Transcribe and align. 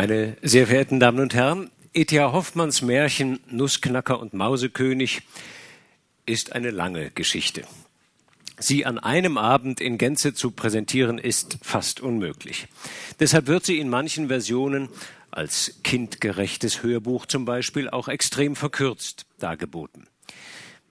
Meine 0.00 0.38
sehr 0.40 0.66
verehrten 0.66 0.98
Damen 0.98 1.20
und 1.20 1.34
Herren, 1.34 1.70
E.T.A. 1.92 2.32
Hoffmanns 2.32 2.80
Märchen 2.80 3.38
Nussknacker 3.50 4.18
und 4.18 4.32
Mausekönig 4.32 5.20
ist 6.24 6.54
eine 6.54 6.70
lange 6.70 7.10
Geschichte. 7.10 7.64
Sie 8.58 8.86
an 8.86 8.98
einem 8.98 9.36
Abend 9.36 9.78
in 9.78 9.98
Gänze 9.98 10.32
zu 10.32 10.52
präsentieren, 10.52 11.18
ist 11.18 11.58
fast 11.60 12.00
unmöglich. 12.00 12.66
Deshalb 13.20 13.46
wird 13.46 13.66
sie 13.66 13.78
in 13.78 13.90
manchen 13.90 14.28
Versionen 14.28 14.88
als 15.30 15.80
kindgerechtes 15.84 16.82
Hörbuch 16.82 17.26
zum 17.26 17.44
Beispiel 17.44 17.90
auch 17.90 18.08
extrem 18.08 18.56
verkürzt 18.56 19.26
dargeboten. 19.38 20.06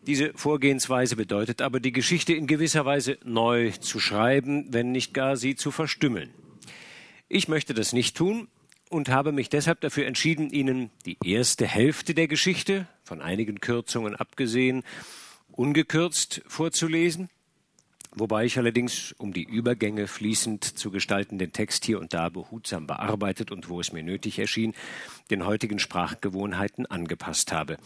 Diese 0.05 0.33
Vorgehensweise 0.35 1.15
bedeutet 1.15 1.63
aber, 1.63 1.79
die 1.79 1.93
Geschichte 1.93 2.33
in 2.33 2.45
gewisser 2.45 2.85
Weise 2.85 3.17
neu 3.23 3.71
zu 3.71 3.99
schreiben, 3.99 4.67
wenn 4.69 4.91
nicht 4.91 5.15
gar 5.15 5.35
sie 5.35 5.55
zu 5.55 5.71
verstümmeln. 5.71 6.29
Ich 7.27 7.47
möchte 7.47 7.73
das 7.73 7.91
nicht 7.91 8.15
tun, 8.15 8.47
und 8.89 9.09
habe 9.09 9.31
mich 9.31 9.49
deshalb 9.49 9.81
dafür 9.81 10.07
entschieden, 10.07 10.49
Ihnen 10.49 10.89
die 11.05 11.17
erste 11.23 11.65
Hälfte 11.65 12.13
der 12.13 12.27
Geschichte, 12.27 12.87
von 13.03 13.21
einigen 13.21 13.59
Kürzungen 13.59 14.15
abgesehen, 14.15 14.83
ungekürzt 15.51 16.41
vorzulesen, 16.47 17.29
wobei 18.15 18.45
ich 18.45 18.57
allerdings, 18.57 19.13
um 19.17 19.31
die 19.31 19.43
Übergänge 19.43 20.07
fließend 20.07 20.63
zu 20.63 20.89
gestalten, 20.91 21.37
den 21.37 21.53
Text 21.53 21.85
hier 21.85 21.99
und 21.99 22.13
da 22.13 22.29
behutsam 22.29 22.87
bearbeitet 22.87 23.51
und 23.51 23.69
wo 23.69 23.79
es 23.79 23.93
mir 23.93 24.03
nötig 24.03 24.39
erschien, 24.39 24.73
den 25.29 25.45
heutigen 25.45 25.79
Sprachgewohnheiten 25.79 26.85
angepasst 26.87 27.51
habe. 27.51 27.77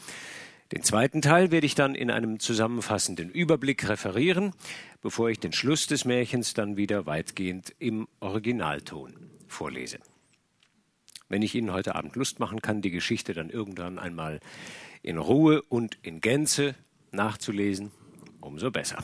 Den 0.72 0.82
zweiten 0.82 1.22
Teil 1.22 1.52
werde 1.52 1.68
ich 1.68 1.76
dann 1.76 1.94
in 1.94 2.10
einem 2.10 2.40
zusammenfassenden 2.40 3.30
Überblick 3.30 3.88
referieren, 3.90 4.54
bevor 5.02 5.30
ich 5.30 5.40
den 5.40 5.52
Schluss 5.52 5.86
des 5.86 6.06
Märchens 6.06 6.54
dann 6.54 6.78
wieder 6.78 7.06
weitgehend 7.06 7.76
im 7.78 8.08
Originalton 8.22 9.14
vorlese. 9.48 10.00
Wenn 11.30 11.42
ich 11.42 11.56
Ihnen 11.56 11.72
heute 11.72 11.96
Abend 11.96 12.16
Lust 12.16 12.40
machen 12.40 12.62
kann, 12.62 12.82
die 12.82 12.92
Geschichte 12.92 13.34
dann 13.34 13.50
irgendwann 13.50 14.00
einmal 14.00 14.40
in 15.02 15.18
Ruhe 15.18 15.62
und 15.64 15.98
in 16.02 16.22
Gänze 16.22 16.76
nachzulesen, 17.12 17.92
umso 18.42 18.72
besser. 18.72 19.04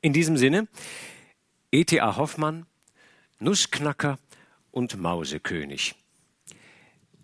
In 0.00 0.12
diesem 0.12 0.36
Sinne, 0.36 0.68
E.T.A. 1.72 2.16
Hoffmann, 2.16 2.66
Nussknacker 3.38 4.18
und 4.70 4.96
Mausekönig. 4.98 5.94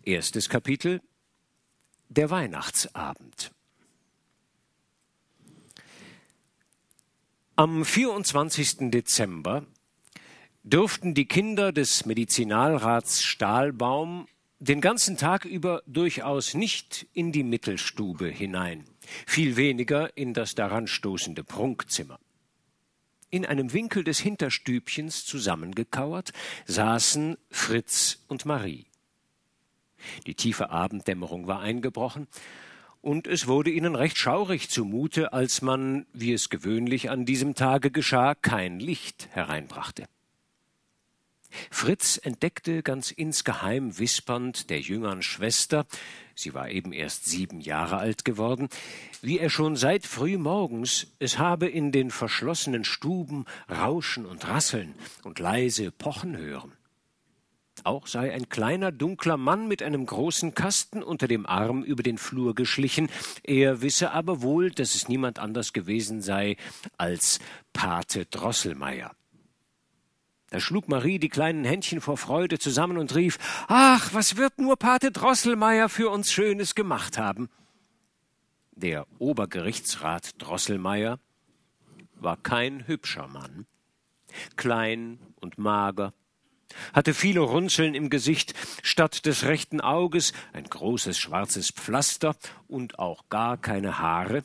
Erstes 0.03 0.49
Kapitel 0.49 1.03
Der 2.09 2.31
Weihnachtsabend. 2.31 3.53
Am 7.55 7.85
24. 7.85 8.91
Dezember 8.91 9.67
dürften 10.63 11.15
die 11.15 11.27
Kinder 11.27 11.73
des 11.73 12.07
Medizinalrats 12.07 13.23
Stahlbaum 13.23 14.27
den 14.59 14.83
ganzen 14.83 15.17
Tag 15.17 15.47
über 15.47 15.83
durchaus 15.87 16.55
nicht 16.55 17.07
in 17.15 17.33
die 17.33 17.45
Mittelstube 17.45 18.29
hinein, 18.29 18.85
viel 19.27 19.57
weniger 19.57 20.17
in 20.17 20.35
das 20.35 20.55
daran 20.55 20.87
stoßende 20.87 21.45
Prunkzimmer. 21.45 22.19
In 23.31 23.47
einem 23.47 23.73
Winkel 23.73 24.05
des 24.05 24.19
Hinterstübchens 24.19 25.25
zusammengekauert 25.25 26.33
saßen 26.67 27.39
Fritz 27.51 28.19
und 28.29 28.45
Marie. 28.45 28.87
Die 30.27 30.35
tiefe 30.35 30.71
Abenddämmerung 30.71 31.47
war 31.47 31.61
eingebrochen, 31.61 32.27
und 33.03 33.27
es 33.27 33.47
wurde 33.47 33.71
ihnen 33.71 33.95
recht 33.95 34.19
schaurig 34.19 34.69
zumute, 34.69 35.33
als 35.33 35.63
man, 35.63 36.05
wie 36.13 36.35
es 36.35 36.51
gewöhnlich 36.51 37.09
an 37.09 37.25
diesem 37.25 37.55
Tage 37.55 37.91
geschah, 37.91 38.35
kein 38.35 38.79
Licht 38.79 39.29
hereinbrachte. 39.31 40.05
Fritz 41.71 42.19
entdeckte 42.23 42.83
ganz 42.83 43.11
insgeheim 43.11 43.99
wispernd 43.99 44.71
der 44.71 44.81
jüngern 44.81 45.23
Schwester, 45.23 45.87
sie 46.35 46.55
war 46.55 46.71
eben 46.71 46.93
erst 46.93 47.27
sieben 47.27 47.61
Jahre 47.61 47.99
alt 47.99 48.25
geworden, 48.25 48.69
wie 49.23 49.39
er 49.39 49.51
schon 49.51 49.77
seit 49.77 50.07
frühmorgens 50.07 51.09
es 51.19 51.39
habe 51.39 51.69
in 51.69 51.93
den 51.93 52.11
verschlossenen 52.11 52.85
Stuben 52.85 53.45
rauschen 53.71 54.27
und 54.27 54.49
rasseln 54.49 54.95
und 55.25 55.39
leise 55.39 55.91
pochen 55.91 56.37
hören. 56.37 56.73
Auch 57.85 58.07
sei 58.07 58.33
ein 58.33 58.49
kleiner 58.49 58.93
dunkler 58.93 59.37
Mann 59.37 59.67
mit 59.67 59.83
einem 59.83 60.05
großen 60.05 60.55
Kasten 60.55 61.03
unter 61.03 61.29
dem 61.29 61.47
Arm 61.47 61.83
über 61.83 62.03
den 62.03 62.19
Flur 62.19 62.55
geschlichen, 62.55 63.09
er 63.43 63.81
wisse 63.81 64.11
aber 64.11 64.43
wohl, 64.43 64.71
dass 64.71 64.95
es 64.95 65.09
niemand 65.09 65.39
anders 65.39 65.73
gewesen 65.73 66.21
sei 66.21 66.57
als 66.99 67.39
Pate 67.73 68.27
Drosselmeier. 68.27 69.13
Da 70.51 70.59
schlug 70.59 70.89
Marie 70.89 71.21
die 71.21 71.29
kleinen 71.29 71.65
Händchen 71.65 72.01
vor 72.01 72.17
Freude 72.17 72.59
zusammen 72.59 72.99
und 72.99 73.15
rief 73.15 73.39
Ach, 73.69 74.13
was 74.13 74.37
wird 74.37 74.59
nur 74.59 74.77
Pate 74.77 75.13
Drosselmeier 75.13 75.89
für 75.89 76.11
uns 76.11 76.33
Schönes 76.33 76.75
gemacht 76.75 77.19
haben. 77.19 77.49
Der 78.73 79.07
Obergerichtsrat 79.21 80.33
Drosselmeier 80.39 81.21
war 82.15 82.37
kein 82.37 82.87
hübscher 82.89 83.29
Mann, 83.29 83.67
klein 84.57 85.21
und 85.37 85.57
mager, 85.59 86.13
hatte 86.93 87.15
viele 87.15 87.41
Runzeln 87.41 87.95
im 87.95 88.11
Gesicht, 88.11 88.55
statt 88.83 89.27
des 89.27 89.45
rechten 89.45 89.81
Auges 89.81 90.33
ein 90.53 90.65
großes 90.65 91.17
schwarzes 91.17 91.71
Pflaster 91.71 92.35
und 92.67 92.99
auch 92.99 93.29
gar 93.29 93.57
keine 93.57 93.99
Haare, 93.99 94.45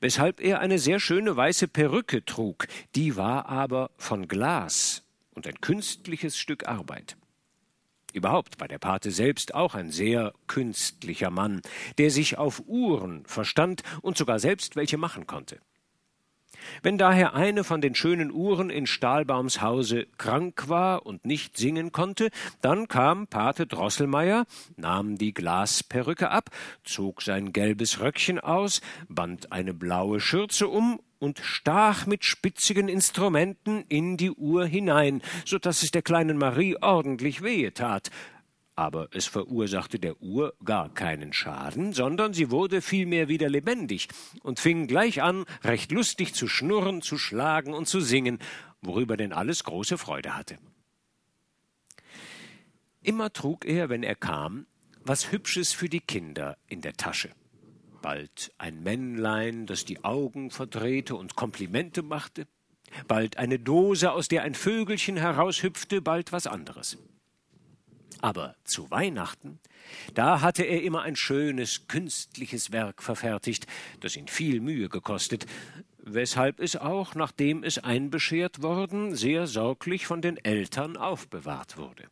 weshalb 0.00 0.40
er 0.40 0.60
eine 0.60 0.78
sehr 0.78 1.00
schöne 1.00 1.36
weiße 1.36 1.66
Perücke 1.66 2.24
trug, 2.24 2.68
die 2.94 3.16
war 3.16 3.46
aber 3.48 3.90
von 3.96 4.28
Glas 4.28 5.05
und 5.36 5.46
ein 5.46 5.60
künstliches 5.60 6.36
Stück 6.36 6.66
Arbeit. 6.66 7.16
Überhaupt 8.12 8.58
war 8.58 8.66
der 8.66 8.78
Pate 8.78 9.10
selbst 9.10 9.54
auch 9.54 9.74
ein 9.74 9.90
sehr 9.90 10.32
künstlicher 10.46 11.30
Mann, 11.30 11.60
der 11.98 12.10
sich 12.10 12.38
auf 12.38 12.62
Uhren 12.66 13.26
verstand 13.26 13.82
und 14.00 14.16
sogar 14.16 14.38
selbst 14.38 14.74
welche 14.74 14.96
machen 14.96 15.26
konnte. 15.26 15.60
Wenn 16.82 16.96
daher 16.96 17.34
eine 17.34 17.64
von 17.64 17.82
den 17.82 17.94
schönen 17.94 18.32
Uhren 18.32 18.70
in 18.70 18.86
Stahlbaums 18.86 19.60
Hause 19.60 20.06
krank 20.16 20.68
war 20.68 21.04
und 21.04 21.26
nicht 21.26 21.58
singen 21.58 21.92
konnte, 21.92 22.30
dann 22.62 22.88
kam 22.88 23.26
Pate 23.26 23.66
Drosselmeier, 23.66 24.46
nahm 24.76 25.18
die 25.18 25.34
Glasperücke 25.34 26.30
ab, 26.30 26.50
zog 26.82 27.20
sein 27.20 27.52
gelbes 27.52 28.00
Röckchen 28.00 28.40
aus, 28.40 28.80
band 29.08 29.52
eine 29.52 29.74
blaue 29.74 30.20
Schürze 30.20 30.68
um 30.68 31.00
und 31.18 31.38
stach 31.38 32.06
mit 32.06 32.24
spitzigen 32.24 32.88
Instrumenten 32.88 33.84
in 33.88 34.16
die 34.16 34.30
Uhr 34.30 34.66
hinein, 34.66 35.22
so 35.44 35.58
dass 35.58 35.82
es 35.82 35.90
der 35.90 36.02
kleinen 36.02 36.38
Marie 36.38 36.76
ordentlich 36.80 37.42
wehe 37.42 37.72
tat. 37.72 38.10
Aber 38.74 39.08
es 39.12 39.24
verursachte 39.24 39.98
der 39.98 40.20
Uhr 40.20 40.54
gar 40.62 40.92
keinen 40.92 41.32
Schaden, 41.32 41.94
sondern 41.94 42.34
sie 42.34 42.50
wurde 42.50 42.82
vielmehr 42.82 43.28
wieder 43.28 43.48
lebendig 43.48 44.08
und 44.42 44.60
fing 44.60 44.86
gleich 44.86 45.22
an, 45.22 45.46
recht 45.64 45.92
lustig 45.92 46.34
zu 46.34 46.46
schnurren, 46.46 47.00
zu 47.00 47.16
schlagen 47.16 47.72
und 47.72 47.88
zu 47.88 48.00
singen, 48.00 48.38
worüber 48.82 49.16
denn 49.16 49.32
alles 49.32 49.64
große 49.64 49.96
Freude 49.96 50.36
hatte. 50.36 50.58
Immer 53.02 53.32
trug 53.32 53.64
er, 53.64 53.88
wenn 53.88 54.02
er 54.02 54.16
kam, 54.16 54.66
was 55.00 55.32
Hübsches 55.32 55.72
für 55.72 55.88
die 55.88 56.00
Kinder 56.00 56.58
in 56.68 56.82
der 56.82 56.94
Tasche 56.94 57.30
bald 58.06 58.52
ein 58.56 58.84
Männlein, 58.84 59.66
das 59.66 59.84
die 59.84 60.04
Augen 60.04 60.52
verdrehte 60.52 61.16
und 61.16 61.34
Komplimente 61.34 62.04
machte, 62.04 62.46
bald 63.08 63.36
eine 63.36 63.58
Dose, 63.58 64.12
aus 64.12 64.28
der 64.28 64.44
ein 64.44 64.54
Vögelchen 64.54 65.16
heraushüpfte, 65.16 66.00
bald 66.02 66.30
was 66.30 66.46
anderes. 66.46 66.98
Aber 68.20 68.54
zu 68.62 68.92
Weihnachten, 68.92 69.58
da 70.14 70.40
hatte 70.40 70.62
er 70.62 70.84
immer 70.84 71.02
ein 71.02 71.16
schönes, 71.16 71.88
künstliches 71.88 72.70
Werk 72.70 73.02
verfertigt, 73.02 73.66
das 73.98 74.14
ihn 74.14 74.28
viel 74.28 74.60
Mühe 74.60 74.88
gekostet, 74.88 75.44
weshalb 75.98 76.60
es 76.60 76.76
auch, 76.76 77.16
nachdem 77.16 77.64
es 77.64 77.78
einbeschert 77.78 78.62
worden, 78.62 79.16
sehr 79.16 79.48
sorglich 79.48 80.06
von 80.06 80.22
den 80.22 80.36
Eltern 80.36 80.96
aufbewahrt 80.96 81.76
wurde. 81.76 82.04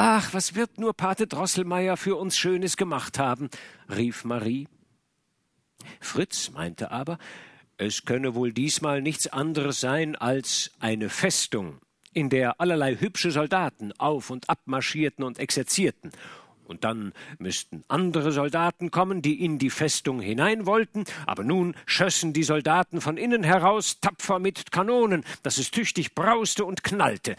Ach, 0.00 0.32
was 0.32 0.54
wird 0.54 0.78
nur 0.78 0.94
Pate 0.94 1.26
Drosselmeier 1.26 1.96
für 1.96 2.14
uns 2.14 2.38
Schönes 2.38 2.76
gemacht 2.76 3.18
haben, 3.18 3.50
rief 3.88 4.24
Marie. 4.24 4.68
Fritz 5.98 6.52
meinte 6.52 6.92
aber, 6.92 7.18
es 7.78 8.04
könne 8.04 8.36
wohl 8.36 8.52
diesmal 8.52 9.02
nichts 9.02 9.26
anderes 9.26 9.80
sein 9.80 10.14
als 10.14 10.70
eine 10.78 11.08
Festung, 11.08 11.80
in 12.12 12.30
der 12.30 12.60
allerlei 12.60 12.94
hübsche 12.94 13.32
Soldaten 13.32 13.90
auf 13.98 14.30
und 14.30 14.48
ab 14.48 14.60
marschierten 14.66 15.24
und 15.24 15.40
exerzierten, 15.40 16.12
und 16.64 16.84
dann 16.84 17.12
müssten 17.40 17.82
andere 17.88 18.30
Soldaten 18.30 18.92
kommen, 18.92 19.20
die 19.20 19.44
in 19.44 19.58
die 19.58 19.70
Festung 19.70 20.20
hinein 20.20 20.64
wollten, 20.64 21.06
aber 21.26 21.42
nun 21.42 21.74
schössen 21.86 22.32
die 22.32 22.44
Soldaten 22.44 23.00
von 23.00 23.16
innen 23.16 23.42
heraus 23.42 23.98
tapfer 23.98 24.38
mit 24.38 24.70
Kanonen, 24.70 25.24
dass 25.42 25.58
es 25.58 25.72
tüchtig 25.72 26.14
brauste 26.14 26.64
und 26.64 26.84
knallte. 26.84 27.34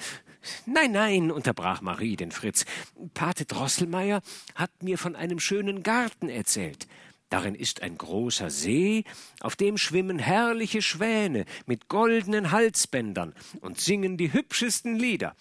Nein, 0.65 0.91
nein, 0.91 1.31
unterbrach 1.31 1.81
Marie 1.81 2.15
den 2.15 2.31
Fritz. 2.31 2.65
Pate 3.13 3.45
Drosselmeier 3.45 4.21
hat 4.55 4.83
mir 4.83 4.97
von 4.97 5.15
einem 5.15 5.39
schönen 5.39 5.83
Garten 5.83 6.29
erzählt. 6.29 6.87
Darin 7.29 7.53
ist 7.53 7.83
ein 7.83 7.97
großer 7.97 8.49
See, 8.49 9.03
auf 9.39 9.55
dem 9.55 9.77
schwimmen 9.77 10.17
herrliche 10.17 10.81
Schwäne 10.81 11.45
mit 11.67 11.87
goldenen 11.87 12.51
Halsbändern 12.51 13.35
und 13.61 13.79
singen 13.79 14.17
die 14.17 14.33
hübschesten 14.33 14.95
Lieder. 14.95 15.35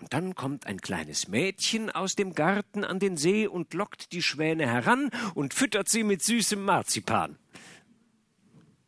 Und 0.00 0.14
dann 0.14 0.34
kommt 0.34 0.66
ein 0.66 0.80
kleines 0.80 1.28
Mädchen 1.28 1.90
aus 1.90 2.16
dem 2.16 2.34
Garten 2.34 2.84
an 2.84 2.98
den 2.98 3.18
See 3.18 3.46
und 3.46 3.74
lockt 3.74 4.12
die 4.12 4.22
Schwäne 4.22 4.66
heran 4.66 5.10
und 5.34 5.52
füttert 5.52 5.90
sie 5.90 6.04
mit 6.04 6.22
süßem 6.22 6.62
Marzipan. 6.62 7.36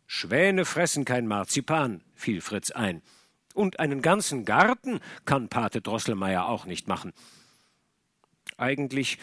Schwäne 0.07 0.65
fressen 0.65 1.05
kein 1.05 1.27
Marzipan, 1.27 2.03
fiel 2.15 2.41
Fritz 2.41 2.71
ein. 2.71 3.03
Und 3.55 3.81
einen 3.81 4.03
ganzen 4.03 4.45
Garten 4.45 5.01
kann 5.25 5.49
Pate 5.49 5.81
Drosselmeier 5.81 6.47
auch 6.47 6.67
nicht 6.67 6.89
machen. 6.89 7.13
Eigentlich 8.57 9.19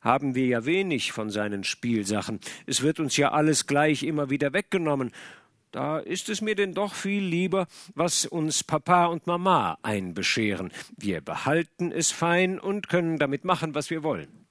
haben 0.00 0.34
wir 0.34 0.46
ja 0.46 0.66
wenig 0.66 1.12
von 1.12 1.30
seinen 1.30 1.64
Spielsachen. 1.64 2.40
Es 2.66 2.82
wird 2.82 3.00
uns 3.00 3.16
ja 3.16 3.32
alles 3.32 3.66
gleich 3.66 4.02
immer 4.02 4.30
wieder 4.30 4.52
weggenommen. 4.52 5.12
Da 5.72 5.98
ist 5.98 6.28
es 6.28 6.40
mir 6.40 6.54
denn 6.54 6.74
doch 6.74 6.94
viel 6.94 7.24
lieber, 7.24 7.66
was 7.94 8.26
uns 8.26 8.62
Papa 8.62 9.06
und 9.06 9.26
Mama 9.26 9.78
einbescheren. 9.82 10.70
Wir 10.96 11.20
behalten 11.20 11.90
es 11.90 12.12
fein 12.12 12.60
und 12.60 12.88
können 12.88 13.18
damit 13.18 13.44
machen, 13.44 13.74
was 13.74 13.90
wir 13.90 14.04
wollen. 14.04 14.46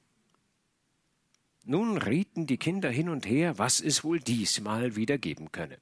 Nun 1.65 1.97
rieten 1.97 2.45
die 2.45 2.57
Kinder 2.57 2.89
hin 2.89 3.07
und 3.07 3.25
her, 3.25 3.57
was 3.57 3.79
es 3.79 4.03
wohl 4.03 4.19
diesmal 4.19 4.97
wieder 4.97 5.18
geben 5.18 5.53
könne. 5.53 5.77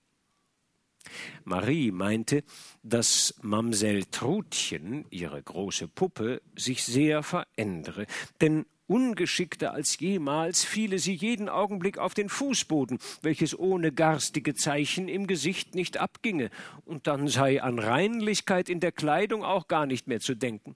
Marie 1.44 1.92
meinte, 1.92 2.44
dass 2.84 3.36
Mamsell 3.42 4.06
Trutchen, 4.06 5.06
ihre 5.10 5.42
große 5.42 5.88
Puppe, 5.88 6.42
sich 6.56 6.84
sehr 6.84 7.24
verändere, 7.24 8.06
denn 8.42 8.66
ungeschickter 8.92 9.74
als 9.74 9.98
jemals 10.00 10.66
fiele 10.66 11.00
sie 11.00 11.14
jeden 11.14 11.48
Augenblick 11.48 11.98
auf 11.98 12.14
den 12.14 12.28
Fußboden, 12.28 13.00
welches 13.22 13.58
ohne 13.58 13.94
garstige 13.94 14.54
Zeichen 14.54 15.08
im 15.08 15.28
Gesicht 15.28 15.76
nicht 15.76 15.98
abginge, 15.98 16.50
und 16.84 17.08
dann 17.08 17.30
sei 17.30 17.62
an 17.64 17.80
Reinlichkeit 17.80 18.68
in 18.68 18.82
der 18.82 18.92
Kleidung 18.92 19.46
auch 19.46 19.70
gar 19.70 19.86
nicht 19.86 20.08
mehr 20.08 20.20
zu 20.20 20.36
denken. 20.36 20.76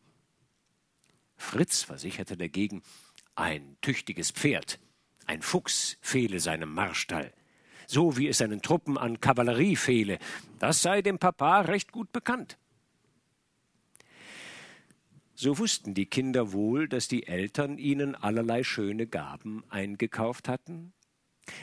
Fritz 1.36 1.84
versicherte 1.84 2.38
dagegen, 2.38 2.84
ein 3.36 3.76
tüchtiges 3.81 4.31
Pferd, 4.31 4.80
ein 5.26 5.42
Fuchs 5.42 5.98
fehle 6.00 6.40
seinem 6.40 6.74
Marstall 6.74 7.34
so 7.88 8.18
wie 8.18 8.28
es 8.28 8.40
seinen 8.40 8.62
Truppen 8.62 8.98
an 8.98 9.20
Kavallerie 9.20 9.76
fehle. 9.76 10.20
Das 10.60 10.82
sei 10.82 11.02
dem 11.02 11.20
Papa 11.20 11.62
recht 11.62 11.92
gut 11.92 12.12
bekannt. 12.12 12.58
So 15.34 15.58
wussten 15.58 15.94
die 15.94 16.06
Kinder 16.06 16.54
wohl, 16.54 16.88
dass 16.88 17.10
die 17.10 17.28
Eltern 17.28 17.78
ihnen 17.78 18.16
allerlei 18.16 18.64
schöne 18.64 19.06
Gaben 19.06 19.66
eingekauft 19.70 20.48
hatten, 20.48 20.94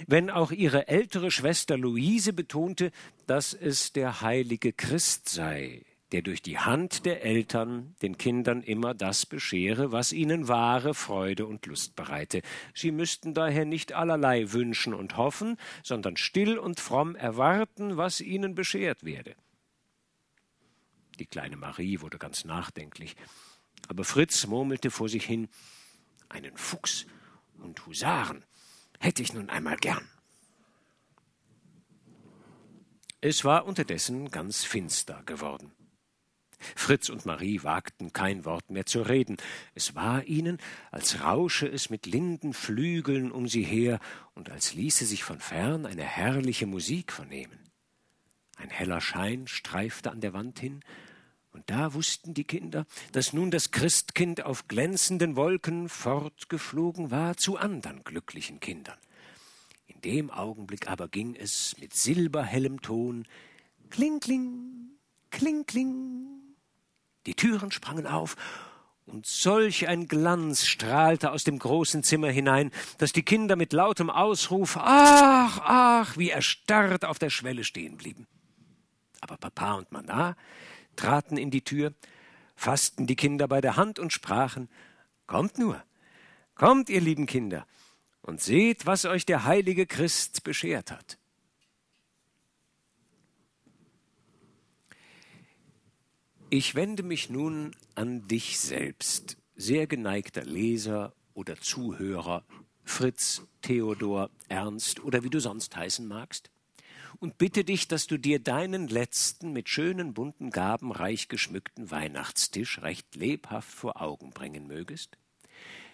wenn 0.06 0.28
auch 0.30 0.52
ihre 0.52 0.88
ältere 0.88 1.30
Schwester 1.30 1.78
Luise 1.78 2.34
betonte, 2.34 2.92
dass 3.26 3.54
es 3.54 3.92
der 3.92 4.20
heilige 4.20 4.72
Christ 4.74 5.30
sei, 5.30 5.84
der 6.12 6.20
durch 6.22 6.42
die 6.42 6.58
Hand 6.58 7.06
der 7.06 7.24
Eltern 7.24 7.96
den 8.02 8.18
Kindern 8.18 8.62
immer 8.62 8.92
das 8.92 9.24
beschere, 9.24 9.92
was 9.92 10.12
ihnen 10.12 10.46
wahre 10.46 10.94
Freude 10.94 11.46
und 11.46 11.64
Lust 11.66 11.96
bereite. 11.96 12.42
Sie 12.74 12.92
müssten 12.92 13.32
daher 13.32 13.64
nicht 13.64 13.94
allerlei 13.94 14.52
wünschen 14.52 14.92
und 14.92 15.16
hoffen, 15.16 15.56
sondern 15.82 16.18
still 16.18 16.58
und 16.58 16.80
fromm 16.80 17.16
erwarten, 17.16 17.96
was 17.96 18.20
ihnen 18.20 18.54
beschert 18.54 19.04
werde. 19.04 19.34
Die 21.18 21.26
kleine 21.26 21.56
Marie 21.56 22.00
wurde 22.00 22.18
ganz 22.18 22.44
nachdenklich, 22.44 23.16
aber 23.88 24.04
Fritz 24.04 24.46
murmelte 24.46 24.90
vor 24.90 25.08
sich 25.08 25.24
hin 25.24 25.48
Einen 26.28 26.56
Fuchs 26.56 27.06
und 27.58 27.86
Husaren 27.86 28.44
hätte 29.00 29.22
ich 29.22 29.32
nun 29.32 29.48
einmal 29.48 29.76
gern. 29.76 30.08
Es 33.20 33.44
war 33.44 33.66
unterdessen 33.66 34.30
ganz 34.30 34.64
finster 34.64 35.22
geworden. 35.24 35.72
Fritz 36.76 37.08
und 37.08 37.26
Marie 37.26 37.62
wagten 37.62 38.12
kein 38.12 38.44
Wort 38.44 38.70
mehr 38.70 38.86
zu 38.86 39.02
reden. 39.02 39.36
Es 39.74 39.94
war 39.94 40.24
ihnen, 40.24 40.58
als 40.90 41.22
rausche 41.22 41.66
es 41.66 41.90
mit 41.90 42.06
linden 42.06 42.54
Flügeln 42.54 43.30
um 43.30 43.48
sie 43.48 43.62
her 43.62 44.00
und 44.34 44.50
als 44.50 44.74
ließe 44.74 45.06
sich 45.06 45.24
von 45.24 45.40
fern 45.40 45.86
eine 45.86 46.04
herrliche 46.04 46.66
Musik 46.66 47.12
vernehmen. 47.12 47.58
Ein 48.56 48.70
heller 48.70 49.00
Schein 49.00 49.46
streifte 49.46 50.10
an 50.10 50.20
der 50.20 50.32
Wand 50.32 50.58
hin, 50.58 50.80
und 51.52 51.68
da 51.68 51.92
wussten 51.92 52.32
die 52.32 52.44
Kinder, 52.44 52.86
dass 53.12 53.34
nun 53.34 53.50
das 53.50 53.70
Christkind 53.70 54.44
auf 54.44 54.68
glänzenden 54.68 55.36
Wolken 55.36 55.90
fortgeflogen 55.90 57.10
war 57.10 57.36
zu 57.36 57.58
andern 57.58 58.02
glücklichen 58.04 58.58
Kindern. 58.58 58.96
In 59.86 60.00
dem 60.00 60.30
Augenblick 60.30 60.88
aber 60.88 61.08
ging 61.08 61.34
es 61.34 61.76
mit 61.78 61.92
silberhellem 61.94 62.80
Ton 62.80 63.26
Kling, 63.90 64.20
kling, 64.20 64.96
kling, 65.30 65.66
kling, 65.66 66.41
die 67.26 67.34
Türen 67.34 67.70
sprangen 67.70 68.06
auf, 68.06 68.36
und 69.06 69.26
solch 69.26 69.88
ein 69.88 70.06
Glanz 70.06 70.64
strahlte 70.64 71.32
aus 71.32 71.44
dem 71.44 71.58
großen 71.58 72.02
Zimmer 72.02 72.30
hinein, 72.30 72.70
dass 72.98 73.12
die 73.12 73.24
Kinder 73.24 73.56
mit 73.56 73.72
lautem 73.72 74.10
Ausruf 74.10 74.76
Ach, 74.80 75.60
ach, 75.64 76.16
wie 76.16 76.30
erstarrt 76.30 77.04
auf 77.04 77.18
der 77.18 77.30
Schwelle 77.30 77.64
stehen 77.64 77.96
blieben. 77.96 78.26
Aber 79.20 79.36
Papa 79.36 79.74
und 79.74 79.90
Mama 79.92 80.36
traten 80.96 81.36
in 81.36 81.50
die 81.50 81.62
Tür, 81.62 81.94
fassten 82.54 83.06
die 83.06 83.16
Kinder 83.16 83.48
bei 83.48 83.60
der 83.60 83.76
Hand 83.76 83.98
und 83.98 84.12
sprachen 84.12 84.68
Kommt 85.26 85.58
nur, 85.58 85.82
kommt, 86.54 86.88
ihr 86.90 87.00
lieben 87.00 87.26
Kinder, 87.26 87.66
und 88.22 88.40
seht, 88.40 88.86
was 88.86 89.04
euch 89.04 89.26
der 89.26 89.44
heilige 89.44 89.86
Christ 89.86 90.44
beschert 90.44 90.90
hat. 90.90 91.18
Ich 96.54 96.74
wende 96.74 97.02
mich 97.02 97.30
nun 97.30 97.70
an 97.94 98.28
dich 98.28 98.60
selbst, 98.60 99.38
sehr 99.56 99.86
geneigter 99.86 100.44
Leser 100.44 101.14
oder 101.32 101.56
Zuhörer, 101.58 102.44
Fritz, 102.84 103.40
Theodor, 103.62 104.28
Ernst 104.50 105.02
oder 105.02 105.24
wie 105.24 105.30
du 105.30 105.40
sonst 105.40 105.74
heißen 105.74 106.06
magst, 106.06 106.50
und 107.20 107.38
bitte 107.38 107.64
dich, 107.64 107.88
dass 107.88 108.06
du 108.06 108.18
dir 108.18 108.38
deinen 108.38 108.88
letzten 108.88 109.54
mit 109.54 109.70
schönen 109.70 110.12
bunten 110.12 110.50
Gaben 110.50 110.92
reich 110.92 111.28
geschmückten 111.28 111.90
Weihnachtstisch 111.90 112.82
recht 112.82 113.16
lebhaft 113.16 113.70
vor 113.70 114.02
Augen 114.02 114.32
bringen 114.32 114.66
mögest. 114.66 115.16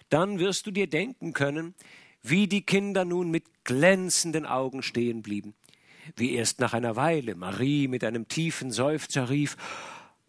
Dann 0.09 0.39
wirst 0.39 0.67
du 0.67 0.71
dir 0.71 0.87
denken 0.87 1.31
können, 1.31 1.73
wie 2.21 2.47
die 2.47 2.65
Kinder 2.65 3.05
nun 3.05 3.31
mit 3.31 3.45
glänzenden 3.63 4.45
Augen 4.45 4.83
stehen 4.83 5.21
blieben, 5.21 5.53
wie 6.17 6.33
erst 6.33 6.59
nach 6.59 6.73
einer 6.73 6.97
Weile 6.97 7.35
Marie 7.35 7.87
mit 7.87 8.03
einem 8.03 8.27
tiefen 8.27 8.71
Seufzer 8.73 9.29
rief 9.29 9.55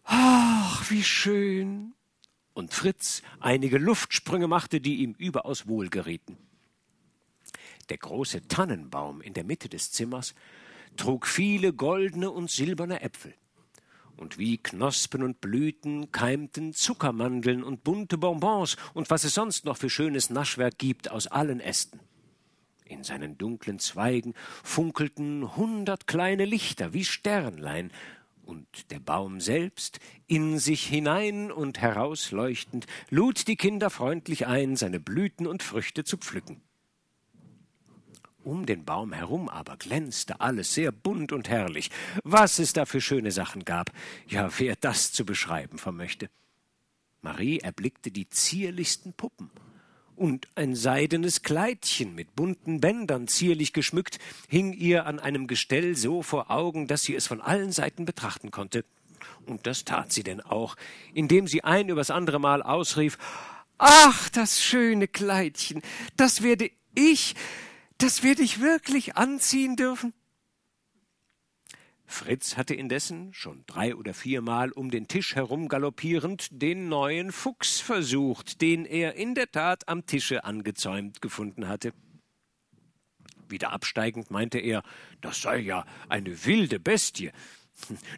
Ach, 0.03 0.89
wie 0.89 1.03
schön. 1.03 1.93
Und 2.53 2.73
Fritz 2.73 3.21
einige 3.39 3.77
Luftsprünge 3.77 4.47
machte, 4.47 4.81
die 4.81 4.97
ihm 4.97 5.13
überaus 5.17 5.67
wohlgerieten. 5.67 6.37
Der 7.89 7.97
große 7.97 8.47
Tannenbaum 8.47 9.21
in 9.21 9.33
der 9.33 9.43
Mitte 9.43 9.69
des 9.69 9.91
Zimmers 9.91 10.33
trug 10.97 11.27
viele 11.27 11.73
goldene 11.73 12.29
und 12.29 12.49
silberne 12.49 13.01
Äpfel. 13.01 13.33
Und 14.17 14.37
wie 14.37 14.57
Knospen 14.57 15.23
und 15.23 15.41
Blüten 15.41 16.11
keimten 16.11 16.73
Zuckermandeln 16.73 17.63
und 17.63 17.83
bunte 17.83 18.17
Bonbons 18.17 18.77
und 18.93 19.09
was 19.09 19.23
es 19.23 19.33
sonst 19.33 19.65
noch 19.65 19.77
für 19.77 19.89
schönes 19.89 20.29
Naschwerk 20.29 20.77
gibt 20.77 21.09
aus 21.09 21.27
allen 21.27 21.59
Ästen. 21.59 21.99
In 22.85 23.03
seinen 23.03 23.37
dunklen 23.37 23.79
Zweigen 23.79 24.33
funkelten 24.63 25.55
hundert 25.55 26.07
kleine 26.07 26.45
Lichter 26.45 26.93
wie 26.93 27.05
Sternlein, 27.05 27.89
und 28.51 28.91
der 28.91 28.99
Baum 28.99 29.39
selbst, 29.39 29.99
in 30.27 30.59
sich 30.59 30.85
hinein 30.85 31.53
und 31.53 31.79
herausleuchtend, 31.79 32.85
lud 33.09 33.47
die 33.47 33.55
Kinder 33.55 33.89
freundlich 33.89 34.45
ein, 34.45 34.75
seine 34.75 34.99
Blüten 34.99 35.47
und 35.47 35.63
Früchte 35.63 36.03
zu 36.03 36.17
pflücken. 36.17 36.61
Um 38.43 38.65
den 38.65 38.83
Baum 38.83 39.13
herum 39.13 39.47
aber 39.47 39.77
glänzte 39.77 40.41
alles 40.41 40.73
sehr 40.73 40.91
bunt 40.91 41.31
und 41.31 41.47
herrlich, 41.47 41.91
was 42.25 42.59
es 42.59 42.73
da 42.73 42.85
für 42.85 42.99
schöne 42.99 43.31
Sachen 43.31 43.63
gab, 43.63 43.91
ja, 44.27 44.49
wer 44.57 44.75
das 44.75 45.13
zu 45.13 45.25
beschreiben 45.25 45.77
vermöchte. 45.77 46.29
Marie 47.21 47.59
erblickte 47.59 48.11
die 48.11 48.27
zierlichsten 48.27 49.13
Puppen, 49.13 49.49
und 50.21 50.47
ein 50.53 50.75
seidenes 50.75 51.41
Kleidchen 51.41 52.13
mit 52.13 52.35
bunten 52.35 52.79
Bändern 52.79 53.27
zierlich 53.27 53.73
geschmückt 53.73 54.19
hing 54.47 54.71
ihr 54.71 55.07
an 55.07 55.19
einem 55.19 55.47
Gestell 55.47 55.95
so 55.95 56.21
vor 56.21 56.51
Augen, 56.51 56.85
dass 56.85 57.01
sie 57.01 57.15
es 57.15 57.25
von 57.25 57.41
allen 57.41 57.71
Seiten 57.71 58.05
betrachten 58.05 58.51
konnte. 58.51 58.85
Und 59.47 59.65
das 59.65 59.83
tat 59.83 60.13
sie 60.13 60.21
denn 60.21 60.39
auch, 60.39 60.75
indem 61.15 61.47
sie 61.47 61.63
ein 61.63 61.89
übers 61.89 62.11
andere 62.11 62.39
Mal 62.39 62.61
ausrief 62.61 63.17
Ach, 63.79 64.29
das 64.29 64.61
schöne 64.61 65.07
Kleidchen, 65.07 65.81
das 66.17 66.43
werde 66.43 66.69
ich, 66.93 67.33
das 67.97 68.21
werde 68.21 68.43
ich 68.43 68.61
wirklich 68.61 69.17
anziehen 69.17 69.75
dürfen. 69.75 70.13
Fritz 72.11 72.57
hatte 72.57 72.75
indessen 72.75 73.33
schon 73.33 73.63
drei 73.67 73.95
oder 73.95 74.13
viermal 74.13 74.71
um 74.71 74.91
den 74.91 75.07
Tisch 75.07 75.35
herum 75.35 75.67
galoppierend 75.67 76.49
den 76.51 76.89
neuen 76.89 77.31
Fuchs 77.31 77.79
versucht, 77.79 78.61
den 78.61 78.85
er 78.85 79.15
in 79.15 79.33
der 79.33 79.51
Tat 79.51 79.87
am 79.87 80.05
Tische 80.05 80.43
angezäumt 80.43 81.21
gefunden 81.21 81.67
hatte. 81.67 81.93
Wieder 83.47 83.71
absteigend 83.71 84.31
meinte 84.31 84.59
er, 84.59 84.83
das 85.21 85.41
sei 85.41 85.57
ja 85.57 85.85
eine 86.09 86.45
wilde 86.45 86.79
Bestie. 86.79 87.31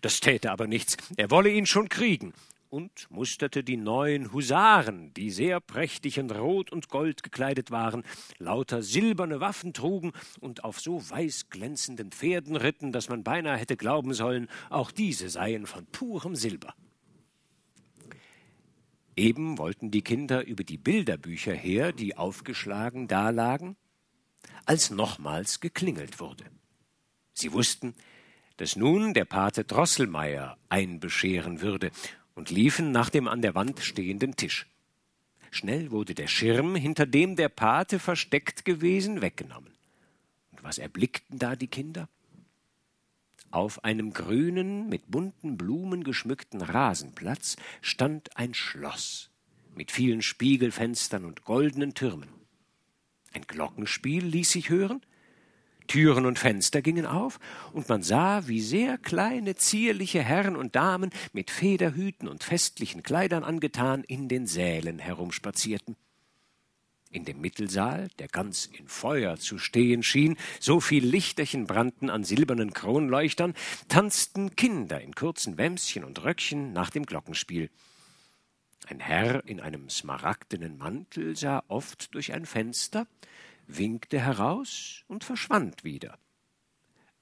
Das 0.02 0.20
täte 0.20 0.52
aber 0.52 0.68
nichts, 0.68 0.98
er 1.16 1.32
wolle 1.32 1.50
ihn 1.50 1.66
schon 1.66 1.90
kriegen. 1.90 2.34
Und 2.74 3.06
musterte 3.12 3.64
die 3.64 3.78
neuen 3.78 4.34
Husaren, 4.34 5.14
die 5.14 5.30
sehr 5.30 5.60
prächtig 5.60 6.18
in 6.18 6.32
Rot 6.32 6.72
und 6.72 6.90
Gold 6.90 7.22
gekleidet 7.22 7.70
waren, 7.70 8.02
lauter 8.40 8.82
silberne 8.82 9.40
Waffen 9.40 9.74
trugen 9.74 10.12
und 10.40 10.64
auf 10.64 10.80
so 10.80 11.08
weiß 11.08 11.52
glänzenden 11.52 12.12
Pferden 12.12 12.56
ritten, 12.56 12.92
dass 12.92 13.10
man 13.10 13.24
beinahe 13.24 13.58
hätte 13.58 13.78
glauben 13.78 14.16
sollen, 14.16 14.50
auch 14.72 14.90
diese 14.90 15.30
seien 15.30 15.68
von 15.68 15.86
purem 15.86 16.36
Silber. 16.36 16.74
Eben 19.16 19.60
wollten 19.60 19.92
die 19.92 20.02
Kinder 20.02 20.44
über 20.44 20.64
die 20.64 20.80
Bilderbücher 20.80 21.54
her, 21.54 21.92
die 21.92 22.18
aufgeschlagen 22.18 23.08
dalagen, 23.08 23.76
als 24.66 24.90
nochmals 24.90 25.60
geklingelt 25.60 26.20
wurde. 26.20 26.46
Sie 27.36 27.54
wussten, 27.54 27.94
dass 28.58 28.76
nun 28.76 29.14
der 29.14 29.26
Pate 29.26 29.64
Drosselmeier 29.64 30.58
einbescheren 30.70 31.62
würde, 31.62 31.92
und 32.36 32.50
liefen 32.50 32.92
nach 32.92 33.10
dem 33.10 33.28
an 33.28 33.42
der 33.42 33.56
Wand 33.56 33.80
stehenden 33.80 34.36
Tisch. 34.36 34.68
Schnell 35.52 35.92
wurde 35.92 36.16
der 36.16 36.28
Schirm, 36.28 36.76
hinter 36.76 37.06
dem 37.06 37.36
der 37.36 37.50
Pate 37.50 38.00
versteckt 38.00 38.66
gewesen, 38.66 39.22
weggenommen. 39.22 39.72
Und 40.52 40.64
was 40.64 40.80
erblickten 40.80 41.38
da 41.38 41.56
die 41.56 41.68
Kinder? 41.68 42.10
Auf 43.52 43.84
einem 43.84 44.14
grünen, 44.14 44.90
mit 44.90 45.12
bunten 45.12 45.58
Blumen 45.58 46.04
geschmückten 46.04 46.62
Rasenplatz 46.62 47.56
stand 47.82 48.36
ein 48.36 48.56
Schloss 48.56 49.30
mit 49.76 49.92
vielen 49.92 50.22
Spiegelfenstern 50.22 51.26
und 51.26 51.44
goldenen 51.44 51.94
Türmen. 51.94 52.30
Ein 53.34 53.44
Glockenspiel 53.44 54.26
ließ 54.26 54.52
sich 54.52 54.70
hören, 54.70 55.02
Türen 55.88 56.26
und 56.26 56.40
Fenster 56.40 56.82
gingen 56.82 57.06
auf, 57.06 57.40
und 57.72 57.88
man 57.90 58.04
sah, 58.04 58.48
wie 58.48 58.62
sehr 58.62 58.98
kleine, 58.98 59.56
zierliche 59.56 60.22
Herren 60.22 60.56
und 60.56 60.76
Damen 60.76 61.12
mit 61.34 61.52
Federhüten 61.52 62.28
und 62.28 62.44
festlichen 62.44 63.04
Kleidern 63.04 63.44
angetan 63.44 64.04
in 64.04 64.30
den 64.30 64.48
Sälen 64.48 65.00
herumspazierten. 65.00 65.96
In 67.14 67.26
dem 67.26 67.42
Mittelsaal, 67.42 68.08
der 68.18 68.28
ganz 68.28 68.66
in 68.66 68.88
Feuer 68.88 69.38
zu 69.38 69.60
stehen 69.60 70.02
schien, 70.02 70.36
so 70.60 70.80
viel 70.80 71.06
Lichterchen 71.06 71.68
brannten 71.68 72.10
an 72.10 72.24
silbernen 72.24 72.74
Kronleuchtern, 72.74 73.54
tanzten 73.88 74.56
Kinder 74.56 75.00
in 75.00 75.14
kurzen 75.14 75.60
Wämschen 75.60 76.04
und 76.04 76.24
Röckchen 76.24 76.74
nach 76.74 76.90
dem 76.90 77.06
Glockenspiel. 77.06 77.70
Ein 78.88 79.00
Herr 79.00 79.48
in 79.48 79.62
einem 79.62 79.90
smaragdenen 79.90 80.80
Mantel 80.80 81.36
sah 81.36 81.64
oft 81.68 82.14
durch 82.16 82.34
ein 82.34 82.48
Fenster, 82.48 83.06
winkte 83.68 84.20
heraus 84.20 85.04
und 85.08 85.24
verschwand 85.24 85.84
wieder. 85.84 86.18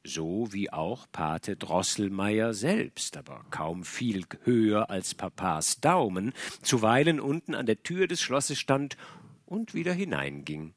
So 0.04 0.52
wie 0.52 0.72
auch 0.72 1.06
Pate 1.12 1.56
Drosselmeier 1.56 2.54
selbst, 2.56 3.18
aber 3.18 3.46
kaum 3.52 3.84
viel 3.84 4.26
höher 4.44 4.90
als 4.90 5.14
Papas 5.14 5.80
Daumen, 5.80 6.34
zuweilen 6.64 7.20
unten 7.20 7.54
an 7.54 7.68
der 7.68 7.84
Tür 7.84 8.08
des 8.08 8.20
Schlosses 8.20 8.60
stand 8.60 8.98
und 9.46 9.76
wieder 9.76 9.94
hineinging. 9.94 10.74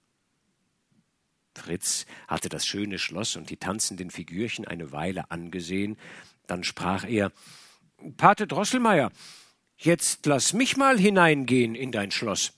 Fritz 1.56 2.04
hatte 2.28 2.48
das 2.48 2.66
schöne 2.66 2.98
Schloss 2.98 3.36
und 3.36 3.48
die 3.48 3.56
tanzenden 3.56 4.10
Figürchen 4.10 4.66
eine 4.66 4.92
Weile 4.92 5.30
angesehen, 5.30 5.96
dann 6.46 6.64
sprach 6.64 7.04
er 7.04 7.32
Pate 8.16 8.46
Drosselmeier, 8.46 9.10
jetzt 9.78 10.26
lass 10.26 10.52
mich 10.52 10.76
mal 10.76 10.98
hineingehen 10.98 11.74
in 11.74 11.92
dein 11.92 12.10
Schloss. 12.10 12.52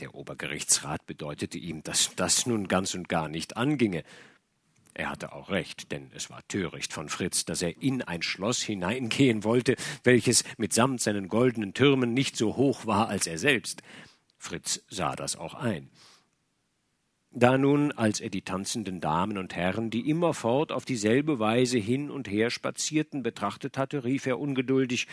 Der 0.00 0.14
Obergerichtsrat 0.14 1.06
bedeutete 1.06 1.56
ihm, 1.56 1.82
dass 1.82 2.14
das 2.16 2.44
nun 2.44 2.68
ganz 2.68 2.94
und 2.94 3.08
gar 3.08 3.28
nicht 3.28 3.56
anginge. 3.56 4.04
Er 4.92 5.10
hatte 5.10 5.32
auch 5.32 5.50
recht, 5.50 5.90
denn 5.90 6.10
es 6.14 6.28
war 6.30 6.46
töricht 6.48 6.92
von 6.92 7.08
Fritz, 7.08 7.44
dass 7.44 7.62
er 7.62 7.82
in 7.82 8.02
ein 8.02 8.22
Schloss 8.22 8.62
hineingehen 8.62 9.44
wollte, 9.44 9.76
welches 10.04 10.44
mitsamt 10.58 11.00
seinen 11.00 11.28
goldenen 11.28 11.74
Türmen 11.74 12.14
nicht 12.14 12.36
so 12.36 12.56
hoch 12.56 12.86
war 12.86 13.08
als 13.08 13.26
er 13.26 13.38
selbst. 13.38 13.82
Fritz 14.38 14.82
sah 14.88 15.16
das 15.16 15.36
auch 15.36 15.54
ein. 15.54 15.90
Da 17.38 17.58
nun, 17.58 17.92
als 17.92 18.20
er 18.20 18.30
die 18.30 18.40
tanzenden 18.40 18.98
Damen 18.98 19.36
und 19.36 19.54
Herren, 19.54 19.90
die 19.90 20.08
immerfort 20.08 20.72
auf 20.72 20.86
dieselbe 20.86 21.38
Weise 21.38 21.76
hin 21.76 22.10
und 22.10 22.28
her 22.28 22.48
spazierten, 22.48 23.22
betrachtet 23.22 23.76
hatte, 23.76 24.04
rief 24.04 24.24
er 24.24 24.40
ungeduldig 24.40 25.06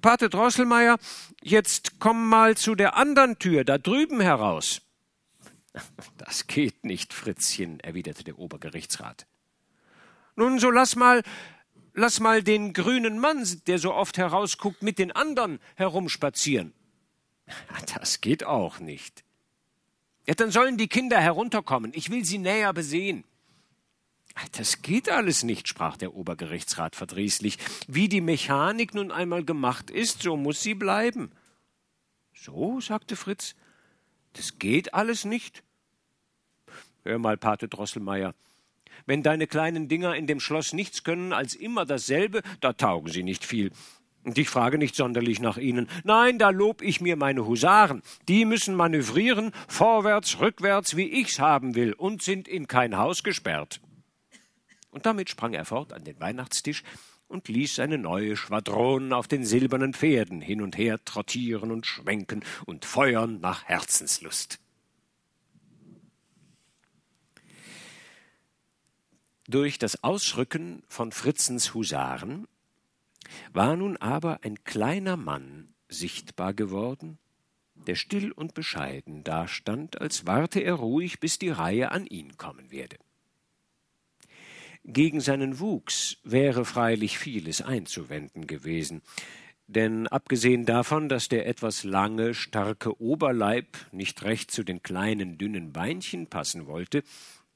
Pate 0.00 0.30
Drosselmeier, 0.30 0.96
jetzt 1.42 2.00
komm 2.00 2.30
mal 2.30 2.56
zu 2.56 2.74
der 2.74 2.96
andern 2.96 3.38
Tür, 3.38 3.64
da 3.64 3.76
drüben 3.76 4.22
heraus. 4.22 4.80
Das 6.16 6.46
geht 6.46 6.84
nicht, 6.84 7.12
Fritzchen, 7.12 7.78
erwiderte 7.80 8.24
der 8.24 8.38
Obergerichtsrat. 8.38 9.26
Nun, 10.36 10.58
so 10.60 10.70
lass 10.70 10.96
mal, 10.96 11.22
lass 11.92 12.20
mal 12.20 12.42
den 12.42 12.72
grünen 12.72 13.18
Mann, 13.18 13.46
der 13.66 13.78
so 13.78 13.92
oft 13.92 14.16
herausguckt, 14.16 14.82
mit 14.82 14.98
den 14.98 15.12
anderen 15.12 15.58
herumspazieren. 15.74 16.72
Das 17.94 18.22
geht 18.22 18.44
auch 18.44 18.80
nicht. 18.80 19.24
Ja, 20.26 20.34
dann 20.34 20.50
sollen 20.50 20.76
die 20.76 20.88
Kinder 20.88 21.20
herunterkommen. 21.20 21.92
Ich 21.94 22.10
will 22.10 22.24
sie 22.24 22.38
näher 22.38 22.72
besehen. 22.72 23.24
Das 24.52 24.82
geht 24.82 25.08
alles 25.08 25.42
nicht, 25.42 25.68
sprach 25.68 25.96
der 25.96 26.14
Obergerichtsrat 26.14 26.96
verdrießlich. 26.96 27.58
Wie 27.88 28.08
die 28.08 28.20
Mechanik 28.20 28.94
nun 28.94 29.10
einmal 29.10 29.44
gemacht 29.44 29.90
ist, 29.90 30.22
so 30.22 30.36
muss 30.36 30.62
sie 30.62 30.74
bleiben. 30.74 31.32
So, 32.32 32.80
sagte 32.80 33.16
Fritz, 33.16 33.54
das 34.34 34.58
geht 34.58 34.94
alles 34.94 35.24
nicht. 35.24 35.62
Hör 37.02 37.18
mal, 37.18 37.36
Pate 37.36 37.68
Drosselmeier, 37.68 38.34
wenn 39.06 39.22
deine 39.22 39.46
kleinen 39.46 39.88
Dinger 39.88 40.14
in 40.14 40.26
dem 40.26 40.40
Schloss 40.40 40.72
nichts 40.72 41.02
können 41.02 41.32
als 41.32 41.54
immer 41.54 41.84
dasselbe, 41.84 42.42
da 42.60 42.72
taugen 42.72 43.10
sie 43.10 43.22
nicht 43.22 43.44
viel. 43.44 43.72
Und 44.22 44.36
ich 44.36 44.50
frage 44.50 44.76
nicht 44.76 44.96
sonderlich 44.96 45.40
nach 45.40 45.56
ihnen. 45.56 45.88
Nein, 46.04 46.38
da 46.38 46.50
lob 46.50 46.82
ich 46.82 47.00
mir 47.00 47.16
meine 47.16 47.46
Husaren. 47.46 48.02
Die 48.28 48.44
müssen 48.44 48.74
manövrieren, 48.74 49.52
vorwärts, 49.66 50.40
rückwärts, 50.40 50.96
wie 50.96 51.08
ich's 51.08 51.38
haben 51.38 51.74
will, 51.74 51.94
und 51.94 52.22
sind 52.22 52.46
in 52.46 52.66
kein 52.68 52.98
Haus 52.98 53.22
gesperrt. 53.22 53.80
Und 54.90 55.06
damit 55.06 55.30
sprang 55.30 55.54
er 55.54 55.64
fort 55.64 55.92
an 55.92 56.04
den 56.04 56.20
Weihnachtstisch 56.20 56.82
und 57.28 57.48
ließ 57.48 57.76
seine 57.76 57.96
neue 57.96 58.36
Schwadron 58.36 59.12
auf 59.12 59.28
den 59.28 59.44
silbernen 59.44 59.94
Pferden 59.94 60.40
hin 60.40 60.60
und 60.60 60.76
her 60.76 60.98
trottieren 61.04 61.70
und 61.70 61.86
schwenken 61.86 62.44
und 62.66 62.84
feuern 62.84 63.40
nach 63.40 63.64
Herzenslust. 63.64 64.58
Durch 69.46 69.78
das 69.78 70.04
Ausrücken 70.04 70.82
von 70.88 71.12
Fritzens 71.12 71.72
Husaren 71.72 72.46
war 73.52 73.76
nun 73.76 73.96
aber 73.96 74.40
ein 74.42 74.64
kleiner 74.64 75.16
Mann 75.16 75.74
sichtbar 75.88 76.54
geworden, 76.54 77.18
der 77.74 77.94
still 77.94 78.32
und 78.32 78.54
bescheiden 78.54 79.24
dastand, 79.24 80.00
als 80.00 80.26
warte 80.26 80.60
er 80.60 80.74
ruhig, 80.74 81.20
bis 81.20 81.38
die 81.38 81.50
Reihe 81.50 81.90
an 81.90 82.06
ihn 82.06 82.36
kommen 82.36 82.70
werde. 82.70 82.96
Gegen 84.84 85.20
seinen 85.20 85.60
Wuchs 85.60 86.18
wäre 86.24 86.64
freilich 86.64 87.18
vieles 87.18 87.60
einzuwenden 87.60 88.46
gewesen, 88.46 89.02
denn 89.66 90.08
abgesehen 90.08 90.64
davon, 90.66 91.08
dass 91.08 91.28
der 91.28 91.46
etwas 91.46 91.84
lange, 91.84 92.34
starke 92.34 93.00
Oberleib 93.00 93.76
nicht 93.92 94.24
recht 94.24 94.50
zu 94.50 94.64
den 94.64 94.82
kleinen, 94.82 95.38
dünnen 95.38 95.72
Beinchen 95.72 96.26
passen 96.26 96.66
wollte, 96.66 97.04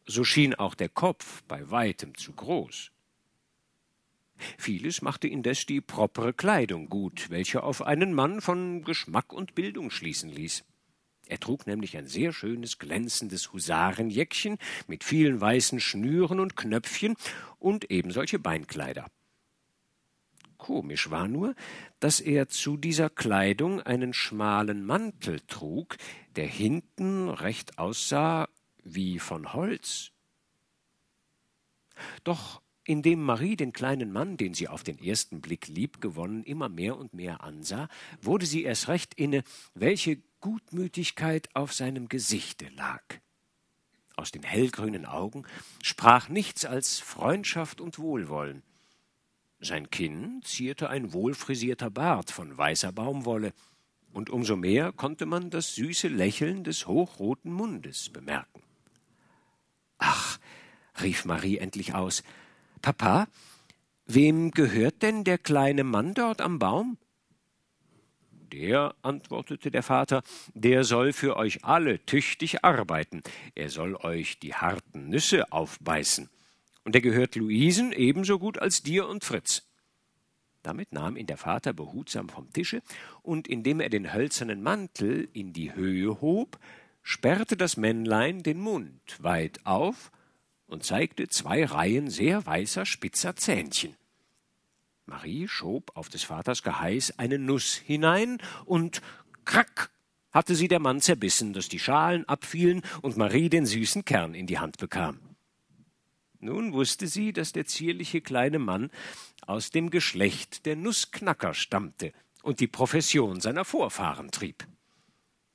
so 0.06 0.22
schien 0.22 0.54
auch 0.54 0.74
der 0.74 0.90
Kopf 0.90 1.42
bei 1.48 1.70
weitem 1.70 2.16
zu 2.16 2.32
groß. 2.32 2.92
Vieles 4.58 5.02
machte 5.02 5.28
indes 5.28 5.66
die 5.66 5.80
propre 5.80 6.32
Kleidung 6.32 6.88
gut, 6.88 7.30
welche 7.30 7.62
auf 7.62 7.82
einen 7.82 8.12
Mann 8.12 8.40
von 8.40 8.82
Geschmack 8.82 9.32
und 9.32 9.54
Bildung 9.54 9.90
schließen 9.90 10.30
ließ. 10.30 10.64
Er 11.26 11.40
trug 11.40 11.66
nämlich 11.66 11.96
ein 11.96 12.06
sehr 12.06 12.32
schönes, 12.32 12.78
glänzendes 12.78 13.52
Husarenjäckchen 13.52 14.58
mit 14.86 15.04
vielen 15.04 15.40
weißen 15.40 15.80
Schnüren 15.80 16.38
und 16.38 16.56
Knöpfchen 16.56 17.16
und 17.58 17.90
ebensolche 17.90 18.38
Beinkleider. 18.38 19.06
Komisch 20.58 21.10
war 21.10 21.28
nur, 21.28 21.54
dass 22.00 22.20
er 22.20 22.48
zu 22.48 22.76
dieser 22.76 23.10
Kleidung 23.10 23.80
einen 23.82 24.14
schmalen 24.14 24.84
Mantel 24.84 25.40
trug, 25.46 25.96
der 26.36 26.46
hinten 26.46 27.28
recht 27.28 27.78
aussah 27.78 28.48
wie 28.82 29.18
von 29.18 29.52
Holz. 29.52 30.10
Doch 32.22 32.62
indem 32.84 33.22
Marie 33.22 33.56
den 33.56 33.72
kleinen 33.72 34.12
Mann, 34.12 34.36
den 34.36 34.54
sie 34.54 34.68
auf 34.68 34.82
den 34.82 34.98
ersten 34.98 35.40
Blick 35.40 35.68
liebgewonnen, 35.68 36.44
immer 36.44 36.68
mehr 36.68 36.96
und 36.96 37.14
mehr 37.14 37.42
ansah, 37.42 37.88
wurde 38.20 38.46
sie 38.46 38.62
erst 38.62 38.88
recht 38.88 39.14
inne, 39.14 39.42
welche 39.74 40.18
Gutmütigkeit 40.40 41.48
auf 41.54 41.72
seinem 41.72 42.08
Gesichte 42.08 42.68
lag. 42.76 43.02
Aus 44.16 44.30
den 44.30 44.42
hellgrünen 44.42 45.06
Augen 45.06 45.44
sprach 45.82 46.28
nichts 46.28 46.64
als 46.64 47.00
Freundschaft 47.00 47.80
und 47.80 47.98
Wohlwollen. 47.98 48.62
Sein 49.60 49.90
Kinn 49.90 50.42
zierte 50.44 50.90
ein 50.90 51.12
wohlfrisierter 51.12 51.90
Bart 51.90 52.30
von 52.30 52.56
weißer 52.56 52.92
Baumwolle, 52.92 53.52
und 54.12 54.30
umso 54.30 54.54
mehr 54.54 54.92
konnte 54.92 55.26
man 55.26 55.50
das 55.50 55.74
süße 55.74 56.06
Lächeln 56.06 56.62
des 56.62 56.86
hochroten 56.86 57.52
Mundes 57.52 58.10
bemerken. 58.10 58.62
Ach, 59.98 60.38
rief 61.02 61.24
Marie 61.24 61.58
endlich 61.58 61.94
aus, 61.94 62.22
Papa, 62.84 63.28
wem 64.04 64.50
gehört 64.50 65.00
denn 65.00 65.24
der 65.24 65.38
kleine 65.38 65.84
Mann 65.84 66.12
dort 66.12 66.42
am 66.42 66.58
Baum? 66.58 66.98
Der, 68.52 68.94
antwortete 69.00 69.70
der 69.70 69.82
Vater, 69.82 70.22
der 70.52 70.84
soll 70.84 71.14
für 71.14 71.38
euch 71.38 71.64
alle 71.64 72.04
tüchtig 72.04 72.62
arbeiten, 72.62 73.22
er 73.54 73.70
soll 73.70 73.96
euch 73.96 74.38
die 74.38 74.52
harten 74.52 75.08
Nüsse 75.08 75.50
aufbeißen. 75.50 76.28
Und 76.84 76.94
er 76.94 77.00
gehört 77.00 77.36
Luisen 77.36 77.90
ebenso 77.92 78.38
gut 78.38 78.58
als 78.58 78.82
dir 78.82 79.08
und 79.08 79.24
Fritz. 79.24 79.62
Damit 80.62 80.92
nahm 80.92 81.16
ihn 81.16 81.26
der 81.26 81.38
Vater 81.38 81.72
behutsam 81.72 82.28
vom 82.28 82.52
Tische, 82.52 82.82
und 83.22 83.48
indem 83.48 83.80
er 83.80 83.88
den 83.88 84.12
hölzernen 84.12 84.62
Mantel 84.62 85.30
in 85.32 85.54
die 85.54 85.74
Höhe 85.74 86.20
hob, 86.20 86.58
sperrte 87.02 87.56
das 87.56 87.78
Männlein 87.78 88.42
den 88.42 88.60
Mund 88.60 89.00
weit 89.20 89.64
auf 89.64 90.10
und 90.66 90.84
zeigte 90.84 91.28
zwei 91.28 91.64
Reihen 91.64 92.10
sehr 92.10 92.44
weißer, 92.46 92.86
spitzer 92.86 93.36
Zähnchen. 93.36 93.96
Marie 95.06 95.48
schob 95.48 95.90
auf 95.94 96.08
des 96.08 96.24
Vaters 96.24 96.62
Geheiß 96.62 97.18
eine 97.18 97.38
Nuss 97.38 97.74
hinein, 97.74 98.38
und 98.64 99.02
krack 99.44 99.90
hatte 100.32 100.54
sie 100.54 100.68
der 100.68 100.80
Mann 100.80 101.00
zerbissen, 101.00 101.52
dass 101.52 101.68
die 101.68 101.78
Schalen 101.78 102.26
abfielen 102.28 102.82
und 103.02 103.16
Marie 103.16 103.48
den 103.48 103.66
süßen 103.66 104.04
Kern 104.04 104.34
in 104.34 104.46
die 104.46 104.58
Hand 104.58 104.78
bekam. 104.78 105.20
Nun 106.40 106.72
wusste 106.72 107.06
sie, 107.06 107.32
dass 107.32 107.52
der 107.52 107.66
zierliche 107.66 108.20
kleine 108.20 108.58
Mann 108.58 108.90
aus 109.46 109.70
dem 109.70 109.90
Geschlecht 109.90 110.66
der 110.66 110.76
Nussknacker 110.76 111.54
stammte 111.54 112.12
und 112.42 112.60
die 112.60 112.66
Profession 112.66 113.40
seiner 113.40 113.64
Vorfahren 113.64 114.30
trieb. 114.30 114.66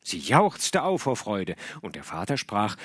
Sie 0.03 0.19
jauchzte 0.19 0.83
auf 0.83 1.03
vor 1.03 1.15
Freude, 1.15 1.55
und 1.81 1.95
der 1.95 2.03
Vater 2.03 2.37
sprach 2.37 2.77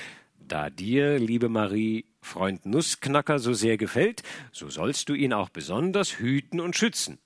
Da 0.49 0.69
dir, 0.69 1.19
liebe 1.19 1.49
Marie, 1.49 2.05
Freund 2.21 2.67
Nussknacker 2.67 3.39
so 3.39 3.55
sehr 3.55 3.79
gefällt, 3.79 4.23
so 4.53 4.69
sollst 4.69 5.09
du 5.09 5.15
ihn 5.15 5.33
auch 5.33 5.49
besonders 5.49 6.19
hüten 6.19 6.61
und 6.61 6.77
schützen. 6.77 7.19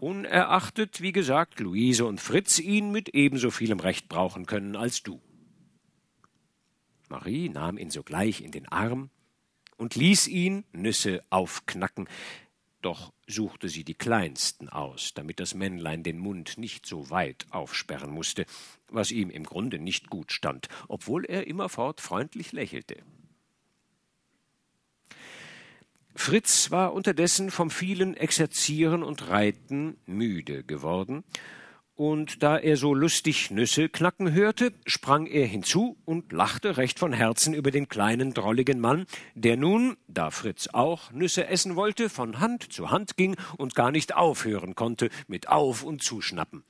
Unerachtet, 0.00 1.00
wie 1.00 1.12
gesagt, 1.12 1.60
Luise 1.60 2.04
und 2.04 2.20
Fritz 2.20 2.58
ihn 2.58 2.90
mit 2.90 3.10
ebenso 3.10 3.50
vielem 3.50 3.80
Recht 3.80 4.08
brauchen 4.08 4.46
können 4.46 4.76
als 4.76 5.02
du. 5.02 5.20
Marie 7.08 7.48
nahm 7.48 7.78
ihn 7.78 7.90
sogleich 7.90 8.42
in 8.42 8.50
den 8.50 8.68
Arm 8.68 9.10
und 9.76 9.94
ließ 9.94 10.28
ihn 10.28 10.64
Nüsse 10.72 11.22
aufknacken, 11.30 12.08
doch 12.82 13.12
suchte 13.26 13.68
sie 13.68 13.84
die 13.84 13.94
kleinsten 13.94 14.68
aus, 14.68 15.14
damit 15.14 15.40
das 15.40 15.54
Männlein 15.54 16.02
den 16.02 16.18
Mund 16.18 16.58
nicht 16.58 16.86
so 16.86 17.10
weit 17.10 17.46
aufsperren 17.50 18.10
musste, 18.10 18.44
was 18.88 19.10
ihm 19.10 19.30
im 19.30 19.44
Grunde 19.44 19.78
nicht 19.78 20.10
gut 20.10 20.32
stand, 20.32 20.68
obwohl 20.88 21.24
er 21.24 21.46
immerfort 21.46 22.00
freundlich 22.00 22.52
lächelte. 22.52 23.02
Fritz 26.14 26.70
war 26.70 26.92
unterdessen 26.92 27.50
vom 27.50 27.70
vielen 27.70 28.14
Exerzieren 28.14 29.02
und 29.02 29.28
Reiten 29.28 29.96
müde 30.04 30.62
geworden, 30.62 31.24
und 31.94 32.42
da 32.42 32.58
er 32.58 32.76
so 32.76 32.94
lustig 32.94 33.50
Nüsse 33.50 33.88
knacken 33.88 34.32
hörte, 34.32 34.72
sprang 34.86 35.26
er 35.26 35.46
hinzu 35.46 35.98
und 36.04 36.32
lachte 36.32 36.76
recht 36.76 36.98
von 36.98 37.12
Herzen 37.12 37.54
über 37.54 37.70
den 37.70 37.88
kleinen 37.88 38.32
drolligen 38.34 38.80
Mann, 38.80 39.06
der 39.34 39.56
nun, 39.56 39.96
da 40.08 40.30
Fritz 40.30 40.68
auch 40.72 41.12
Nüsse 41.12 41.46
essen 41.46 41.76
wollte, 41.76 42.08
von 42.08 42.40
Hand 42.40 42.72
zu 42.72 42.90
Hand 42.90 43.16
ging 43.16 43.36
und 43.58 43.74
gar 43.74 43.90
nicht 43.90 44.14
aufhören 44.14 44.74
konnte 44.74 45.10
mit 45.26 45.48
Auf 45.48 45.82
und 45.82 46.02
Zuschnappen. 46.02 46.64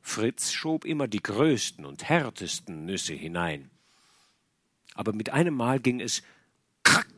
Fritz 0.00 0.52
schob 0.52 0.84
immer 0.84 1.08
die 1.08 1.22
größten 1.22 1.84
und 1.84 2.08
härtesten 2.08 2.84
Nüsse 2.84 3.14
hinein. 3.14 3.70
Aber 4.94 5.12
mit 5.12 5.30
einem 5.30 5.54
Mal 5.54 5.80
ging 5.80 6.00
es 6.00 6.22
krack, 6.84 7.08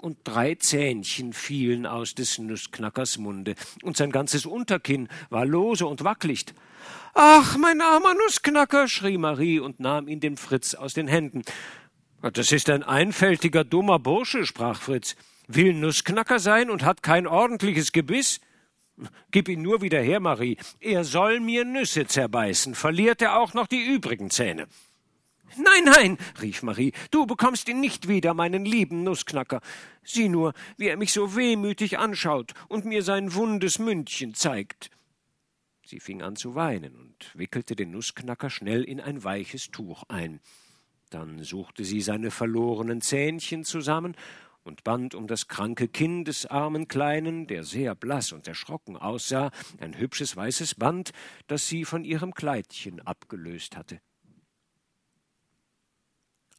und 0.00 0.18
drei 0.24 0.54
Zähnchen 0.56 1.32
fielen 1.32 1.86
aus 1.86 2.14
des 2.14 2.38
Nussknackers 2.38 3.18
Munde, 3.18 3.54
und 3.82 3.96
sein 3.96 4.10
ganzes 4.10 4.46
Unterkinn 4.46 5.08
war 5.28 5.44
lose 5.44 5.86
und 5.86 6.02
wacklicht. 6.02 6.54
Ach, 7.14 7.56
mein 7.56 7.80
armer 7.80 8.14
Nussknacker, 8.14 8.88
schrie 8.88 9.18
Marie 9.18 9.60
und 9.60 9.80
nahm 9.80 10.08
ihn 10.08 10.20
dem 10.20 10.36
Fritz 10.36 10.74
aus 10.74 10.94
den 10.94 11.08
Händen. 11.08 11.42
Das 12.32 12.52
ist 12.52 12.70
ein 12.70 12.82
einfältiger, 12.82 13.64
dummer 13.64 13.98
Bursche, 13.98 14.46
sprach 14.46 14.80
Fritz. 14.80 15.16
Will 15.48 15.74
Nussknacker 15.74 16.38
sein 16.38 16.70
und 16.70 16.84
hat 16.84 17.02
kein 17.02 17.26
ordentliches 17.26 17.92
Gebiss? 17.92 18.40
Gib 19.30 19.48
ihn 19.48 19.62
nur 19.62 19.82
wieder 19.82 20.00
her, 20.00 20.20
Marie. 20.20 20.58
Er 20.78 21.04
soll 21.04 21.40
mir 21.40 21.64
Nüsse 21.64 22.06
zerbeißen, 22.06 22.74
verliert 22.74 23.22
er 23.22 23.38
auch 23.38 23.54
noch 23.54 23.66
die 23.66 23.82
übrigen 23.82 24.30
Zähne. 24.30 24.66
Nein, 25.56 25.84
nein, 25.84 26.18
rief 26.40 26.62
Marie, 26.62 26.92
du 27.10 27.26
bekommst 27.26 27.68
ihn 27.68 27.80
nicht 27.80 28.08
wieder, 28.08 28.34
meinen 28.34 28.64
lieben 28.64 29.02
Nussknacker. 29.02 29.60
Sieh 30.02 30.28
nur, 30.28 30.54
wie 30.76 30.88
er 30.88 30.96
mich 30.96 31.12
so 31.12 31.34
wehmütig 31.36 31.98
anschaut 31.98 32.52
und 32.68 32.84
mir 32.84 33.02
sein 33.02 33.34
wundes 33.34 33.78
Mündchen 33.78 34.34
zeigt. 34.34 34.90
Sie 35.84 35.98
fing 35.98 36.22
an 36.22 36.36
zu 36.36 36.54
weinen 36.54 36.94
und 36.94 37.32
wickelte 37.34 37.74
den 37.74 37.90
Nussknacker 37.90 38.48
schnell 38.48 38.84
in 38.84 39.00
ein 39.00 39.24
weiches 39.24 39.70
Tuch 39.70 40.04
ein. 40.08 40.40
Dann 41.10 41.42
suchte 41.42 41.84
sie 41.84 42.00
seine 42.00 42.30
verlorenen 42.30 43.00
Zähnchen 43.00 43.64
zusammen 43.64 44.14
und 44.62 44.84
band 44.84 45.16
um 45.16 45.26
das 45.26 45.48
kranke 45.48 45.88
Kinn 45.88 46.24
des 46.24 46.46
armen 46.46 46.86
Kleinen, 46.86 47.48
der 47.48 47.64
sehr 47.64 47.96
blass 47.96 48.30
und 48.30 48.46
erschrocken 48.46 48.96
aussah, 48.96 49.50
ein 49.80 49.98
hübsches 49.98 50.36
weißes 50.36 50.76
Band, 50.76 51.10
das 51.48 51.66
sie 51.66 51.84
von 51.84 52.04
ihrem 52.04 52.34
Kleidchen 52.34 53.00
abgelöst 53.00 53.76
hatte. 53.76 54.00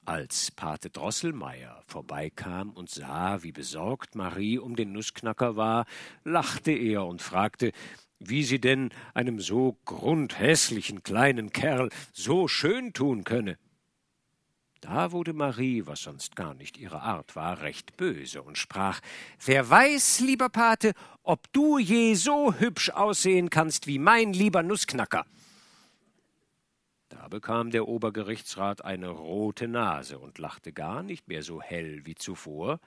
Als 0.06 0.50
Pate 0.50 0.90
Drosselmeier 0.90 1.84
vorbeikam 1.86 2.72
und 2.72 2.90
sah, 2.90 3.44
wie 3.44 3.52
besorgt 3.52 4.16
Marie 4.16 4.58
um 4.58 4.76
den 4.76 4.92
Nussknacker 4.94 5.56
war, 5.56 5.86
lachte 6.24 6.72
er 6.72 7.06
und 7.06 7.22
fragte, 7.22 7.72
wie 8.18 8.44
sie 8.44 8.60
denn 8.60 8.90
einem 9.14 9.40
so 9.40 9.78
grundhässlichen 9.86 11.04
kleinen 11.04 11.52
Kerl 11.52 11.90
so 12.14 12.48
schön 12.48 12.94
tun 12.94 13.24
könne. 13.24 13.60
Da 14.80 15.12
wurde 15.12 15.34
Marie, 15.34 15.84
was 15.86 16.02
sonst 16.02 16.36
gar 16.36 16.56
nicht 16.56 16.78
ihre 16.78 17.04
Art 17.04 17.36
war, 17.36 17.62
recht 17.62 17.96
böse 17.96 18.42
und 18.42 18.58
sprach 18.58 19.02
Wer 19.46 19.70
weiß, 19.70 20.22
lieber 20.22 20.50
Pate, 20.50 20.94
ob 21.22 21.54
du 21.54 21.78
je 21.78 22.16
so 22.16 22.56
hübsch 22.56 22.90
aussehen 22.90 23.52
kannst 23.52 23.86
wie 23.86 24.00
mein 24.00 24.34
lieber 24.34 24.64
Nussknacker. 24.64 25.28
Bekam 27.32 27.72
der 27.72 27.88
Obergerichtsrat 27.88 28.84
eine 28.84 29.08
rote 29.08 29.70
Nase 29.70 30.20
und 30.20 30.38
lachte 30.38 30.74
gar 30.74 31.02
nicht 31.02 31.30
mehr 31.30 31.42
so 31.42 31.62
hell 31.62 32.06
wie 32.06 32.14
zuvor. 32.14 32.80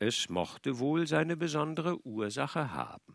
Es 0.00 0.28
mochte 0.28 0.80
wohl 0.80 1.06
seine 1.06 1.36
besondere 1.36 2.04
Ursache 2.04 2.72
haben. 2.72 3.14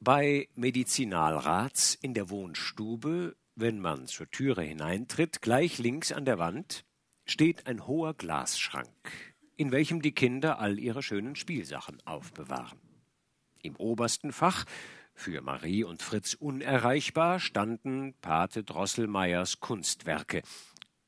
Bei 0.00 0.48
Medizinalrats 0.54 1.94
in 1.94 2.14
der 2.14 2.30
Wohnstube, 2.30 3.36
wenn 3.56 3.78
man 3.78 4.06
zur 4.06 4.30
Türe 4.30 4.62
hineintritt, 4.62 5.42
gleich 5.42 5.78
links 5.78 6.12
an 6.12 6.24
der 6.24 6.38
Wand, 6.38 6.86
steht 7.26 7.66
ein 7.66 7.86
hoher 7.86 8.14
Glasschrank, 8.14 9.34
in 9.56 9.70
welchem 9.70 10.00
die 10.00 10.12
Kinder 10.12 10.60
all 10.60 10.78
ihre 10.78 11.02
schönen 11.02 11.36
Spielsachen 11.36 11.98
aufbewahren. 12.06 12.87
Im 13.62 13.76
obersten 13.76 14.32
Fach, 14.32 14.64
für 15.14 15.40
Marie 15.40 15.82
und 15.82 16.02
Fritz 16.02 16.34
unerreichbar, 16.34 17.40
standen 17.40 18.14
Pate 18.20 18.62
Drosselmeiers 18.62 19.58
Kunstwerke. 19.60 20.42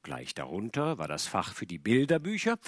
Gleich 0.03 0.35
darunter 0.35 0.99
war 0.99 1.07
das 1.07 1.27
Fach 1.27 1.55
für 1.55 1.67
die 1.67 1.79
Bilderbücher. 1.79 2.59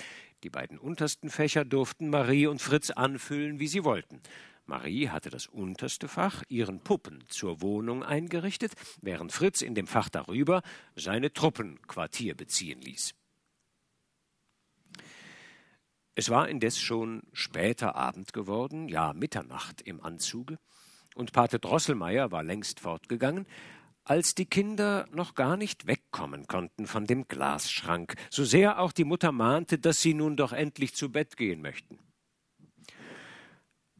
Die 0.44 0.50
beiden 0.50 0.78
untersten 0.78 1.30
Fächer 1.30 1.64
durften 1.64 2.10
Marie 2.10 2.46
und 2.46 2.60
Fritz 2.60 2.90
anfüllen, 2.90 3.58
wie 3.58 3.68
sie 3.68 3.84
wollten. 3.84 4.20
Marie 4.66 5.08
hatte 5.08 5.30
das 5.30 5.46
unterste 5.48 6.08
Fach 6.08 6.42
ihren 6.48 6.80
Puppen 6.80 7.24
zur 7.28 7.60
Wohnung 7.60 8.04
eingerichtet, 8.04 8.72
während 9.00 9.32
Fritz 9.32 9.62
in 9.62 9.74
dem 9.74 9.86
Fach 9.86 10.08
darüber 10.08 10.62
seine 10.94 11.32
Truppen 11.32 11.80
Quartier 11.88 12.36
beziehen 12.36 12.80
ließ. 12.80 13.14
Es 16.14 16.28
war 16.28 16.48
indes 16.48 16.78
schon 16.78 17.22
später 17.32 17.96
Abend 17.96 18.32
geworden, 18.32 18.88
ja 18.88 19.12
Mitternacht 19.14 19.80
im 19.80 20.02
Anzuge, 20.02 20.58
und 21.14 21.32
Pate 21.32 21.58
Drosselmeier 21.58 22.30
war 22.30 22.42
längst 22.42 22.80
fortgegangen, 22.80 23.46
als 24.04 24.34
die 24.34 24.46
Kinder 24.46 25.06
noch 25.12 25.34
gar 25.34 25.56
nicht 25.56 25.86
wegkommen 25.86 26.46
konnten 26.46 26.86
von 26.86 27.06
dem 27.06 27.28
Glasschrank, 27.28 28.14
so 28.30 28.44
sehr 28.44 28.78
auch 28.78 28.92
die 28.92 29.04
Mutter 29.04 29.32
mahnte, 29.32 29.78
dass 29.78 30.02
sie 30.02 30.14
nun 30.14 30.36
doch 30.36 30.52
endlich 30.52 30.94
zu 30.94 31.10
Bett 31.10 31.36
gehen 31.36 31.62
möchten. 31.62 31.98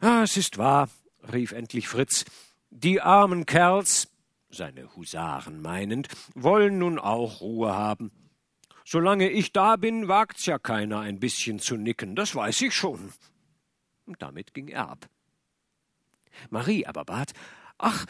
Ah, 0.00 0.22
es 0.24 0.36
ist 0.36 0.58
wahr, 0.58 0.90
rief 1.32 1.52
endlich 1.52 1.88
Fritz, 1.88 2.24
die 2.70 3.00
armen 3.00 3.46
Kerls, 3.46 4.08
seine 4.50 4.94
Husaren 4.96 5.62
meinend, 5.62 6.08
wollen 6.34 6.78
nun 6.78 6.98
auch 6.98 7.40
Ruhe 7.40 7.72
haben. 7.72 8.10
Solange 8.92 9.30
ich 9.30 9.52
da 9.52 9.76
bin, 9.76 10.08
wagt's 10.08 10.44
ja 10.44 10.58
keiner 10.58 11.00
ein 11.00 11.18
bisschen 11.18 11.58
zu 11.58 11.78
nicken, 11.78 12.14
das 12.14 12.34
weiß 12.34 12.60
ich 12.60 12.74
schon. 12.74 13.14
Und 14.04 14.20
damit 14.20 14.52
ging 14.52 14.68
er 14.68 14.90
ab. 14.90 15.08
Marie 16.50 16.84
aber 16.84 17.06
bat, 17.06 17.32
ach, 17.78 18.04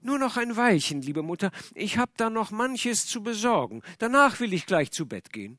nur 0.00 0.16
noch 0.16 0.36
ein 0.36 0.56
Weilchen, 0.56 1.02
liebe 1.02 1.22
Mutter, 1.22 1.50
ich 1.74 1.98
hab 1.98 2.16
da 2.18 2.30
noch 2.30 2.52
manches 2.52 3.04
zu 3.04 3.24
besorgen, 3.24 3.82
danach 3.98 4.38
will 4.38 4.52
ich 4.52 4.66
gleich 4.66 4.92
zu 4.92 5.06
Bett 5.06 5.32
gehen. 5.32 5.58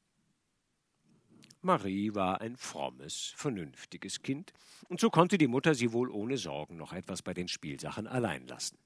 Marie 1.61 2.15
war 2.15 2.39
ein 2.39 2.55
frommes, 2.55 3.33
vernünftiges 3.35 4.21
Kind, 4.21 4.53
und 4.87 5.01
so 5.01 5.09
konnte 5.09 5.37
die 5.37 5.47
Mutter 5.47 5.75
sie 5.75 5.91
wohl 5.91 6.09
ohne 6.09 6.37
Sorgen 6.37 6.77
noch 6.77 6.93
etwas 6.93 7.21
bei 7.21 7.33
den 7.33 7.49
Spielsachen 7.49 8.07
allein 8.07 8.47
lassen. 8.47 8.77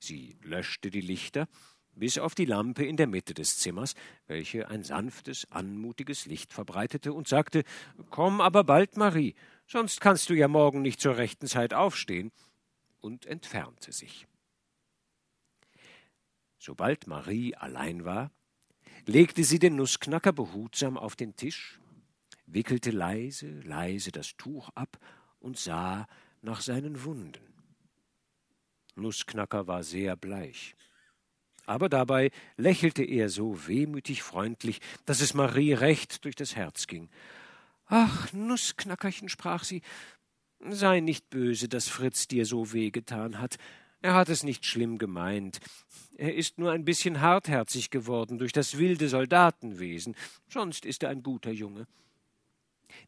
Sie 0.00 0.36
löschte 0.42 0.90
die 0.90 1.02
Lichter, 1.02 1.46
bis 1.96 2.18
auf 2.18 2.34
die 2.34 2.44
Lampe 2.44 2.84
in 2.84 2.96
der 2.96 3.06
Mitte 3.06 3.34
des 3.34 3.58
Zimmers, 3.58 3.94
welche 4.26 4.68
ein 4.68 4.84
sanftes, 4.84 5.50
anmutiges 5.50 6.26
Licht 6.26 6.52
verbreitete, 6.52 7.12
und 7.12 7.26
sagte 7.26 7.64
Komm 8.10 8.40
aber 8.40 8.64
bald, 8.64 8.96
Marie, 8.96 9.34
sonst 9.66 10.00
kannst 10.00 10.30
du 10.30 10.34
ja 10.34 10.46
morgen 10.46 10.82
nicht 10.82 11.00
zur 11.00 11.16
rechten 11.16 11.46
Zeit 11.46 11.74
aufstehen, 11.74 12.30
und 13.00 13.26
entfernte 13.26 13.92
sich. 13.92 14.26
Sobald 16.58 17.06
Marie 17.06 17.54
allein 17.54 18.04
war, 18.04 18.30
legte 19.06 19.44
sie 19.44 19.58
den 19.58 19.76
Nussknacker 19.76 20.32
behutsam 20.32 20.96
auf 20.98 21.14
den 21.14 21.36
Tisch, 21.36 21.78
wickelte 22.46 22.90
leise, 22.90 23.60
leise 23.60 24.10
das 24.10 24.36
Tuch 24.36 24.70
ab 24.74 24.98
und 25.38 25.58
sah 25.58 26.08
nach 26.42 26.60
seinen 26.60 27.04
Wunden. 27.04 27.54
Nussknacker 28.96 29.66
war 29.66 29.82
sehr 29.82 30.16
bleich. 30.16 30.74
Aber 31.66 31.88
dabei 31.88 32.30
lächelte 32.56 33.02
er 33.02 33.28
so 33.28 33.66
wehmütig 33.66 34.22
freundlich, 34.22 34.80
dass 35.04 35.20
es 35.20 35.34
Marie 35.34 35.72
recht 35.72 36.24
durch 36.24 36.36
das 36.36 36.54
Herz 36.54 36.86
ging. 36.86 37.08
Ach, 37.86 38.32
Nussknackerchen, 38.32 39.28
sprach 39.28 39.64
sie, 39.64 39.82
sei 40.70 41.00
nicht 41.00 41.28
böse, 41.28 41.68
dass 41.68 41.88
Fritz 41.88 42.28
dir 42.28 42.46
so 42.46 42.72
weh 42.72 42.90
getan 42.90 43.40
hat. 43.40 43.56
Er 44.00 44.14
hat 44.14 44.28
es 44.28 44.44
nicht 44.44 44.64
schlimm 44.64 44.98
gemeint. 44.98 45.58
Er 46.16 46.34
ist 46.34 46.58
nur 46.58 46.70
ein 46.70 46.84
bisschen 46.84 47.20
hartherzig 47.20 47.90
geworden 47.90 48.38
durch 48.38 48.52
das 48.52 48.78
wilde 48.78 49.08
Soldatenwesen, 49.08 50.14
sonst 50.48 50.86
ist 50.86 51.02
er 51.02 51.10
ein 51.10 51.22
guter 51.22 51.50
Junge. 51.50 51.86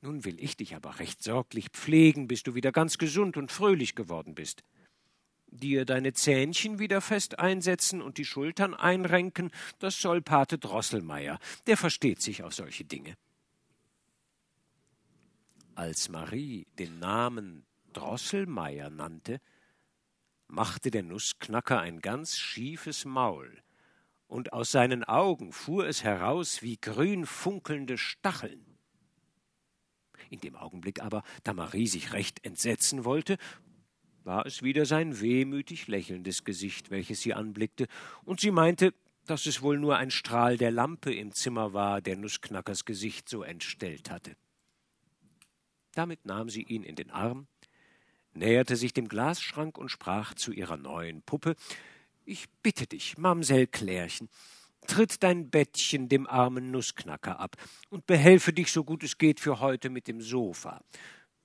Nun 0.00 0.24
will 0.24 0.42
ich 0.42 0.56
dich 0.56 0.74
aber 0.74 0.98
recht 0.98 1.22
sorglich 1.22 1.68
pflegen, 1.70 2.26
bis 2.26 2.42
du 2.42 2.54
wieder 2.54 2.72
ganz 2.72 2.98
gesund 2.98 3.36
und 3.36 3.52
fröhlich 3.52 3.94
geworden 3.94 4.34
bist. 4.34 4.64
Dir 5.50 5.84
deine 5.84 6.12
Zähnchen 6.12 6.78
wieder 6.78 7.00
fest 7.00 7.38
einsetzen 7.38 8.02
und 8.02 8.18
die 8.18 8.24
Schultern 8.24 8.74
einrenken, 8.74 9.50
das 9.78 10.00
soll 10.00 10.20
Pate 10.20 10.58
Drosselmeier, 10.58 11.38
der 11.66 11.76
versteht 11.76 12.22
sich 12.22 12.42
auf 12.42 12.54
solche 12.54 12.84
Dinge. 12.84 13.16
Als 15.74 16.08
Marie 16.08 16.66
den 16.78 16.98
Namen 16.98 17.64
Drosselmeier 17.92 18.90
nannte, 18.90 19.40
machte 20.48 20.90
der 20.90 21.02
Nussknacker 21.02 21.80
ein 21.80 22.00
ganz 22.00 22.36
schiefes 22.36 23.04
Maul, 23.04 23.62
und 24.26 24.52
aus 24.52 24.70
seinen 24.70 25.04
Augen 25.04 25.52
fuhr 25.52 25.86
es 25.86 26.04
heraus 26.04 26.62
wie 26.62 26.76
grün 26.76 27.24
funkelnde 27.24 27.96
Stacheln. 27.96 28.78
In 30.30 30.40
dem 30.40 30.56
Augenblick 30.56 31.00
aber, 31.00 31.22
da 31.44 31.54
Marie 31.54 31.86
sich 31.86 32.12
recht 32.12 32.44
entsetzen 32.44 33.04
wollte, 33.04 33.38
war 34.28 34.44
es 34.44 34.62
wieder 34.62 34.84
sein 34.84 35.20
wehmütig 35.20 35.88
lächelndes 35.88 36.44
Gesicht, 36.44 36.90
welches 36.90 37.22
sie 37.22 37.32
anblickte, 37.32 37.88
und 38.26 38.40
sie 38.40 38.50
meinte, 38.50 38.92
dass 39.26 39.46
es 39.46 39.62
wohl 39.62 39.78
nur 39.78 39.96
ein 39.96 40.10
Strahl 40.10 40.58
der 40.58 40.70
Lampe 40.70 41.14
im 41.14 41.32
Zimmer 41.32 41.72
war, 41.72 42.02
der 42.02 42.16
Nussknackers 42.16 42.84
Gesicht 42.84 43.28
so 43.28 43.42
entstellt 43.42 44.10
hatte. 44.10 44.36
Damit 45.94 46.26
nahm 46.26 46.50
sie 46.50 46.62
ihn 46.62 46.82
in 46.82 46.94
den 46.94 47.10
Arm, 47.10 47.46
näherte 48.34 48.76
sich 48.76 48.92
dem 48.92 49.08
Glasschrank 49.08 49.78
und 49.78 49.88
sprach 49.88 50.34
zu 50.34 50.52
ihrer 50.52 50.76
neuen 50.76 51.22
Puppe 51.22 51.56
Ich 52.26 52.50
bitte 52.62 52.86
dich, 52.86 53.16
Mamsell 53.16 53.66
Klärchen, 53.66 54.28
tritt 54.86 55.22
dein 55.22 55.48
Bettchen 55.48 56.10
dem 56.10 56.26
armen 56.26 56.70
Nussknacker 56.70 57.40
ab 57.40 57.56
und 57.88 58.06
behelfe 58.06 58.52
dich 58.52 58.72
so 58.72 58.84
gut 58.84 59.02
es 59.04 59.16
geht 59.16 59.40
für 59.40 59.60
heute 59.60 59.88
mit 59.88 60.06
dem 60.06 60.20
Sofa. 60.20 60.82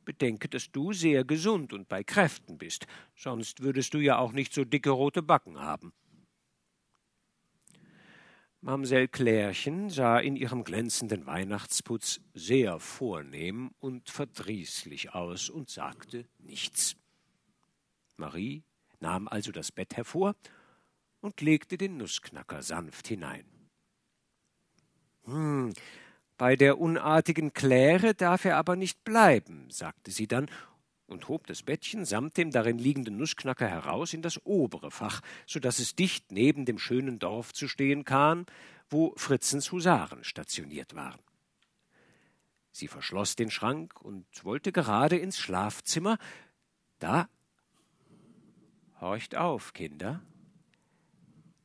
Bedenke, 0.06 0.50
dass 0.50 0.72
du 0.72 0.94
sehr 0.94 1.24
gesund 1.24 1.74
und 1.74 1.88
bei 1.88 2.04
Kräften 2.04 2.58
bist, 2.58 2.86
sonst 3.16 3.62
würdest 3.62 3.94
du 3.94 4.00
ja 4.00 4.18
auch 4.18 4.32
nicht 4.32 4.54
so 4.54 4.64
dicke 4.64 4.90
rote 4.90 5.22
Backen 5.22 5.60
haben. 5.60 5.94
Mamsell 8.62 9.10
Klärchen 9.10 9.90
sah 9.90 10.20
in 10.20 10.38
ihrem 10.38 10.64
glänzenden 10.64 11.26
Weihnachtsputz 11.26 12.22
sehr 12.34 12.80
vornehm 12.80 13.72
und 13.80 14.10
verdrießlich 14.10 15.14
aus 15.14 15.50
und 15.50 15.70
sagte 15.70 16.26
nichts. 16.40 16.96
Marie 18.16 18.64
nahm 19.02 19.28
also 19.28 19.52
das 19.52 19.74
Bett 19.74 19.98
hervor 19.98 20.36
und 21.20 21.42
legte 21.42 21.78
den 21.78 21.98
Nussknacker 21.98 22.64
sanft 22.64 23.10
hinein. 23.10 23.46
Hm, 25.26 25.74
bei 26.44 26.58
der 26.58 26.78
unartigen 26.78 27.54
Kläre 27.54 28.16
darf 28.16 28.44
er 28.44 28.58
aber 28.58 28.76
nicht 28.76 29.06
bleiben, 29.06 29.70
sagte 29.70 30.12
sie 30.12 30.28
dann 30.28 30.52
und 31.08 31.30
hob 31.30 31.48
das 31.48 31.64
Bettchen 31.64 32.04
samt 32.04 32.36
dem 32.36 32.52
darin 32.52 32.78
liegenden 32.78 33.16
Nussknacker 33.16 33.66
heraus 33.66 34.14
in 34.14 34.22
das 34.22 34.46
obere 34.46 34.92
Fach, 34.92 35.22
so 35.48 35.62
dass 35.62 35.80
es 35.80 35.96
dicht 35.96 36.34
neben 36.34 36.66
dem 36.66 36.80
schönen 36.80 37.18
Dorf 37.18 37.54
zu 37.54 37.70
stehen 37.70 38.04
kam, 38.04 38.46
wo 38.90 39.14
Fritzens 39.16 39.72
Husaren 39.72 40.26
stationiert 40.26 40.96
waren. 40.96 41.22
Sie 42.74 42.90
verschloss 42.90 43.38
den 43.38 43.50
Schrank 43.50 44.02
und 44.02 44.26
wollte 44.44 44.74
gerade 44.74 45.16
ins 45.16 45.40
Schlafzimmer, 45.40 46.18
da 47.00 47.30
Horcht 49.00 49.38
auf, 49.38 49.72
Kinder, 49.72 50.22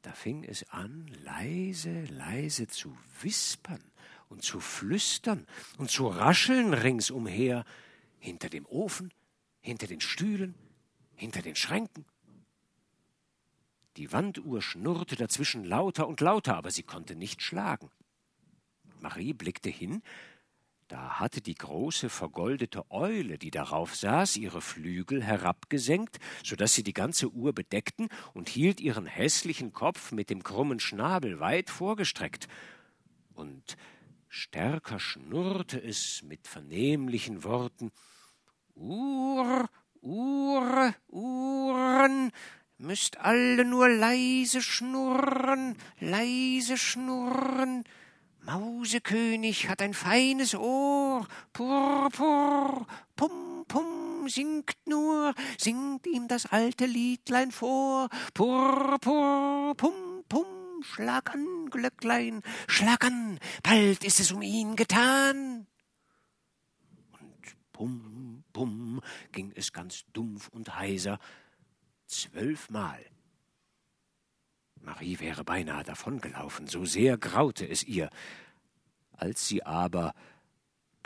da 0.02 0.12
fing 0.12 0.44
es 0.44 0.70
an, 0.70 1.08
leise, 1.24 2.04
leise 2.04 2.68
zu 2.68 2.96
wispern 3.22 3.87
und 4.28 4.42
zu 4.42 4.60
flüstern 4.60 5.46
und 5.78 5.90
zu 5.90 6.06
rascheln 6.06 6.74
ringsumher, 6.74 7.64
hinter 8.18 8.48
dem 8.48 8.66
Ofen, 8.66 9.12
hinter 9.60 9.86
den 9.86 10.00
Stühlen, 10.00 10.54
hinter 11.14 11.42
den 11.42 11.56
Schränken. 11.56 12.04
Die 13.96 14.12
Wanduhr 14.12 14.62
schnurrte 14.62 15.16
dazwischen 15.16 15.64
lauter 15.64 16.06
und 16.06 16.20
lauter, 16.20 16.56
aber 16.56 16.70
sie 16.70 16.84
konnte 16.84 17.16
nicht 17.16 17.42
schlagen. 17.42 17.90
Marie 19.00 19.32
blickte 19.32 19.70
hin, 19.70 20.02
da 20.88 21.20
hatte 21.20 21.42
die 21.42 21.54
große 21.54 22.08
vergoldete 22.08 22.90
Eule, 22.90 23.36
die 23.36 23.50
darauf 23.50 23.94
saß, 23.94 24.38
ihre 24.38 24.62
Flügel 24.62 25.22
herabgesenkt, 25.22 26.18
so 26.42 26.56
dass 26.56 26.72
sie 26.72 26.82
die 26.82 26.94
ganze 26.94 27.28
Uhr 27.28 27.52
bedeckten, 27.52 28.08
und 28.32 28.48
hielt 28.48 28.80
ihren 28.80 29.04
hässlichen 29.04 29.72
Kopf 29.72 30.12
mit 30.12 30.30
dem 30.30 30.42
krummen 30.42 30.80
Schnabel 30.80 31.40
weit 31.40 31.68
vorgestreckt. 31.68 32.48
Und 33.34 33.76
stärker 34.28 35.00
schnurrte 35.00 35.82
es 35.82 36.22
mit 36.22 36.46
vernehmlichen 36.46 37.44
Worten 37.44 37.90
Uhr, 38.74 39.68
Uhr, 40.00 40.94
Uhren, 41.08 42.30
müßt 42.78 43.18
alle 43.18 43.64
nur 43.64 43.88
leise 43.88 44.62
schnurren, 44.62 45.76
leise 45.98 46.78
schnurren. 46.78 47.84
Mausekönig 48.44 49.68
hat 49.68 49.82
ein 49.82 49.94
feines 49.94 50.54
Ohr, 50.54 51.26
purr, 51.52 52.08
pum, 53.16 53.64
pum, 53.66 54.28
singt 54.28 54.76
nur, 54.86 55.34
singt 55.58 56.06
ihm 56.06 56.28
das 56.28 56.46
alte 56.46 56.86
Liedlein 56.86 57.50
vor, 57.50 58.08
purr, 58.32 58.98
purr, 59.00 59.74
pum, 59.74 60.24
schlag 60.82 61.34
an, 61.34 61.70
Glöcklein, 61.70 62.42
schlag 62.66 63.04
an, 63.04 63.38
bald 63.62 64.04
ist 64.04 64.20
es 64.20 64.32
um 64.32 64.42
ihn 64.42 64.76
getan. 64.76 65.66
Und 67.20 67.56
pum, 67.72 68.44
pum, 68.52 69.00
ging 69.32 69.52
es 69.54 69.72
ganz 69.72 70.04
dumpf 70.12 70.48
und 70.48 70.76
heiser, 70.76 71.18
zwölfmal. 72.06 73.04
Marie 74.80 75.18
wäre 75.20 75.44
beinahe 75.44 75.84
davongelaufen, 75.84 76.66
so 76.66 76.84
sehr 76.84 77.18
graute 77.18 77.68
es 77.68 77.82
ihr. 77.84 78.10
Als 79.12 79.48
sie 79.48 79.64
aber 79.64 80.14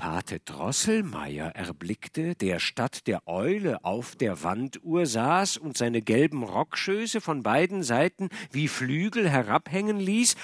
Pate 0.02 0.40
Drosselmeier 0.40 1.50
erblickte, 1.54 2.34
der 2.34 2.58
statt 2.58 3.06
der 3.06 3.28
Eule 3.28 3.84
auf 3.84 4.16
der 4.16 4.42
Wanduhr 4.42 5.06
saß 5.06 5.58
und 5.58 5.78
seine 5.78 6.02
gelben 6.02 6.42
Rockschöße 6.42 7.20
von 7.20 7.44
beiden 7.44 7.84
Seiten 7.84 8.28
wie 8.50 8.66
Flügel 8.66 9.30
herabhängen 9.30 10.00
ließ, 10.00 10.34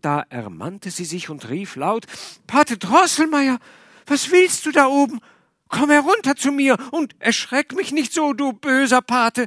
da 0.00 0.24
ermannte 0.30 0.90
sie 0.90 1.04
sich 1.04 1.30
und 1.30 1.48
rief 1.48 1.76
laut 1.76 2.06
Pate 2.48 2.76
Drosselmeier, 2.76 3.60
was 4.06 4.32
willst 4.32 4.66
du 4.66 4.72
da 4.72 4.88
oben? 4.88 5.20
Komm 5.68 5.90
herunter 5.90 6.34
zu 6.34 6.50
mir 6.50 6.76
und 6.90 7.14
erschreck 7.20 7.72
mich 7.72 7.92
nicht 7.92 8.12
so, 8.12 8.32
du 8.32 8.52
böser 8.52 9.00
Pate. 9.00 9.46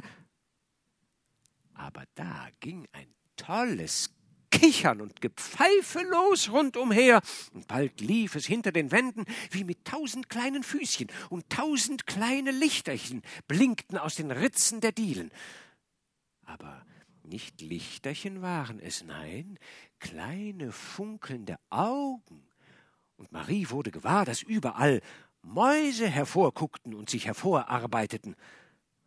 Aber 1.74 2.04
da 2.14 2.48
ging 2.60 2.86
ein 2.92 3.14
tolles 3.36 4.14
Kichern 4.50 5.00
und 5.00 5.20
Gepfeife 5.20 6.00
los 6.02 6.50
rundumher, 6.50 7.20
und 7.52 7.66
bald 7.66 8.00
lief 8.00 8.34
es 8.34 8.46
hinter 8.46 8.72
den 8.72 8.90
Wänden 8.90 9.24
wie 9.50 9.64
mit 9.64 9.84
tausend 9.84 10.28
kleinen 10.28 10.62
Füßchen, 10.62 11.08
und 11.30 11.48
tausend 11.50 12.06
kleine 12.06 12.50
Lichterchen 12.50 13.22
blinkten 13.46 13.98
aus 13.98 14.14
den 14.14 14.30
Ritzen 14.30 14.80
der 14.80 14.92
Dielen. 14.92 15.30
Aber 16.44 16.84
nicht 17.22 17.60
Lichterchen 17.60 18.42
waren 18.42 18.80
es, 18.80 19.04
nein, 19.04 19.58
kleine 19.98 20.72
funkelnde 20.72 21.58
Augen, 21.70 22.48
und 23.16 23.32
Marie 23.32 23.68
wurde 23.70 23.90
gewahr, 23.90 24.24
dass 24.24 24.42
überall 24.42 25.02
Mäuse 25.42 26.06
hervorguckten 26.06 26.94
und 26.94 27.10
sich 27.10 27.26
hervorarbeiteten. 27.26 28.36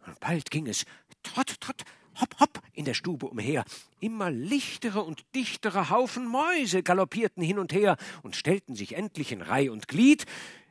Und 0.06 0.20
bald 0.20 0.52
ging 0.52 0.68
es 0.68 0.86
trott, 1.24 1.56
trott, 1.62 1.84
hopp, 2.22 2.40
hopp 2.40 2.62
in 2.74 2.86
der 2.86 2.94
Stube 2.94 3.28
umher. 3.28 3.66
Immer 4.00 4.32
lichtere 4.32 5.04
und 5.04 5.24
dichtere 5.36 5.90
Haufen 5.90 6.26
Mäuse 6.26 6.84
galoppierten 6.84 7.44
hin 7.44 7.60
und 7.60 7.74
her 7.74 7.98
und 8.24 8.36
stellten 8.36 8.76
sich 8.76 8.96
endlich 8.96 9.32
in 9.32 9.42
Reih 9.42 9.70
und 9.72 9.88
Glied, 9.88 10.26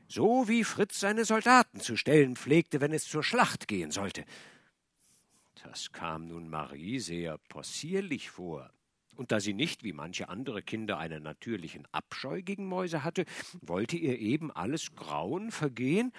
so 0.09 0.49
wie 0.49 0.65
Fritz 0.65 1.01
seine 1.01 1.25
Soldaten 1.25 1.81
zu 1.81 1.97
stellen 1.97 2.37
pflegte, 2.37 2.81
wenn 2.81 2.93
es 2.93 3.05
zur 3.09 3.23
Schlacht 3.23 3.69
gehen 3.69 3.91
sollte. 3.91 4.25
Das 5.63 5.93
kam 5.93 6.27
nun 6.27 6.49
Marie 6.49 6.99
sehr 6.99 7.39
possierlich 7.49 8.31
vor. 8.31 8.71
Und 9.17 9.33
da 9.33 9.41
sie 9.41 9.53
nicht, 9.53 9.85
wie 9.85 9.93
manche 9.93 10.31
andere 10.31 10.63
Kinder, 10.63 10.97
einen 10.97 11.23
natürlichen 11.23 11.87
Abscheu 11.93 12.41
gegen 12.43 12.65
Mäuse 12.65 13.05
hatte, 13.05 13.27
wollte 13.61 13.99
ihr 13.99 14.19
eben 14.19 14.51
alles 14.51 14.95
Grauen 14.95 15.51
vergehen, 15.51 16.13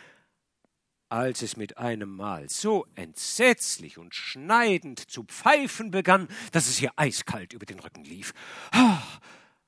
als 1.12 1.41
es 1.41 1.58
mit 1.58 1.78
einem 1.78 2.15
Mal 2.15 2.50
so 2.50 2.88
entsetzlich 2.95 3.97
und 3.97 4.15
schneidend 4.15 5.00
zu 5.12 5.24
pfeifen 5.24 5.91
begann, 5.91 6.30
dass 6.54 6.69
es 6.69 6.82
ihr 6.82 6.93
eiskalt 6.95 7.52
über 7.52 7.65
den 7.65 7.80
Rücken 7.80 8.06
lief. 8.06 8.34
Ah, 8.71 9.02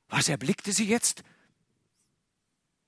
was 0.08 0.30
erblickte 0.30 0.72
sie 0.72 0.88
jetzt? 0.88 1.24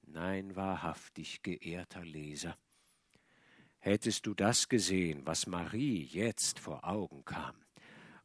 Nein, 0.08 0.56
wahrhaftig, 0.56 1.44
geehrter 1.44 2.06
Leser, 2.06 2.56
hättest 3.80 4.26
du 4.26 4.34
das 4.34 4.70
gesehen, 4.70 5.24
was 5.26 5.48
Marie 5.48 6.04
jetzt 6.04 6.60
vor 6.60 6.86
Augen 6.86 7.26
kam, 7.26 7.56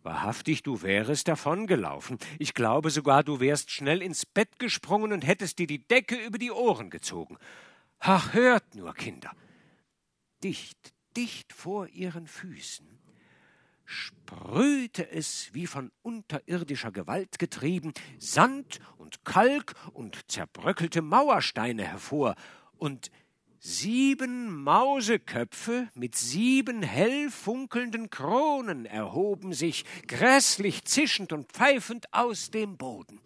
Wahrhaftig, 0.02 0.62
du 0.62 0.80
wärest 0.80 1.28
davongelaufen. 1.28 2.18
Ich 2.38 2.54
glaube 2.54 2.88
sogar, 2.88 3.22
du 3.22 3.38
wärst 3.38 3.70
schnell 3.70 4.00
ins 4.00 4.24
Bett 4.24 4.58
gesprungen 4.58 5.12
und 5.12 5.26
hättest 5.26 5.58
dir 5.58 5.66
die 5.66 5.86
Decke 5.86 6.16
über 6.16 6.38
die 6.38 6.50
Ohren 6.50 6.88
gezogen. 6.88 7.36
Ach, 7.98 8.32
hört 8.32 8.74
nur, 8.74 8.94
Kinder. 8.94 9.30
Dicht, 10.42 10.94
dicht 11.16 11.52
vor 11.52 11.88
ihren 11.88 12.26
Füßen 12.26 12.86
sprühte 13.90 15.10
es, 15.10 15.50
wie 15.52 15.66
von 15.66 15.90
unterirdischer 16.02 16.92
Gewalt 16.92 17.38
getrieben, 17.40 17.92
Sand 18.18 18.78
und 18.98 19.24
Kalk 19.24 19.74
und 19.92 20.30
zerbröckelte 20.30 21.02
Mauersteine 21.02 21.84
hervor, 21.84 22.36
und 22.78 23.10
Sieben 23.62 24.62
Mauseköpfe 24.62 25.90
mit 25.92 26.14
sieben 26.14 26.82
hell 26.82 27.28
funkelnden 27.30 28.08
Kronen 28.08 28.86
erhoben 28.86 29.52
sich, 29.52 29.84
grässlich 30.08 30.84
zischend 30.86 31.34
und 31.34 31.52
pfeifend 31.52 32.06
aus 32.14 32.50
dem 32.50 32.78
Boden. 32.78 33.20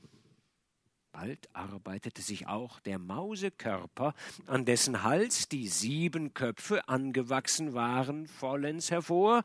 Bald 1.14 1.48
arbeitete 1.52 2.22
sich 2.22 2.48
auch 2.48 2.80
der 2.80 2.98
Mausekörper, 2.98 4.14
an 4.48 4.64
dessen 4.64 5.04
Hals 5.04 5.48
die 5.48 5.68
sieben 5.68 6.34
Köpfe 6.34 6.88
angewachsen 6.88 7.72
waren, 7.72 8.26
vollends 8.26 8.90
hervor, 8.90 9.44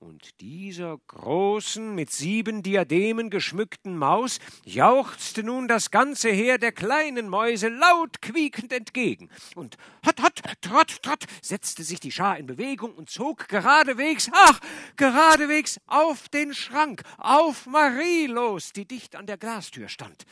und 0.00 0.40
dieser 0.40 0.98
großen, 1.06 1.94
mit 1.94 2.10
sieben 2.10 2.64
Diademen 2.64 3.30
geschmückten 3.30 3.96
Maus 3.96 4.40
jauchzte 4.64 5.44
nun 5.44 5.68
das 5.68 5.92
ganze 5.92 6.30
Heer 6.30 6.58
der 6.58 6.72
kleinen 6.72 7.28
Mäuse 7.28 7.68
laut 7.68 8.20
quiekend 8.20 8.72
entgegen. 8.72 9.30
Und 9.54 9.76
hot, 10.04 10.20
hot, 10.20 10.42
trott, 10.60 11.02
trott, 11.02 11.24
setzte 11.40 11.84
sich 11.84 12.00
die 12.00 12.10
Schar 12.10 12.36
in 12.36 12.46
Bewegung 12.46 12.92
und 12.92 13.10
zog 13.10 13.46
geradewegs, 13.46 14.28
ach, 14.32 14.58
geradewegs 14.96 15.80
auf 15.86 16.28
den 16.28 16.52
Schrank, 16.52 17.02
auf 17.16 17.66
Marie 17.66 18.26
los, 18.26 18.72
die 18.72 18.86
dicht 18.86 19.14
an 19.14 19.26
der 19.26 19.38
Glastür 19.38 19.88
stand. 19.88 20.26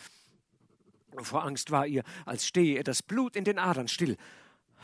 Vor 1.23 1.45
Angst 1.45 1.71
war 1.71 1.87
ihr, 1.87 2.03
als 2.27 2.47
stehe 2.47 2.77
ihr 2.77 2.85
das 2.85 3.03
Blut 3.03 3.37
in 3.37 3.45
den 3.45 3.59
Adern 3.59 3.89
still. 3.89 4.17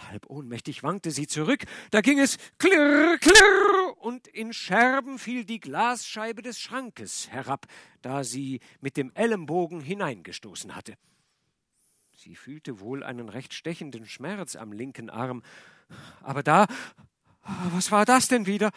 Halb 0.08 0.30
ohnmächtig 0.30 0.82
wankte 0.82 1.10
sie 1.10 1.26
zurück, 1.26 1.64
da 1.90 2.00
ging 2.00 2.18
es 2.18 2.38
klirr, 2.58 3.18
klirr, 3.18 3.96
und 3.98 4.26
in 4.28 4.52
Scherben 4.52 5.18
fiel 5.18 5.44
die 5.44 5.60
Glasscheibe 5.60 6.42
des 6.42 6.58
Schrankes 6.58 7.28
herab, 7.30 7.66
da 8.00 8.24
sie 8.24 8.60
mit 8.80 8.96
dem 8.96 9.12
Ellenbogen 9.14 9.80
hineingestoßen 9.80 10.74
hatte. 10.74 10.94
Sie 12.16 12.34
fühlte 12.34 12.80
wohl 12.80 13.02
einen 13.02 13.28
recht 13.28 13.52
stechenden 13.52 14.06
Schmerz 14.06 14.56
am 14.56 14.72
linken 14.72 15.10
Arm, 15.10 15.42
aber 16.22 16.42
da, 16.42 16.66
was 17.72 17.90
war 17.90 18.04
das 18.04 18.28
denn 18.28 18.46
wieder? 18.46 18.70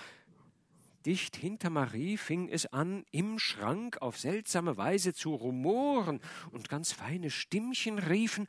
Dicht 1.05 1.35
hinter 1.35 1.69
Marie 1.69 2.17
fing 2.17 2.47
es 2.47 2.65
an, 2.67 3.05
im 3.11 3.37
Schrank 3.37 4.01
auf 4.01 4.17
seltsame 4.17 4.77
Weise 4.77 5.13
zu 5.13 5.35
rumoren, 5.35 6.21
und 6.51 6.69
ganz 6.69 6.93
feine 6.93 7.29
Stimmchen 7.29 7.99
riefen 7.99 8.47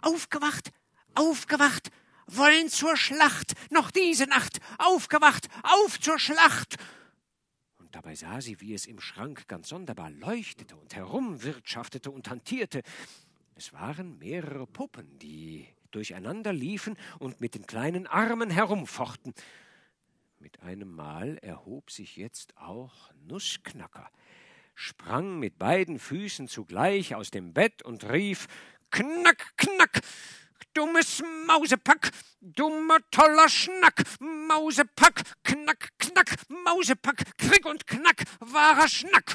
Aufgewacht, 0.00 0.70
aufgewacht, 1.14 1.90
wollen 2.28 2.68
zur 2.68 2.96
Schlacht, 2.96 3.54
noch 3.70 3.90
diese 3.90 4.26
Nacht, 4.26 4.60
aufgewacht, 4.78 5.48
auf 5.64 5.98
zur 5.98 6.20
Schlacht. 6.20 6.76
Und 7.78 7.94
dabei 7.96 8.14
sah 8.14 8.40
sie, 8.40 8.60
wie 8.60 8.74
es 8.74 8.86
im 8.86 9.00
Schrank 9.00 9.48
ganz 9.48 9.70
sonderbar 9.70 10.10
leuchtete 10.10 10.76
und 10.76 10.94
herumwirtschaftete 10.94 12.10
und 12.10 12.30
hantierte. 12.30 12.82
Es 13.56 13.72
waren 13.72 14.18
mehrere 14.18 14.68
Puppen, 14.68 15.18
die 15.18 15.66
durcheinander 15.90 16.52
liefen 16.52 16.96
und 17.18 17.40
mit 17.40 17.54
den 17.54 17.66
kleinen 17.66 18.06
Armen 18.06 18.50
herumfochten. 18.50 19.34
Mit 20.40 20.62
einem 20.62 20.92
Mal 20.92 21.38
erhob 21.38 21.90
sich 21.90 22.16
jetzt 22.16 22.56
auch 22.58 23.10
Nussknacker, 23.26 24.08
sprang 24.76 25.40
mit 25.40 25.58
beiden 25.58 25.98
Füßen 25.98 26.46
zugleich 26.46 27.16
aus 27.16 27.32
dem 27.32 27.52
Bett 27.52 27.82
und 27.82 28.04
rief 28.04 28.46
Knack, 28.90 29.56
knack, 29.56 30.00
dummes 30.74 31.24
Mausepack, 31.46 32.12
dummer 32.40 32.98
toller 33.10 33.48
Schnack, 33.48 34.04
Mausepack, 34.20 35.24
knack, 35.42 35.88
knack, 35.98 36.36
Mausepack, 36.48 37.36
krick 37.36 37.66
und 37.66 37.84
knack, 37.88 38.22
wahrer 38.38 38.86
Schnack. 38.86 39.34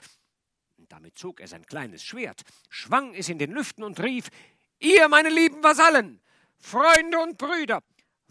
Damit 0.78 1.18
zog 1.18 1.42
er 1.42 1.50
sein 1.50 1.66
kleines 1.66 2.02
Schwert, 2.02 2.44
schwang 2.70 3.13
es 3.13 3.28
in 3.28 3.39
den 3.39 3.52
Lüften 3.52 3.84
und 3.84 4.00
rief, 4.00 4.30
ihr, 4.80 5.10
meine 5.10 5.30
lieben 5.30 5.62
Vasallen, 5.63 6.22
Freunde 6.60 7.20
und 7.20 7.38
Brüder, 7.38 7.84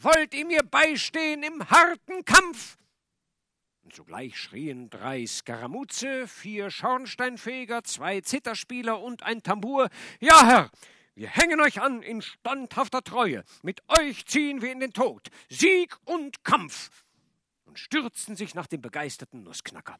wollt 0.05 0.35
ihr 0.35 0.47
mir 0.47 0.63
beistehen 0.63 1.43
im 1.43 1.69
harten 1.71 2.25
Kampf? 2.25 2.77
Und 3.83 3.95
sogleich 3.95 4.39
schrien 4.39 4.91
drei 4.91 5.27
Skaramuzze, 5.27 6.29
vier 6.29 6.71
Schornsteinfeger, 6.71 7.85
zwei 7.85 8.21
Zitterspieler 8.21 9.01
und 9.01 9.23
ein 9.23 9.43
Tambour, 9.43 9.89
ja, 10.21 10.47
Herr, 10.47 10.71
wir 11.15 11.29
hängen 11.29 11.61
euch 11.61 11.81
an 11.81 12.03
in 12.03 12.23
standhafter 12.23 13.03
Treue. 13.03 13.45
Mit 13.63 13.83
euch 13.89 14.25
ziehen 14.25 14.63
wir 14.63 14.73
in 14.73 14.81
den 14.81 14.93
Tod. 14.93 15.29
Sieg 15.51 15.97
und 16.05 16.43
Kampf. 16.43 17.05
Und 17.65 17.79
stürzten 17.79 18.37
sich 18.37 18.55
nach 18.55 18.67
dem 18.67 18.81
begeisterten 18.81 19.43
Nussknacker. 19.43 19.99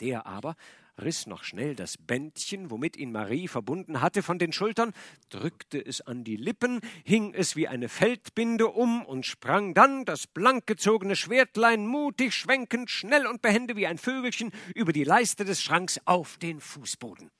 Der 0.00 0.26
aber 0.26 0.56
riss 1.04 1.26
noch 1.26 1.44
schnell 1.44 1.74
das 1.74 1.96
Bändchen, 1.98 2.70
womit 2.70 2.96
ihn 2.96 3.12
Marie 3.12 3.48
verbunden 3.48 4.00
hatte, 4.00 4.22
von 4.22 4.38
den 4.38 4.52
Schultern, 4.52 4.92
drückte 5.30 5.84
es 5.84 6.00
an 6.00 6.24
die 6.24 6.36
Lippen, 6.36 6.80
hing 7.04 7.34
es 7.34 7.56
wie 7.56 7.68
eine 7.68 7.88
Feldbinde 7.88 8.68
um 8.68 9.04
und 9.04 9.26
sprang 9.26 9.74
dann, 9.74 10.04
das 10.04 10.26
blank 10.26 10.66
gezogene 10.66 11.16
Schwertlein 11.16 11.86
mutig 11.86 12.34
schwenkend, 12.34 12.90
schnell 12.90 13.26
und 13.26 13.42
behende 13.42 13.76
wie 13.76 13.86
ein 13.86 13.98
Vögelchen, 13.98 14.52
über 14.74 14.92
die 14.92 15.04
Leiste 15.04 15.44
des 15.44 15.62
Schranks 15.62 16.00
auf 16.04 16.38
den 16.38 16.60
Fußboden. 16.60 17.30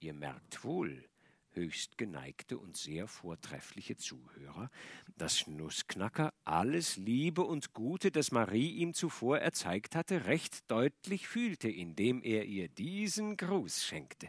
Ihr 0.00 0.14
merkt 0.14 0.62
wohl, 0.62 1.08
höchst 1.56 1.98
geneigte 1.98 2.58
und 2.58 2.76
sehr 2.76 3.08
vortreffliche 3.08 3.96
Zuhörer, 3.96 4.70
dass 5.16 5.46
Nussknacker 5.46 6.32
alles 6.44 6.96
Liebe 6.96 7.42
und 7.42 7.72
Gute, 7.72 8.12
das 8.12 8.30
Marie 8.30 8.70
ihm 8.76 8.94
zuvor 8.94 9.38
erzeigt 9.38 9.96
hatte, 9.96 10.26
recht 10.26 10.70
deutlich 10.70 11.26
fühlte, 11.26 11.68
indem 11.68 12.22
er 12.22 12.44
ihr 12.44 12.68
diesen 12.68 13.36
Gruß 13.36 13.84
schenkte. 13.84 14.28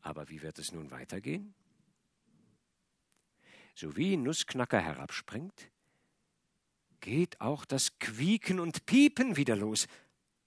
Aber 0.00 0.28
wie 0.28 0.42
wird 0.42 0.58
es 0.58 0.72
nun 0.72 0.90
weitergehen? 0.90 1.54
So 3.74 3.96
wie 3.96 4.16
Nussknacker 4.16 4.80
herabspringt, 4.80 5.70
geht 7.00 7.40
auch 7.40 7.64
das 7.64 7.98
Quieken 7.98 8.60
und 8.60 8.86
Piepen 8.86 9.36
wieder 9.36 9.56
los, 9.56 9.86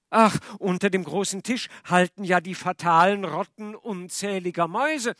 Ach, 0.09 0.37
unter 0.59 0.89
dem 0.89 1.03
großen 1.03 1.43
Tisch 1.43 1.67
halten 1.85 2.23
ja 2.23 2.39
die 2.39 2.55
fatalen 2.55 3.25
Rotten 3.25 3.75
unzähliger 3.75 4.67
Mäuse. 4.67 5.15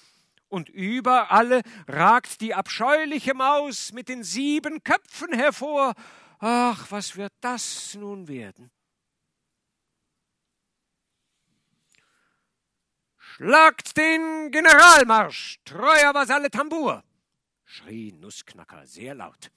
Und 0.48 0.70
über 0.70 1.32
alle 1.32 1.62
ragt 1.88 2.40
die 2.42 2.54
abscheuliche 2.54 3.34
Maus 3.34 3.92
mit 3.92 4.10
den 4.10 4.24
sieben 4.24 4.84
Köpfen 4.84 5.34
hervor. 5.34 5.94
Ach, 6.40 6.86
was 6.92 7.18
wird 7.18 7.34
das 7.42 7.96
nun 7.96 8.28
werden? 8.28 8.72
Schlagt 13.18 13.98
den 13.98 14.50
Generalmarsch, 14.52 15.60
treuer 15.66 16.14
Vasalle 16.14 16.50
Tambour! 16.50 17.04
schrie 17.66 18.14
Nussknacker 18.14 18.86
sehr 18.86 19.16
laut. 19.16 19.52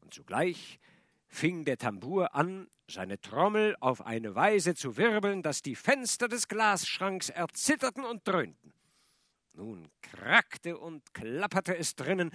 Und 0.00 0.12
zugleich 0.12 0.80
fing 1.28 1.64
der 1.64 1.78
Tambour 1.78 2.34
an, 2.34 2.68
seine 2.90 3.20
Trommel 3.20 3.76
auf 3.80 4.04
eine 4.04 4.34
Weise 4.34 4.74
zu 4.74 4.96
wirbeln, 4.96 5.42
dass 5.42 5.62
die 5.62 5.76
Fenster 5.76 6.28
des 6.28 6.48
Glasschranks 6.48 7.28
erzitterten 7.28 8.04
und 8.04 8.26
dröhnten. 8.26 8.72
Nun 9.52 9.88
krackte 10.02 10.78
und 10.78 11.12
klapperte 11.14 11.76
es 11.76 11.94
drinnen, 11.94 12.30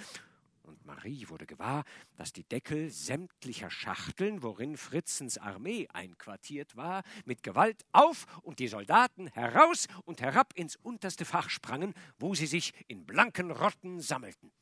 und 0.63 0.85
Marie 0.85 1.27
wurde 1.27 1.45
gewahr, 1.45 1.83
dass 2.15 2.31
die 2.31 2.45
Deckel 2.45 2.89
sämtlicher 2.89 3.69
Schachteln, 3.69 4.43
worin 4.43 4.77
Fritzens 4.77 5.37
Armee 5.37 5.87
einquartiert 5.91 6.77
war, 6.77 7.03
mit 7.25 7.43
Gewalt 7.43 7.83
auf 7.91 8.25
und 8.43 8.59
die 8.59 8.69
Soldaten 8.69 9.27
heraus 9.27 9.87
und 10.05 10.21
herab 10.21 10.53
ins 10.55 10.77
unterste 10.77 11.25
Fach 11.25 11.49
sprangen, 11.49 11.93
wo 12.17 12.33
sie 12.33 12.47
sich 12.47 12.73
in 12.87 13.05
blanken 13.05 13.51
Rotten 13.51 13.99
sammelten. 13.99 14.53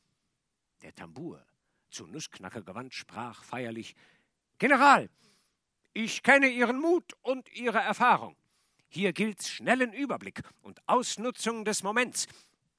Der 0.82 0.92
Tambour, 0.92 1.46
zu 1.90 2.06
Nussknacker 2.06 2.62
gewandt, 2.62 2.94
sprach 2.94 3.44
feierlich 3.44 3.94
General, 4.58 5.08
ich 5.94 6.22
kenne 6.22 6.48
Ihren 6.48 6.80
Mut 6.80 7.12
und 7.22 7.52
Ihre 7.52 7.78
Erfahrung. 7.78 8.36
Hier 8.88 9.12
gilt 9.12 9.42
schnellen 9.42 9.92
Überblick 9.92 10.42
und 10.60 10.80
Ausnutzung 10.86 11.64
des 11.64 11.82
Moments. 11.82 12.26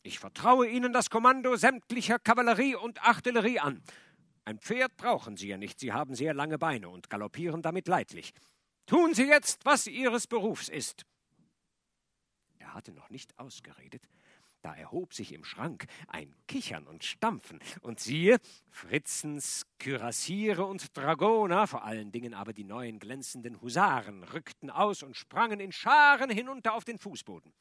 Ich 0.03 0.19
vertraue 0.19 0.67
Ihnen 0.67 0.93
das 0.93 1.09
Kommando 1.09 1.55
sämtlicher 1.55 2.19
Kavallerie 2.19 2.75
und 2.75 3.03
Artillerie 3.03 3.59
an. 3.59 3.81
Ein 4.45 4.59
Pferd 4.59 4.97
brauchen 4.97 5.37
Sie 5.37 5.47
ja 5.47 5.57
nicht, 5.57 5.79
Sie 5.79 5.93
haben 5.93 6.15
sehr 6.15 6.33
lange 6.33 6.57
Beine 6.57 6.89
und 6.89 7.09
galoppieren 7.09 7.61
damit 7.61 7.87
leidlich. 7.87 8.33
Tun 8.85 9.13
Sie 9.13 9.23
jetzt, 9.23 9.63
was 9.65 9.87
Ihres 9.87 10.27
Berufs 10.27 10.67
ist. 10.67 11.05
Er 12.59 12.73
hatte 12.73 12.91
noch 12.91 13.09
nicht 13.09 13.37
ausgeredet, 13.39 14.03
da 14.63 14.73
erhob 14.73 15.13
sich 15.13 15.33
im 15.33 15.43
Schrank 15.43 15.85
ein 16.07 16.33
Kichern 16.47 16.87
und 16.87 17.03
Stampfen, 17.03 17.59
und 17.81 17.99
siehe, 17.99 18.37
Fritzens 18.71 19.67
Kürassiere 19.77 20.65
und 20.65 20.97
Dragoner, 20.97 21.67
vor 21.67 21.83
allen 21.83 22.11
Dingen 22.11 22.33
aber 22.33 22.53
die 22.53 22.63
neuen 22.63 22.97
glänzenden 22.97 23.61
Husaren, 23.61 24.23
rückten 24.23 24.69
aus 24.69 25.03
und 25.03 25.17
sprangen 25.17 25.59
in 25.59 25.71
Scharen 25.71 26.29
hinunter 26.29 26.73
auf 26.73 26.85
den 26.85 26.97
Fußboden. 26.97 27.53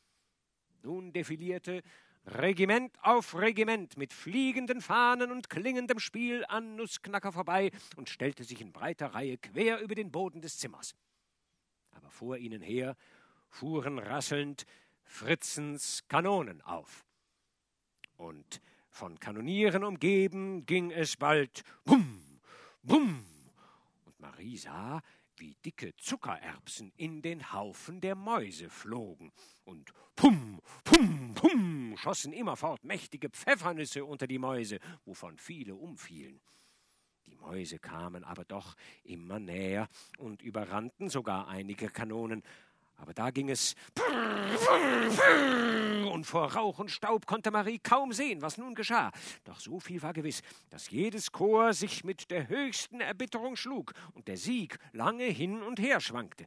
Nun 0.82 1.12
defilierte 1.12 1.82
Regiment 2.24 2.96
auf 3.02 3.34
Regiment 3.34 3.96
mit 3.96 4.12
fliegenden 4.12 4.80
Fahnen 4.80 5.32
und 5.32 5.50
klingendem 5.50 5.98
Spiel 5.98 6.44
an 6.46 6.76
Nussknacker 6.76 7.32
vorbei 7.32 7.72
und 7.96 8.10
stellte 8.10 8.44
sich 8.44 8.60
in 8.60 8.72
breiter 8.72 9.08
Reihe 9.08 9.38
quer 9.38 9.80
über 9.80 9.96
den 9.96 10.12
Boden 10.12 10.40
des 10.40 10.58
Zimmers. 10.58 10.94
Aber 11.90 12.10
vor 12.10 12.36
ihnen 12.36 12.62
her 12.62 12.96
fuhren 13.48 13.98
rasselnd 13.98 14.66
Fritzens 15.04 16.06
Kanonen 16.08 16.60
auf. 16.62 17.04
Und 18.16 18.60
von 18.88 19.18
Kanonieren 19.18 19.84
umgeben 19.84 20.66
ging 20.66 20.90
es 20.90 21.16
bald 21.16 21.62
Bum, 21.84 22.40
Bum, 22.82 23.24
und 24.04 24.20
Marie 24.20 24.56
sah, 24.56 25.02
wie 25.36 25.56
dicke 25.64 25.96
Zuckererbsen 25.96 26.92
in 26.96 27.22
den 27.22 27.52
Haufen 27.52 28.00
der 28.00 28.14
Mäuse 28.14 28.68
flogen, 28.68 29.32
und 29.64 29.92
pum, 30.14 30.60
pum, 30.84 31.34
pum 31.34 31.96
schossen 31.96 32.32
immerfort 32.32 32.84
mächtige 32.84 33.30
Pfeffernüsse 33.30 34.04
unter 34.04 34.26
die 34.26 34.38
Mäuse, 34.38 34.78
wovon 35.04 35.38
viele 35.38 35.74
umfielen. 35.74 36.40
Die 37.26 37.36
Mäuse 37.36 37.78
kamen 37.78 38.24
aber 38.24 38.44
doch 38.44 38.76
immer 39.04 39.38
näher 39.38 39.88
und 40.18 40.42
überrannten 40.42 41.08
sogar 41.08 41.48
einige 41.48 41.88
Kanonen, 41.88 42.42
aber 43.02 43.14
da 43.14 43.30
ging 43.30 43.50
es 43.50 43.74
und 46.12 46.24
vor 46.24 46.52
Rauch 46.54 46.78
und 46.78 46.90
Staub 46.90 47.26
konnte 47.26 47.50
Marie 47.50 47.80
kaum 47.80 48.12
sehen, 48.12 48.42
was 48.42 48.58
nun 48.58 48.76
geschah. 48.76 49.10
Doch 49.44 49.58
so 49.58 49.80
viel 49.80 50.00
war 50.02 50.12
gewiss, 50.12 50.40
dass 50.70 50.88
jedes 50.88 51.32
Chor 51.32 51.74
sich 51.74 52.04
mit 52.04 52.30
der 52.30 52.48
höchsten 52.48 53.00
Erbitterung 53.00 53.56
schlug 53.56 53.92
und 54.12 54.28
der 54.28 54.36
Sieg 54.36 54.78
lange 54.92 55.24
hin 55.24 55.62
und 55.62 55.80
her 55.80 56.00
schwankte. 56.00 56.46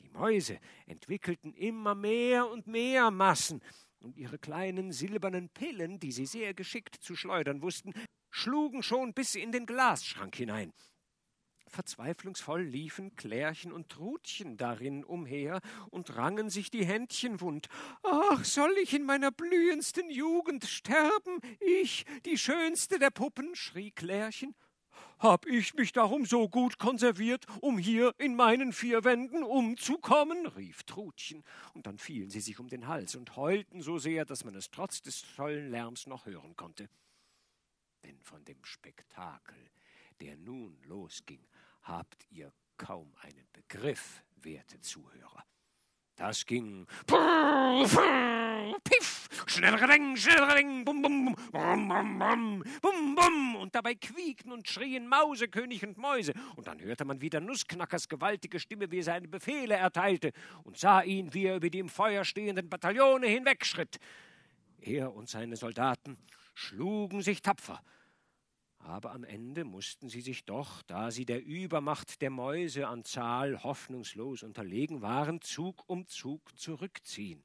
Die 0.00 0.08
Mäuse 0.08 0.58
entwickelten 0.86 1.52
immer 1.52 1.94
mehr 1.94 2.48
und 2.50 2.66
mehr 2.66 3.10
Massen, 3.10 3.60
und 4.00 4.16
ihre 4.16 4.38
kleinen 4.38 4.90
silbernen 4.90 5.48
Pillen, 5.50 6.00
die 6.00 6.10
sie 6.10 6.26
sehr 6.26 6.54
geschickt 6.54 6.96
zu 6.96 7.14
schleudern 7.14 7.62
wussten, 7.62 7.92
schlugen 8.30 8.82
schon 8.82 9.14
bis 9.14 9.36
in 9.36 9.52
den 9.52 9.64
Glasschrank 9.64 10.34
hinein. 10.34 10.72
Verzweiflungsvoll 11.72 12.62
liefen 12.62 13.16
Klärchen 13.16 13.72
und 13.72 13.88
Trutchen 13.88 14.58
darin 14.58 15.04
umher 15.04 15.60
und 15.90 16.14
rangen 16.16 16.50
sich 16.50 16.70
die 16.70 16.84
Händchen 16.84 17.40
wund. 17.40 17.68
Ach, 18.02 18.44
soll 18.44 18.74
ich 18.82 18.92
in 18.92 19.04
meiner 19.04 19.30
blühendsten 19.30 20.10
Jugend 20.10 20.64
sterben? 20.66 21.40
Ich, 21.60 22.04
die 22.26 22.36
schönste 22.36 22.98
der 22.98 23.10
Puppen, 23.10 23.54
schrie 23.54 23.90
Klärchen. 23.90 24.54
Hab 25.18 25.46
ich 25.46 25.74
mich 25.74 25.92
darum 25.92 26.26
so 26.26 26.48
gut 26.48 26.78
konserviert, 26.78 27.46
um 27.60 27.78
hier 27.78 28.12
in 28.18 28.34
meinen 28.34 28.72
vier 28.72 29.04
Wänden 29.04 29.42
umzukommen? 29.42 30.46
rief 30.48 30.82
Trutchen, 30.82 31.44
und 31.74 31.86
dann 31.86 31.96
fielen 31.96 32.28
sie 32.28 32.40
sich 32.40 32.58
um 32.58 32.68
den 32.68 32.88
Hals 32.88 33.14
und 33.14 33.36
heulten 33.36 33.80
so 33.80 33.98
sehr, 33.98 34.24
dass 34.24 34.44
man 34.44 34.54
es 34.56 34.70
trotz 34.70 35.00
des 35.00 35.22
tollen 35.36 35.70
Lärms 35.70 36.06
noch 36.06 36.26
hören 36.26 36.56
konnte. 36.56 36.88
Denn 38.04 38.20
von 38.20 38.44
dem 38.44 38.64
Spektakel, 38.64 39.70
der 40.22 40.36
nun 40.36 40.78
losging, 40.84 41.44
habt 41.82 42.24
ihr 42.30 42.52
kaum 42.76 43.12
einen 43.22 43.44
Begriff, 43.52 44.22
werte 44.36 44.80
Zuhörer. 44.80 45.44
Das 46.14 46.46
ging 46.46 46.86
piff, 48.84 49.28
schneller 49.46 49.88
Ding, 49.88 50.16
schneller 50.16 50.54
Ding, 50.54 50.84
bum, 50.84 51.02
bum, 51.02 51.34
bum, 51.50 51.88
bum, 51.88 52.18
bum, 52.18 52.64
bum, 52.80 53.14
bum, 53.16 53.56
und 53.56 53.74
dabei 53.74 53.96
quiekten 53.96 54.52
und 54.52 54.68
schrien 54.68 55.08
Mausekönig 55.08 55.84
und 55.84 55.98
Mäuse, 55.98 56.34
und 56.54 56.68
dann 56.68 56.80
hörte 56.80 57.04
man 57.04 57.20
wieder 57.20 57.40
Nussknackers 57.40 58.08
gewaltige 58.08 58.60
Stimme, 58.60 58.92
wie 58.92 58.98
er 58.98 59.04
seine 59.04 59.26
Befehle 59.26 59.74
erteilte, 59.74 60.30
und 60.62 60.78
sah 60.78 61.00
ihn, 61.02 61.34
wie 61.34 61.46
er 61.46 61.56
über 61.56 61.68
die 61.68 61.80
im 61.80 61.88
Feuer 61.88 62.24
stehenden 62.24 62.68
Bataillone 62.68 63.26
hinwegschritt. 63.26 63.98
Er 64.78 65.12
und 65.12 65.28
seine 65.28 65.56
Soldaten 65.56 66.16
schlugen 66.54 67.22
sich 67.22 67.42
tapfer, 67.42 67.82
aber 68.82 69.12
am 69.12 69.24
Ende 69.24 69.64
mussten 69.64 70.08
sie 70.08 70.20
sich 70.20 70.44
doch, 70.44 70.82
da 70.82 71.10
sie 71.10 71.24
der 71.24 71.44
Übermacht 71.44 72.20
der 72.20 72.30
Mäuse 72.30 72.88
an 72.88 73.04
Zahl 73.04 73.62
hoffnungslos 73.62 74.42
unterlegen 74.42 75.02
waren, 75.02 75.40
Zug 75.40 75.84
um 75.86 76.06
Zug 76.08 76.58
zurückziehen. 76.58 77.44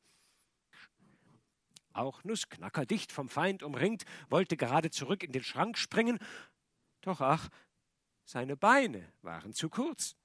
Auch 1.93 2.23
Nussknacker, 2.23 2.85
dicht 2.85 3.11
vom 3.11 3.29
Feind 3.29 3.63
umringt, 3.63 4.03
wollte 4.29 4.57
gerade 4.57 4.89
zurück 4.89 5.23
in 5.23 5.31
den 5.31 5.43
Schrank 5.43 5.77
springen, 5.77 6.19
doch 7.01 7.21
ach, 7.21 7.49
seine 8.25 8.57
Beine 8.57 9.13
waren 9.21 9.53
zu 9.53 9.69
kurz. 9.69 10.15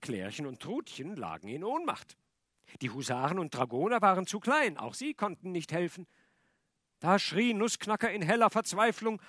Klärchen 0.00 0.46
und 0.46 0.60
Trutchen 0.60 1.16
lagen 1.16 1.48
in 1.48 1.64
Ohnmacht. 1.64 2.16
Die 2.80 2.90
Husaren 2.90 3.38
und 3.38 3.54
Dragoner 3.54 4.00
waren 4.00 4.26
zu 4.26 4.40
klein, 4.40 4.78
auch 4.78 4.94
sie 4.94 5.14
konnten 5.14 5.50
nicht 5.50 5.72
helfen. 5.72 6.06
Da 7.00 7.18
schrie 7.18 7.54
Nussknacker 7.54 8.10
in 8.10 8.22
heller 8.22 8.50
Verzweiflung 8.50 9.20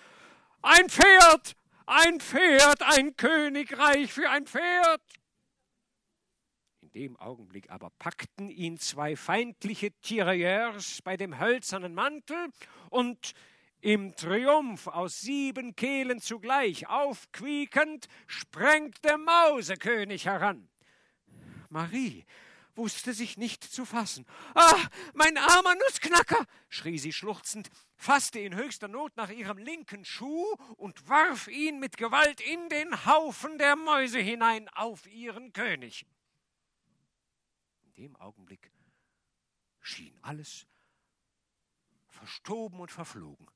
ein 0.62 0.90
Pferd! 0.90 1.56
Ein 1.86 2.20
Pferd! 2.20 2.82
Ein 2.82 3.16
Königreich 3.16 4.12
für 4.14 4.30
ein 4.30 4.46
Pferd! 4.46 5.02
In 6.82 6.92
dem 6.92 7.18
Augenblick 7.18 7.70
aber 7.70 7.92
packten 8.00 8.50
ihn 8.50 8.78
zwei 8.78 9.16
feindliche 9.16 9.92
Tirailleurs 10.02 11.02
bei 11.04 11.18
dem 11.18 11.40
hölzernen 11.40 11.94
Mantel 11.94 12.50
und 12.90 13.34
im 13.82 14.16
Triumph 14.16 14.88
aus 14.88 15.22
sieben 15.22 15.76
Kehlen 15.76 16.20
zugleich 16.20 16.88
aufquiekend 16.90 18.08
sprengt 18.28 19.04
der 19.06 19.18
Mausekönig 19.18 20.26
heran. 20.26 20.68
Marie 21.70 22.26
wusste 22.80 23.14
sich 23.14 23.38
nicht 23.38 23.64
zu 23.64 23.86
fassen. 23.86 24.26
Ah, 24.56 24.88
mein 25.14 25.38
armer 25.38 25.76
Nussknacker! 25.76 26.48
schrie 26.70 26.98
sie 26.98 27.14
schluchzend, 27.14 27.70
fasste 27.96 28.40
in 28.40 28.56
höchster 28.56 28.88
Not 28.88 29.16
nach 29.18 29.30
ihrem 29.30 29.58
linken 29.58 30.06
Schuh 30.06 30.56
und 30.78 31.08
warf 31.08 31.48
ihn 31.50 31.80
mit 31.80 31.98
Gewalt 31.98 32.40
in 32.42 32.70
den 32.70 33.06
Haufen 33.06 33.58
der 33.58 33.76
Mäuse 33.76 34.20
hinein 34.20 34.70
auf 34.70 35.06
ihren 35.08 35.52
König. 35.54 36.08
In 37.84 37.94
dem 37.96 38.16
Augenblick 38.16 38.72
schien 39.82 40.18
alles 40.22 40.66
verstoben 42.08 42.80
und 42.80 42.92
verflogen. 42.92 43.48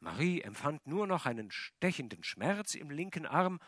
Marie 0.00 0.40
empfand 0.40 0.86
nur 0.86 1.06
noch 1.06 1.26
einen 1.26 1.50
stechenden 1.50 2.24
Schmerz 2.24 2.74
im 2.74 2.90
linken 2.90 3.26
Arm 3.26 3.60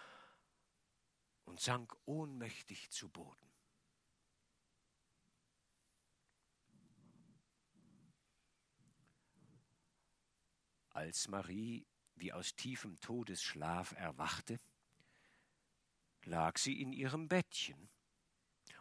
und 1.44 1.60
sank 1.60 1.94
ohnmächtig 2.06 2.90
zu 2.90 3.08
Boden. 3.10 3.48
Als 10.98 11.28
Marie 11.28 11.86
wie 12.16 12.32
aus 12.32 12.56
tiefem 12.56 12.98
Todesschlaf 12.98 13.92
erwachte, 13.92 14.58
lag 16.24 16.58
sie 16.58 16.82
in 16.82 16.92
ihrem 16.92 17.28
Bettchen, 17.28 17.88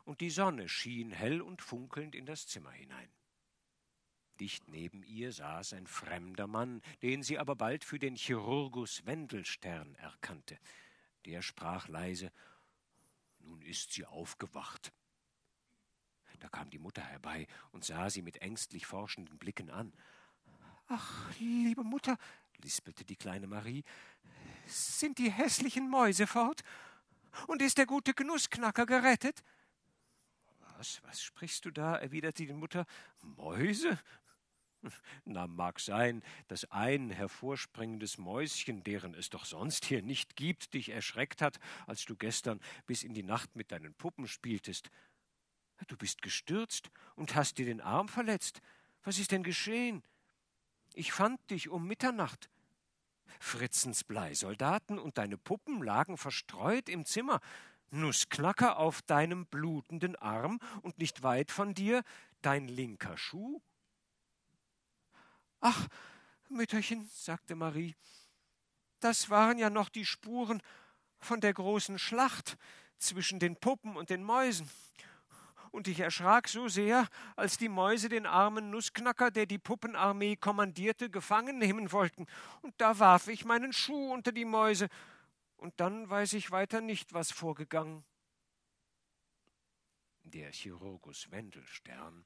und 0.04 0.20
die 0.20 0.32
Sonne 0.32 0.68
schien 0.68 1.12
hell 1.12 1.44
und 1.44 1.62
funkelnd 1.62 2.16
in 2.16 2.26
das 2.26 2.48
Zimmer 2.48 2.72
hinein. 2.72 3.12
Dicht 4.40 4.68
neben 4.68 5.04
ihr 5.04 5.32
saß 5.32 5.74
ein 5.74 5.86
fremder 5.86 6.48
Mann, 6.48 6.82
den 7.04 7.22
sie 7.22 7.38
aber 7.38 7.56
bald 7.56 7.84
für 7.84 8.00
den 8.00 8.16
Chirurgus 8.16 9.06
Wendelstern 9.06 9.94
erkannte. 9.94 10.58
Der 11.26 11.44
sprach 11.44 11.88
leise 11.88 12.32
Nun 13.42 13.62
ist 13.62 13.92
sie 13.92 14.06
aufgewacht. 14.06 14.92
Da 16.40 16.50
kam 16.50 16.72
die 16.72 16.80
Mutter 16.80 17.04
herbei 17.04 17.46
und 17.70 17.86
sah 17.86 18.10
sie 18.10 18.24
mit 18.24 18.42
ängstlich 18.42 18.88
forschenden 18.88 19.38
Blicken 19.38 19.70
an. 19.70 19.94
Ach, 20.88 21.38
liebe 21.40 21.84
Mutter, 21.84 22.18
lispelte 22.64 23.04
die 23.04 23.18
kleine 23.18 23.48
Marie, 23.48 23.84
sind 24.66 25.18
die 25.18 25.32
hässlichen 25.32 25.90
Mäuse 25.90 26.28
fort? 26.28 26.64
Und 27.48 27.62
ist 27.62 27.78
der 27.78 27.86
gute 27.86 28.14
Genussknacker 28.14 28.86
gerettet? 28.86 29.44
Was, 30.78 31.02
was 31.04 31.22
sprichst 31.22 31.66
du 31.66 31.72
da? 31.72 31.96
erwiderte 31.96 32.46
die 32.46 32.54
Mutter. 32.54 32.86
Mäuse? 33.22 34.00
Na, 35.26 35.48
mag 35.48 35.80
sein, 35.80 36.24
dass 36.48 36.72
ein 36.72 37.10
hervorspringendes 37.10 38.18
Mäuschen, 38.18 38.84
deren 38.84 39.14
es 39.14 39.30
doch 39.30 39.46
sonst 39.46 39.86
hier 39.86 40.02
nicht 40.02 40.36
gibt, 40.36 40.74
dich 40.74 40.90
erschreckt 40.90 41.42
hat, 41.42 41.60
als 41.86 42.06
du 42.06 42.16
gestern 42.16 42.60
bis 42.86 43.04
in 43.04 43.14
die 43.14 43.24
Nacht 43.24 43.56
mit 43.56 43.72
deinen 43.72 43.94
Puppen 43.94 44.28
spieltest. 44.28 44.90
Du 45.88 45.98
bist 45.98 46.22
gestürzt 46.22 46.90
und 47.16 47.36
hast 47.36 47.58
dir 47.58 47.66
den 47.66 47.82
Arm 47.82 48.08
verletzt. 48.08 48.62
Was 49.04 49.20
ist 49.20 49.32
denn 49.32 49.44
geschehen? 49.44 50.04
Ich 50.98 51.12
fand 51.12 51.40
dich 51.52 51.70
um 51.70 51.86
Mitternacht. 51.86 52.50
Fritzens 53.40 54.04
Bleisoldaten 54.04 54.98
und 54.98 55.20
deine 55.20 55.38
Puppen 55.38 55.84
lagen 55.84 56.18
verstreut 56.18 56.90
im 56.90 57.06
Zimmer. 57.06 57.40
Nussknacker 57.92 58.80
auf 58.80 59.04
deinem 59.04 59.46
blutenden 59.46 60.16
Arm 60.16 60.60
und 60.82 60.98
nicht 60.98 61.22
weit 61.22 61.52
von 61.52 61.76
dir 61.76 62.02
dein 62.42 62.68
linker 62.68 63.16
Schuh. 63.16 63.62
Ach, 65.60 65.88
Mütterchen, 66.50 67.08
sagte 67.14 67.54
Marie, 67.54 67.96
das 69.00 69.30
waren 69.30 69.60
ja 69.60 69.70
noch 69.70 69.90
die 69.90 70.06
Spuren 70.06 70.64
von 71.20 71.42
der 71.42 71.54
großen 71.54 72.00
Schlacht 72.00 72.58
zwischen 72.98 73.38
den 73.38 73.56
Puppen 73.56 73.98
und 73.98 74.10
den 74.10 74.24
Mäusen 74.24 74.68
und 75.72 75.88
ich 75.88 76.00
erschrak 76.00 76.48
so 76.48 76.68
sehr, 76.68 77.08
als 77.36 77.58
die 77.58 77.70
Mäuse 77.70 78.10
den 78.10 78.26
armen 78.26 78.70
Nussknacker, 78.70 79.32
der 79.32 79.46
die 79.46 79.58
Puppenarmee 79.58 80.36
kommandierte, 80.36 81.10
gefangen 81.10 81.58
nehmen 81.58 81.92
wollten. 81.92 82.26
Und 82.62 82.74
da 82.78 83.00
warf 83.00 83.28
ich 83.28 83.46
meinen 83.46 83.74
Schuh 83.74 84.14
unter 84.14 84.32
die 84.32 84.46
Mäuse, 84.46 84.90
und 85.58 85.80
dann 85.80 86.08
weiß 86.10 86.34
ich 86.34 86.52
weiter 86.52 86.82
nicht, 86.82 87.14
was 87.14 87.32
vorgegangen. 87.32 88.06
Der 90.24 90.52
Chirurgus 90.52 91.32
Wendelstern 91.32 92.26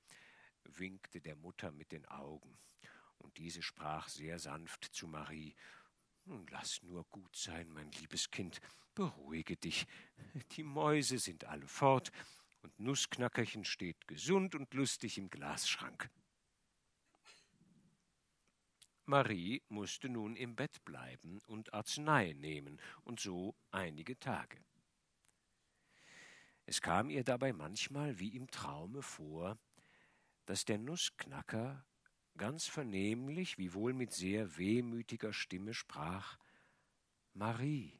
winkte 0.63 1.21
der 1.21 1.35
Mutter 1.35 1.71
mit 1.71 1.91
den 1.91 2.05
Augen, 2.07 2.57
und 3.19 3.37
diese 3.37 3.61
sprach 3.61 4.09
sehr 4.09 4.39
sanft 4.39 4.85
zu 4.85 5.07
Marie 5.07 5.55
Nun 6.25 6.45
lass 6.49 6.81
nur 6.83 7.03
gut 7.05 7.35
sein, 7.35 7.69
mein 7.69 7.91
liebes 7.91 8.31
Kind, 8.31 8.59
beruhige 8.95 9.55
dich. 9.57 9.87
Die 10.53 10.63
Mäuse 10.63 11.17
sind 11.19 11.45
alle 11.45 11.67
fort, 11.67 12.11
und 12.61 12.79
Nussknackerchen 12.79 13.65
steht 13.65 14.07
gesund 14.07 14.55
und 14.55 14.73
lustig 14.73 15.17
im 15.17 15.29
Glasschrank. 15.29 16.09
Marie 19.05 19.61
musste 19.67 20.09
nun 20.09 20.35
im 20.35 20.55
Bett 20.55 20.85
bleiben 20.85 21.39
und 21.47 21.73
Arznei 21.73 22.33
nehmen, 22.33 22.79
und 23.03 23.19
so 23.19 23.55
einige 23.71 24.17
Tage. 24.19 24.63
Es 26.65 26.81
kam 26.81 27.09
ihr 27.09 27.23
dabei 27.23 27.51
manchmal 27.51 28.19
wie 28.19 28.35
im 28.35 28.49
Traume 28.49 29.01
vor, 29.01 29.59
dass 30.45 30.63
der 30.63 30.77
Nussknacker 30.77 31.85
ganz 32.37 32.67
vernehmlich, 32.67 33.57
wiewohl 33.57 33.93
mit 33.93 34.13
sehr 34.13 34.57
wehmütiger 34.57 35.33
Stimme 35.33 35.73
sprach 35.73 36.37
Marie, 37.33 37.99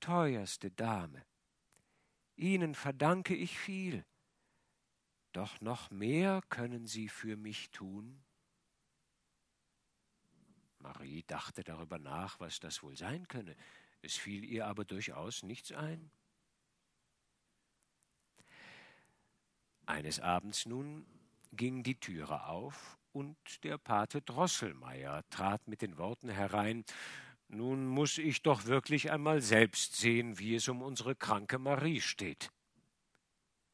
teuerste 0.00 0.70
Dame, 0.70 1.24
Ihnen 2.40 2.74
verdanke 2.74 3.34
ich 3.34 3.58
viel. 3.58 4.04
Doch 5.32 5.60
noch 5.60 5.90
mehr 5.90 6.40
können 6.48 6.86
Sie 6.86 7.08
für 7.08 7.36
mich 7.36 7.70
tun. 7.70 8.24
Marie 10.78 11.22
dachte 11.26 11.62
darüber 11.62 11.98
nach, 11.98 12.40
was 12.40 12.58
das 12.58 12.82
wohl 12.82 12.96
sein 12.96 13.28
könne. 13.28 13.54
Es 14.00 14.16
fiel 14.16 14.44
ihr 14.44 14.66
aber 14.66 14.84
durchaus 14.86 15.42
nichts 15.42 15.72
ein. 15.72 16.10
Eines 19.84 20.18
Abends 20.20 20.64
nun 20.64 21.06
ging 21.52 21.82
die 21.82 22.00
Türe 22.00 22.46
auf 22.46 22.98
und 23.12 23.36
der 23.64 23.76
Pate 23.76 24.22
Drosselmeier 24.22 25.28
trat 25.28 25.68
mit 25.68 25.82
den 25.82 25.98
Worten 25.98 26.30
herein 26.30 26.84
nun 27.52 27.86
muss 27.86 28.18
ich 28.18 28.42
doch 28.42 28.66
wirklich 28.66 29.10
einmal 29.10 29.40
selbst 29.40 29.96
sehen, 29.96 30.38
wie 30.38 30.54
es 30.54 30.68
um 30.68 30.82
unsere 30.82 31.14
kranke 31.16 31.58
Marie 31.58 32.00
steht. 32.00 32.50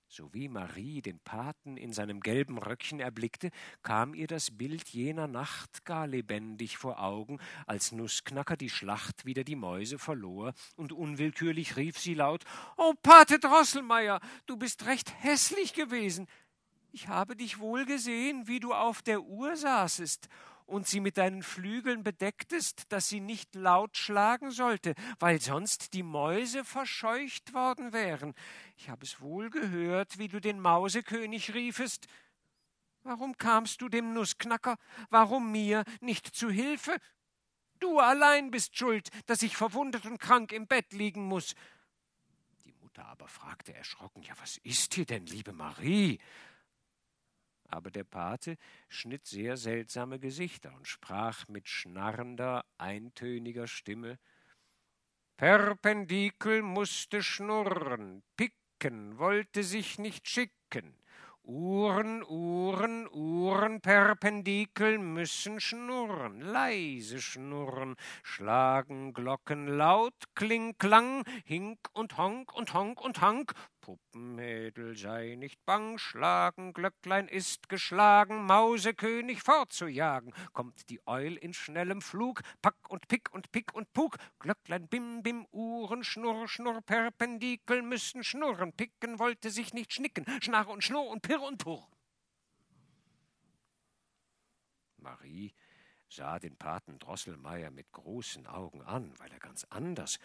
Sowie 0.09 0.49
Marie 0.49 1.03
den 1.03 1.19
Paten 1.19 1.77
in 1.77 1.93
seinem 1.93 2.21
gelben 2.21 2.59
Röckchen 2.59 3.01
erblickte, 3.01 3.51
kam 3.83 4.15
ihr 4.15 4.29
das 4.29 4.57
Bild 4.57 4.89
jener 4.89 5.27
Nacht 5.27 5.85
gar 5.85 6.07
lebendig 6.07 6.79
vor 6.79 7.03
Augen, 7.03 7.39
als 7.67 7.93
Nussknacker 7.93 8.57
die 8.57 8.71
Schlacht 8.71 9.27
wider 9.27 9.45
die 9.45 9.57
Mäuse 9.57 9.99
verlor, 9.99 10.55
und 10.77 10.93
unwillkürlich 10.93 11.77
rief 11.77 11.99
sie 11.99 12.15
laut 12.15 12.45
Oh, 12.77 12.95
Pate 13.03 13.39
Drosselmeier, 13.41 14.21
du 14.47 14.57
bist 14.57 14.87
recht 14.87 15.13
hässlich 15.23 15.75
gewesen. 15.75 16.29
Ich 16.93 17.09
habe 17.09 17.37
dich 17.37 17.59
wohl 17.59 17.85
gesehen, 17.85 18.47
wie 18.47 18.61
du 18.61 18.73
auf 18.73 19.03
der 19.03 19.23
Uhr 19.23 19.57
saßest 19.57 20.31
und 20.67 20.87
sie 20.87 21.01
mit 21.01 21.17
deinen 21.17 21.43
Flügeln 21.43 22.03
bedecktest, 22.03 22.93
dass 22.93 23.09
sie 23.09 23.21
nicht 23.21 23.55
laut 23.55 23.97
schlagen 23.97 24.51
sollte, 24.51 24.95
weil 25.19 25.41
sonst 25.41 25.95
die 25.95 26.03
Mäuse 26.03 26.65
verscheucht 26.65 27.55
worden 27.55 27.93
wären. 27.93 28.35
Ich 28.77 28.91
habe 28.91 29.05
es 29.05 29.21
wohl 29.21 29.49
gehört, 29.51 30.19
wie 30.19 30.29
du 30.29 30.41
den 30.41 30.61
Mausekönig 30.61 31.55
riefest. 31.55 32.09
Warum 33.05 33.39
kamst 33.39 33.81
du 33.81 33.89
dem 33.89 34.13
Nussknacker? 34.13 34.77
Warum 35.11 35.53
mir 35.53 35.85
nicht 36.01 36.27
zu 36.27 36.51
Hilfe? 36.51 36.97
Du 37.79 38.01
allein 38.01 38.51
bist 38.51 38.77
schuld, 38.77 39.11
dass 39.27 39.43
ich 39.43 39.57
verwundet 39.57 40.07
und 40.07 40.19
krank 40.19 40.51
im 40.53 40.67
Bett 40.67 40.93
liegen 40.93 41.25
muss. 41.25 41.55
Die 42.65 42.73
Mutter 42.73 43.07
aber 43.07 43.29
fragte 43.29 43.75
erschrocken, 43.75 44.23
ja, 44.23 44.35
was 44.41 44.57
ist 44.59 44.97
dir 44.97 45.07
denn, 45.07 45.27
liebe 45.27 45.53
Marie? 45.53 46.19
Aber 47.71 47.91
der 47.91 48.05
Pate 48.05 48.57
schnitt 48.89 49.27
sehr 49.27 49.57
seltsame 49.57 50.19
Gesichter 50.19 50.75
und 50.75 50.87
sprach 50.87 51.49
mit 51.49 51.69
schnarrender, 51.69 52.65
eintöniger 52.79 53.67
Stimme 53.67 54.19
Perpendikel 55.37 56.63
musste 56.63 57.23
schnurren, 57.23 58.23
Picken 58.37 59.19
wollte 59.19 59.63
sich 59.63 59.99
nicht 59.99 60.27
schicken, 60.29 60.97
Uhren, 61.49 62.25
Uhren, 62.25 63.09
Uhren, 63.13 63.81
Perpendikel 63.81 64.99
müssen 64.99 65.61
schnurren, 65.61 66.41
leise 66.41 67.21
schnurren, 67.21 67.95
schlagen 68.25 69.13
Glocken 69.13 69.69
laut, 69.69 70.15
kling, 70.35 70.77
klang, 70.79 71.23
hink 71.45 71.79
und 71.93 72.17
honk 72.17 72.53
und 72.53 72.75
honk 72.75 73.01
und 73.01 73.21
hank, 73.21 73.53
Puppenmädel 73.87 74.97
sei 74.97 75.37
nicht 75.39 75.65
bang, 75.65 75.97
schlagen, 75.97 76.73
Glöcklein 76.73 77.29
ist 77.29 77.69
geschlagen, 77.69 78.45
Mausekönig 78.45 79.45
fortzujagen, 79.45 80.35
kommt 80.53 80.91
die 80.91 81.07
Eul 81.07 81.37
in 81.37 81.55
schnellem 81.55 82.03
Flug, 82.03 82.43
Pack 82.63 82.75
und 82.89 83.07
Pick 83.07 83.33
und 83.33 83.53
Pick 83.53 83.73
und 83.75 83.93
Puk, 83.93 84.17
Glöcklein 84.41 84.89
bim 84.89 85.23
bim, 85.23 85.47
Uhren, 85.53 86.03
Schnurr, 86.03 86.49
Schnurr, 86.49 86.83
Perpendikel 86.83 87.83
müssen 87.83 88.25
schnurren, 88.25 88.73
Picken 88.73 89.21
wollte 89.21 89.51
sich 89.51 89.73
nicht 89.73 89.93
schnicken, 89.93 90.27
Schnarr 90.43 90.67
und 90.67 90.83
Schnurr 90.83 91.09
und 91.09 91.23
Pirr 91.23 91.43
und 91.43 91.59
Purr. 91.59 91.89
Marie 94.97 95.55
sah 96.09 96.41
den 96.41 96.57
Paten 96.57 96.99
Drosselmeier 96.99 97.71
mit 97.71 97.93
großen 97.93 98.49
Augen 98.49 98.83
an, 98.83 99.15
weil 99.19 99.31
er 99.31 99.39
ganz 99.39 99.63
anders 99.71 100.19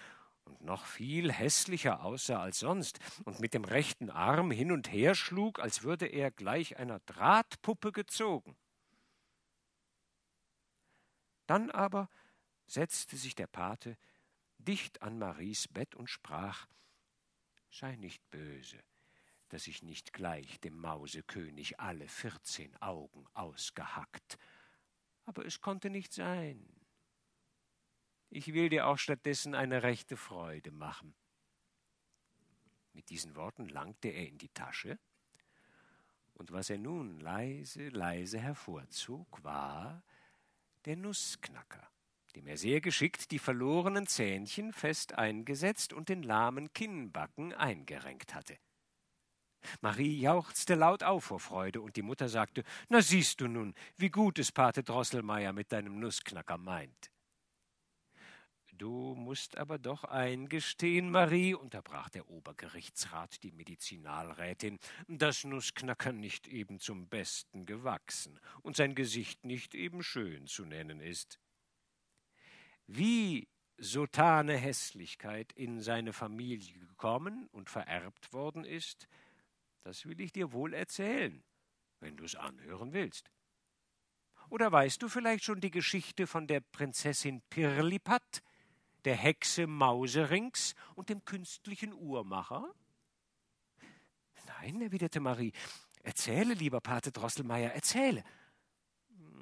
und 0.52 0.66
noch 0.66 0.86
viel 0.86 1.32
hässlicher 1.32 2.04
aussah 2.04 2.42
als 2.42 2.60
sonst 2.60 3.00
und 3.26 3.40
mit 3.40 3.54
dem 3.54 3.64
rechten 3.64 4.10
Arm 4.10 4.52
hin 4.52 4.72
und 4.72 4.92
her 4.92 5.16
schlug, 5.16 5.60
als 5.60 5.84
würde 5.84 6.06
er 6.06 6.30
gleich 6.32 6.78
einer 6.78 7.00
Drahtpuppe 7.00 7.92
gezogen. 7.92 8.56
Dann 11.48 11.72
aber 11.72 12.10
setzte 12.68 13.18
sich 13.18 13.36
der 13.36 13.48
Pate 13.48 13.98
dicht 14.58 15.02
an 15.02 15.18
Maries 15.18 15.68
Bett 15.68 15.96
und 15.96 16.10
sprach 16.10 16.68
Sei 17.70 17.96
nicht 17.96 18.30
böse, 18.30 18.84
dass 19.50 19.68
ich 19.68 19.82
nicht 19.82 20.12
gleich 20.12 20.60
dem 20.60 20.78
Mausekönig 20.78 21.80
alle 21.80 22.08
vierzehn 22.10 22.76
Augen 22.82 23.26
ausgehackt, 23.34 24.38
aber 25.26 25.46
es 25.46 25.62
konnte 25.62 25.90
nicht 25.90 26.12
sein. 26.14 26.81
Ich 28.34 28.54
will 28.54 28.70
dir 28.70 28.88
auch 28.88 28.98
stattdessen 28.98 29.54
eine 29.56 29.84
rechte 29.84 30.16
Freude 30.16 30.72
machen. 30.72 31.14
Mit 32.94 33.10
diesen 33.10 33.36
Worten 33.36 33.68
langte 33.68 34.08
er 34.08 34.26
in 34.26 34.38
die 34.38 34.50
Tasche, 34.50 34.98
und 36.36 36.54
was 36.54 36.70
er 36.70 36.78
nun 36.78 37.20
leise, 37.20 37.90
leise 37.90 38.40
hervorzog, 38.40 39.44
war 39.44 40.02
der 40.86 40.96
Nussknacker, 40.96 41.92
dem 42.36 42.48
er 42.48 42.58
sehr 42.58 42.80
geschickt 42.80 43.32
die 43.32 43.38
verlorenen 43.38 44.08
Zähnchen 44.08 44.72
fest 44.72 45.14
eingesetzt 45.14 45.92
und 45.92 46.08
den 46.08 46.24
lahmen 46.24 46.72
Kinnbacken 46.72 47.54
eingerenkt 47.54 48.34
hatte. 48.34 48.58
Marie 49.82 50.20
jauchzte 50.20 50.76
laut 50.76 51.04
auf 51.04 51.26
vor 51.26 51.42
Freude, 51.42 51.82
und 51.82 51.98
die 51.98 52.02
Mutter 52.02 52.30
sagte 52.30 52.64
Na 52.88 53.02
siehst 53.02 53.42
du 53.42 53.50
nun, 53.50 53.76
wie 53.98 54.10
gut 54.10 54.40
es 54.40 54.54
Pate 54.54 54.84
Drosselmeier 54.84 55.52
mit 55.52 55.74
deinem 55.74 56.00
Nussknacker 56.00 56.58
meint. 56.58 57.12
Du 58.82 59.14
musst 59.14 59.60
aber 59.60 59.78
doch 59.78 60.06
eingestehen, 60.06 61.12
Marie, 61.12 61.54
unterbrach 61.54 62.10
der 62.10 62.28
Obergerichtsrat 62.28 63.44
die 63.44 63.52
Medizinalrätin, 63.52 64.80
dass 65.08 65.44
Nussknacker 65.44 66.12
nicht 66.14 66.48
eben 66.48 66.80
zum 66.80 67.08
Besten 67.08 67.68
gewachsen 67.68 68.40
und 68.64 68.76
sein 68.76 68.96
Gesicht 68.96 69.46
nicht 69.46 69.76
eben 69.76 70.02
schön 70.02 70.48
zu 70.48 70.66
nennen 70.66 71.00
ist. 71.00 71.40
Wie 72.88 73.48
sotane 73.78 74.58
Hässlichkeit 74.58 75.54
in 75.54 75.82
seine 75.82 76.12
Familie 76.12 76.80
gekommen 76.80 77.50
und 77.52 77.70
vererbt 77.70 78.34
worden 78.34 78.66
ist, 78.66 79.08
das 79.84 80.08
will 80.08 80.20
ich 80.20 80.32
dir 80.32 80.54
wohl 80.54 80.74
erzählen, 80.74 81.44
wenn 82.00 82.18
du's 82.18 82.34
anhören 82.34 82.94
willst. 82.94 83.30
Oder 84.50 84.72
weißt 84.72 85.04
du 85.04 85.08
vielleicht 85.08 85.44
schon 85.44 85.62
die 85.62 85.70
Geschichte 85.70 86.26
von 86.26 86.48
der 86.48 86.62
Prinzessin 86.62 87.44
Pirlipat, 87.52 88.42
der 89.06 89.16
Hexe 89.16 89.68
Mauserings 89.68 90.76
und 90.96 91.10
dem 91.10 91.26
künstlichen 91.26 91.94
Uhrmacher? 91.94 92.74
Nein, 94.48 94.82
erwiderte 94.82 95.20
Marie. 95.20 95.54
Erzähle, 96.04 96.54
lieber 96.54 96.82
Pate 96.82 97.12
Drosselmeier, 97.12 97.72
erzähle. 97.72 98.24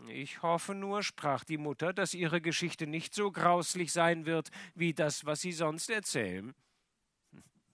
Ich 0.07 0.41
hoffe 0.41 0.73
nur, 0.73 1.03
sprach 1.03 1.43
die 1.43 1.57
Mutter, 1.57 1.93
dass 1.93 2.13
ihre 2.13 2.41
Geschichte 2.41 2.87
nicht 2.87 3.13
so 3.13 3.31
grauslich 3.31 3.91
sein 3.91 4.25
wird 4.25 4.49
wie 4.75 4.93
das, 4.93 5.25
was 5.25 5.41
Sie 5.41 5.51
sonst 5.51 5.89
erzählen. 5.89 6.53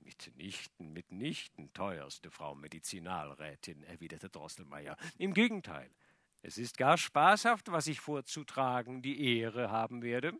Mitnichten, 0.01 0.93
mitnichten, 0.93 1.73
teuerste 1.73 2.29
Frau 2.29 2.55
Medizinalrätin, 2.55 3.83
erwiderte 3.83 4.29
Drosselmeier. 4.29 4.97
Im 5.17 5.33
Gegenteil, 5.33 5.89
es 6.41 6.57
ist 6.57 6.77
gar 6.77 6.97
spaßhaft, 6.97 7.71
was 7.71 7.87
ich 7.87 7.99
vorzutragen 7.99 9.01
die 9.01 9.39
Ehre 9.39 9.71
haben 9.71 10.03
werde. 10.03 10.33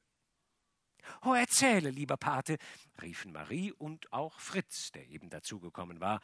Oh, 1.23 1.33
erzähle, 1.33 1.89
lieber 1.89 2.17
Pate, 2.17 2.57
riefen 3.01 3.31
Marie 3.31 3.71
und 3.71 4.11
auch 4.13 4.39
Fritz, 4.39 4.91
der 4.91 5.07
eben 5.07 5.29
dazugekommen 5.29 5.99
war, 5.99 6.21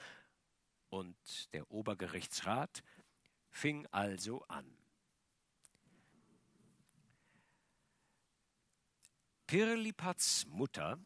und 0.89 1.53
der 1.53 1.71
Obergerichtsrat 1.71 2.83
fing 3.49 3.87
also 3.91 4.43
an. 4.47 4.65
Pirlipats 9.47 10.45
Mutter 10.47 10.97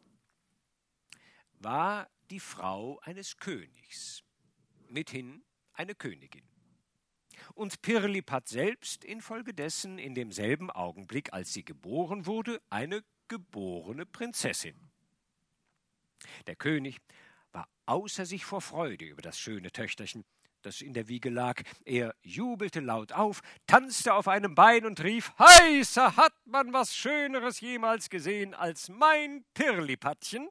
war 1.54 2.08
die 2.30 2.40
Frau 2.40 3.00
eines 3.00 3.38
Königs, 3.38 4.22
mithin 4.88 5.44
eine 5.72 5.94
Königin. 5.94 6.48
Und 7.54 7.82
Pirlipat 7.82 8.48
selbst 8.48 9.04
infolgedessen 9.04 9.98
in 9.98 10.14
demselben 10.14 10.70
Augenblick, 10.70 11.32
als 11.32 11.52
sie 11.52 11.64
geboren 11.64 12.26
wurde, 12.26 12.60
eine 12.70 13.04
geborene 13.28 14.06
Prinzessin. 14.06 14.90
Der 16.46 16.56
König 16.56 16.98
war 17.52 17.68
außer 17.86 18.26
sich 18.26 18.44
vor 18.44 18.60
Freude 18.60 19.04
über 19.04 19.22
das 19.22 19.38
schöne 19.38 19.70
Töchterchen, 19.70 20.24
das 20.62 20.80
in 20.80 20.94
der 20.94 21.08
Wiege 21.08 21.30
lag. 21.30 21.62
Er 21.84 22.14
jubelte 22.22 22.80
laut 22.80 23.12
auf, 23.12 23.40
tanzte 23.66 24.14
auf 24.14 24.28
einem 24.28 24.54
Bein 24.54 24.84
und 24.84 25.02
rief: 25.02 25.32
Heißer 25.38 26.16
hat 26.16 26.34
man 26.44 26.72
was 26.72 26.94
Schöneres 26.94 27.60
jemals 27.60 28.10
gesehen 28.10 28.54
als 28.54 28.88
mein 28.88 29.44
Pirlipatchen? 29.54 30.48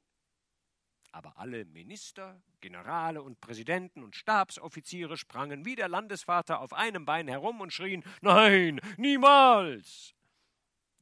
Aber 1.11 1.37
alle 1.37 1.63
Minister, 1.65 2.41
Generale 2.59 3.21
und 3.21 3.39
Präsidenten 3.39 4.03
und 4.03 4.15
Stabsoffiziere 4.15 5.15
sprangen 5.17 5.63
wie 5.63 5.75
der 5.75 5.87
Landesvater 5.87 6.59
auf 6.59 6.73
einem 6.73 7.05
Bein 7.05 7.27
herum 7.27 7.61
und 7.61 7.71
schrien 7.71 8.03
Nein, 8.21 8.81
niemals. 8.97 10.13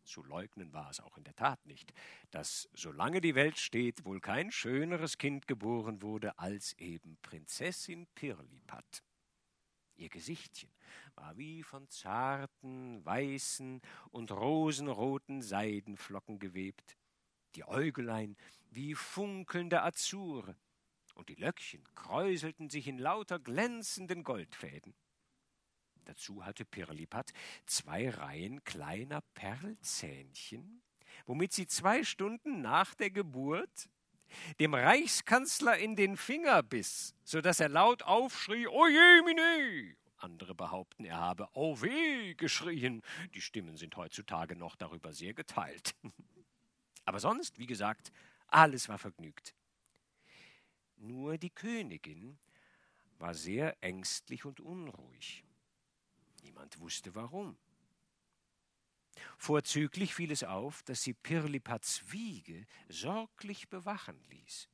Zu 0.04 0.24
leugnen 0.24 0.74
war 0.74 0.90
es 0.90 1.00
auch 1.00 1.18
in 1.18 1.24
der 1.24 1.36
Tat 1.36 1.66
nicht, 1.66 1.94
dass, 2.32 2.70
solange 2.74 3.22
die 3.22 3.36
Welt 3.36 3.58
steht, 3.58 4.06
wohl 4.06 4.20
kein 4.20 4.52
schöneres 4.52 5.18
Kind 5.18 5.48
geboren 5.48 6.02
wurde 6.02 6.38
als 6.38 6.74
eben 6.74 7.18
Prinzessin 7.22 8.08
Pirlipat. 8.16 9.04
Ihr 9.96 10.10
Gesichtchen 10.10 10.72
war 11.16 11.38
wie 11.38 11.64
von 11.64 11.88
zarten, 11.90 13.06
weißen 13.06 13.82
und 14.10 14.32
rosenroten 14.32 15.42
Seidenflocken 15.42 16.40
gewebt, 16.40 16.98
die 17.56 17.64
Äugelein 17.64 18.36
wie 18.72 18.96
funkelnde 18.96 19.84
Azure, 19.84 20.56
und 21.16 21.30
die 21.30 21.36
Löckchen 21.36 21.84
kräuselten 21.96 22.70
sich 22.72 22.88
in 22.88 22.98
lauter 22.98 23.38
glänzenden 23.38 24.24
Goldfäden. 24.24 24.96
Dazu 26.06 26.46
hatte 26.46 26.66
Pirlipat 26.66 27.34
zwei 27.66 28.10
Reihen 28.10 28.64
kleiner 28.64 29.22
Perlzähnchen, 29.34 30.82
womit 31.26 31.54
sie 31.54 31.68
zwei 31.68 32.04
Stunden 32.04 32.62
nach 32.62 32.94
der 32.96 33.10
Geburt 33.10 33.90
dem 34.60 34.74
Reichskanzler 34.74 35.78
in 35.78 35.96
den 35.96 36.18
Finger 36.18 36.64
biss, 36.64 37.16
so 37.24 37.42
dass 37.42 37.60
er 37.60 37.70
laut 37.70 38.04
aufschrie, 38.04 38.68
Oje, 38.68 39.22
mine! 39.24 39.96
Andere 40.18 40.56
behaupten, 40.56 41.04
er 41.04 41.18
habe 41.18 41.50
Oh 41.54 41.82
weh 41.82 42.34
geschrien. 42.36 43.02
Die 43.34 43.42
Stimmen 43.42 43.76
sind 43.76 43.96
heutzutage 43.98 44.56
noch 44.56 44.76
darüber 44.76 45.12
sehr 45.12 45.34
geteilt. 45.34 45.96
Aber 47.06 47.20
sonst, 47.20 47.60
wie 47.60 47.66
gesagt, 47.66 48.12
alles 48.48 48.88
war 48.88 48.98
vergnügt. 48.98 49.54
Nur 50.96 51.38
die 51.38 51.50
Königin 51.50 52.40
war 53.20 53.34
sehr 53.34 53.76
ängstlich 53.82 54.46
und 54.46 54.62
unruhig. 54.62 55.44
Niemand 56.44 56.80
wusste 56.80 57.16
warum. 57.16 57.58
Vorzüglich 59.38 60.14
fiel 60.14 60.32
es 60.32 60.44
auf, 60.44 60.84
dass 60.84 61.02
sie 61.02 61.14
Pirlipats 61.14 62.12
Wiege 62.12 62.66
sorglich 62.90 63.70
bewachen 63.70 64.22
ließ. 64.30 64.70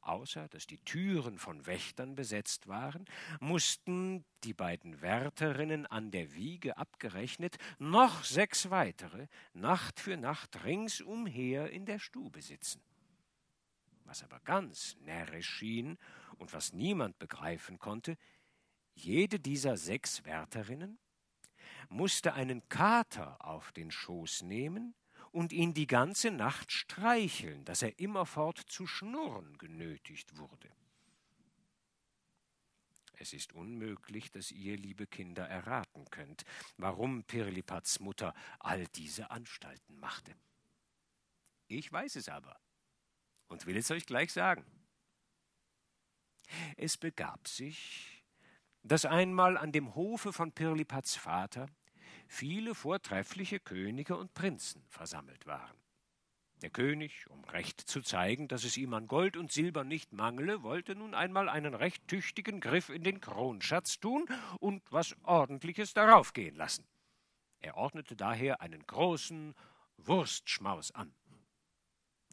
Außer 0.00 0.48
dass 0.48 0.66
die 0.66 0.78
Türen 0.78 1.38
von 1.38 1.66
Wächtern 1.66 2.14
besetzt 2.14 2.66
waren, 2.68 3.06
mussten 3.40 4.24
die 4.44 4.54
beiden 4.54 5.00
Wärterinnen 5.00 5.86
an 5.86 6.10
der 6.10 6.34
Wiege 6.34 6.76
abgerechnet 6.76 7.58
noch 7.78 8.24
sechs 8.24 8.70
weitere 8.70 9.26
Nacht 9.54 10.00
für 10.00 10.16
Nacht 10.16 10.64
ringsumher 10.64 11.70
in 11.70 11.84
der 11.84 11.98
Stube 11.98 12.42
sitzen. 12.42 12.82
Was 14.04 14.22
aber 14.22 14.40
ganz 14.40 14.96
närrisch 15.00 15.48
schien 15.48 15.98
und 16.36 16.52
was 16.54 16.72
niemand 16.72 17.18
begreifen 17.18 17.78
konnte, 17.78 18.16
jede 19.04 19.40
dieser 19.40 19.76
sechs 19.76 20.24
Wärterinnen 20.24 20.98
musste 21.88 22.34
einen 22.34 22.68
Kater 22.68 23.44
auf 23.44 23.72
den 23.72 23.90
Schoß 23.90 24.42
nehmen 24.42 24.94
und 25.30 25.52
ihn 25.52 25.74
die 25.74 25.86
ganze 25.86 26.30
Nacht 26.30 26.72
streicheln, 26.72 27.64
dass 27.64 27.82
er 27.82 27.98
immerfort 27.98 28.58
zu 28.58 28.86
schnurren 28.86 29.56
genötigt 29.58 30.36
wurde. 30.36 30.70
Es 33.20 33.32
ist 33.32 33.52
unmöglich, 33.52 34.30
dass 34.30 34.52
ihr, 34.52 34.76
liebe 34.76 35.06
Kinder, 35.06 35.48
erraten 35.48 36.04
könnt, 36.10 36.44
warum 36.76 37.24
Pirlipats 37.24 37.98
Mutter 37.98 38.32
all 38.60 38.86
diese 38.88 39.30
Anstalten 39.30 39.98
machte. 39.98 40.36
Ich 41.66 41.90
weiß 41.90 42.16
es 42.16 42.28
aber 42.28 42.58
und 43.48 43.66
will 43.66 43.76
es 43.76 43.90
euch 43.90 44.06
gleich 44.06 44.32
sagen. 44.32 44.64
Es 46.76 46.96
begab 46.96 47.48
sich, 47.48 48.17
dass 48.82 49.04
einmal 49.04 49.56
an 49.56 49.72
dem 49.72 49.94
Hofe 49.94 50.32
von 50.32 50.52
Pirlipats 50.52 51.16
Vater 51.16 51.66
viele 52.26 52.74
vortreffliche 52.74 53.60
Könige 53.60 54.16
und 54.16 54.34
Prinzen 54.34 54.84
versammelt 54.88 55.46
waren. 55.46 55.76
Der 56.62 56.70
König, 56.70 57.30
um 57.30 57.44
recht 57.44 57.80
zu 57.80 58.02
zeigen, 58.02 58.48
dass 58.48 58.64
es 58.64 58.76
ihm 58.76 58.92
an 58.92 59.06
Gold 59.06 59.36
und 59.36 59.52
Silber 59.52 59.84
nicht 59.84 60.12
mangle, 60.12 60.64
wollte 60.64 60.96
nun 60.96 61.14
einmal 61.14 61.48
einen 61.48 61.74
recht 61.74 62.08
tüchtigen 62.08 62.60
Griff 62.60 62.88
in 62.88 63.04
den 63.04 63.20
Kronschatz 63.20 64.00
tun 64.00 64.26
und 64.58 64.82
was 64.90 65.14
Ordentliches 65.22 65.94
darauf 65.94 66.32
gehen 66.32 66.56
lassen. 66.56 66.84
Er 67.60 67.76
ordnete 67.76 68.16
daher 68.16 68.60
einen 68.60 68.84
großen 68.86 69.54
Wurstschmaus 69.98 70.90
an. 70.92 71.14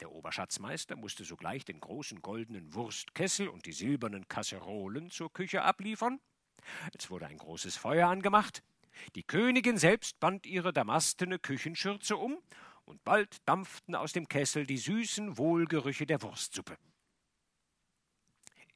Der 0.02 0.12
Oberschatzmeister 0.12 0.96
musste 0.96 1.24
sogleich 1.24 1.64
den 1.64 1.80
großen 1.80 2.22
goldenen 2.22 2.74
Wurstkessel 2.74 3.48
und 3.48 3.66
die 3.66 3.72
silbernen 3.74 4.28
Kasserolen 4.28 5.10
zur 5.10 5.32
Küche 5.32 5.62
abliefern. 5.62 6.20
Es 6.97 7.09
wurde 7.09 7.28
ein 7.28 7.38
großes 7.38 7.78
Feuer 7.78 8.07
angemacht, 8.07 8.63
die 9.16 9.24
Königin 9.24 9.78
selbst 9.78 10.20
band 10.20 10.45
ihre 10.45 10.74
damastene 10.74 11.39
Küchenschürze 11.39 12.18
um, 12.18 12.38
und 12.86 13.03
bald 13.03 13.38
dampften 13.47 13.95
aus 13.95 14.13
dem 14.13 14.28
Kessel 14.28 14.66
die 14.66 14.78
süßen 14.78 15.38
Wohlgerüche 15.38 16.05
der 16.05 16.22
Wurstsuppe. 16.22 16.78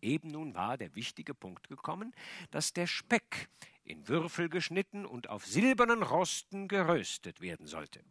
Eben 0.01 0.31
nun 0.31 0.55
war 0.55 0.77
der 0.77 0.95
wichtige 0.95 1.35
Punkt 1.35 1.67
gekommen, 1.67 2.15
dass 2.51 2.73
der 2.73 2.87
Speck 2.87 3.49
in 3.83 4.07
Würfel 4.07 4.49
geschnitten 4.49 5.05
und 5.05 5.29
auf 5.29 5.45
silbernen 5.45 6.03
Rosten 6.03 6.67
geröstet 6.67 7.41
werden 7.41 7.67
sollte. 7.67 8.03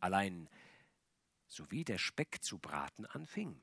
Allein, 0.00 0.48
sowie 1.48 1.84
der 1.84 1.98
Speck 1.98 2.42
zu 2.42 2.58
braten 2.58 3.06
anfing, 3.06 3.60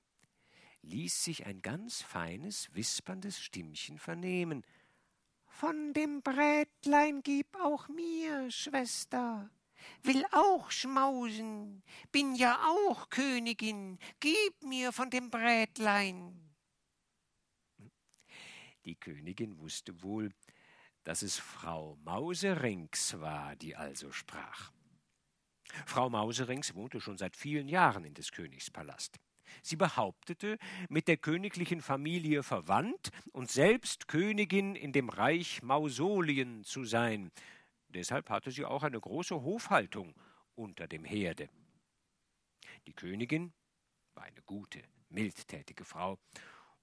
ließ 0.81 1.23
sich 1.23 1.45
ein 1.45 1.61
ganz 1.61 2.01
feines, 2.01 2.73
wisperndes 2.73 3.39
Stimmchen 3.39 3.97
vernehmen. 3.97 4.65
Von 5.55 5.93
dem 5.93 6.21
Brätlein 6.21 7.23
gib 7.23 7.55
auch 7.55 7.87
mir, 7.87 8.51
Schwester, 8.51 9.49
will 10.03 10.25
auch 10.33 10.69
schmausen, 10.69 11.81
bin 12.11 12.35
ja 12.35 12.61
auch 12.67 13.09
Königin, 13.09 13.97
gib 14.19 14.63
mir 14.63 14.91
von 14.91 15.09
dem 15.09 15.29
Brätlein. 15.29 16.53
Die 18.83 18.95
Königin 18.95 19.57
wusste 19.57 20.03
wohl, 20.03 20.33
dass 21.05 21.21
es 21.21 21.39
Frau 21.39 21.95
Mauserings 22.03 23.17
war, 23.21 23.55
die 23.55 23.77
also 23.77 24.11
sprach. 24.11 24.73
Frau 25.85 26.09
Mauserings 26.09 26.75
wohnte 26.75 26.99
schon 26.99 27.17
seit 27.17 27.37
vielen 27.37 27.69
Jahren 27.69 28.03
in 28.03 28.13
des 28.13 28.33
Königs 28.33 28.69
Palast. 28.69 29.21
Sie 29.61 29.75
behauptete, 29.75 30.57
mit 30.89 31.07
der 31.07 31.17
königlichen 31.17 31.81
Familie 31.81 32.43
verwandt 32.43 33.09
und 33.31 33.51
selbst 33.51 34.07
Königin 34.07 34.75
in 34.75 34.91
dem 34.91 35.09
Reich 35.09 35.61
Mausolien 35.61 36.63
zu 36.63 36.85
sein. 36.85 37.31
Deshalb 37.89 38.29
hatte 38.29 38.51
sie 38.51 38.65
auch 38.65 38.83
eine 38.83 38.99
große 38.99 39.41
Hofhaltung 39.41 40.13
unter 40.55 40.87
dem 40.87 41.05
Herde. 41.05 41.49
Die 42.87 42.93
Königin 42.93 43.53
war 44.13 44.23
eine 44.23 44.41
gute, 44.45 44.81
mildtätige 45.09 45.85
Frau 45.85 46.19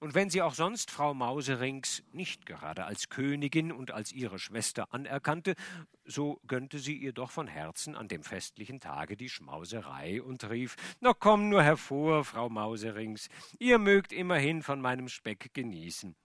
und 0.03 0.15
wenn 0.15 0.29
sie 0.29 0.41
auch 0.41 0.53
sonst 0.53 0.91
Frau 0.91 1.13
Mauserings 1.13 2.03
nicht 2.11 2.45
gerade 2.45 2.83
als 2.83 3.07
Königin 3.07 3.71
und 3.71 3.91
als 3.91 4.11
ihre 4.11 4.37
Schwester 4.37 4.93
anerkannte, 4.93 5.55
so 6.03 6.41
gönnte 6.45 6.77
sie 6.79 6.97
ihr 6.97 7.13
doch 7.13 7.31
von 7.31 7.47
Herzen 7.47 7.95
an 7.95 8.09
dem 8.09 8.21
festlichen 8.21 8.81
Tage 8.81 9.15
die 9.15 9.29
Schmauserei 9.29 10.21
und 10.21 10.49
rief 10.49 10.75
Na 10.99 11.13
komm 11.13 11.47
nur 11.47 11.63
hervor, 11.63 12.25
Frau 12.25 12.49
Mauserings, 12.49 13.29
ihr 13.59 13.79
mögt 13.79 14.11
immerhin 14.11 14.61
von 14.61 14.81
meinem 14.81 15.07
Speck 15.07 15.53
genießen. 15.53 16.17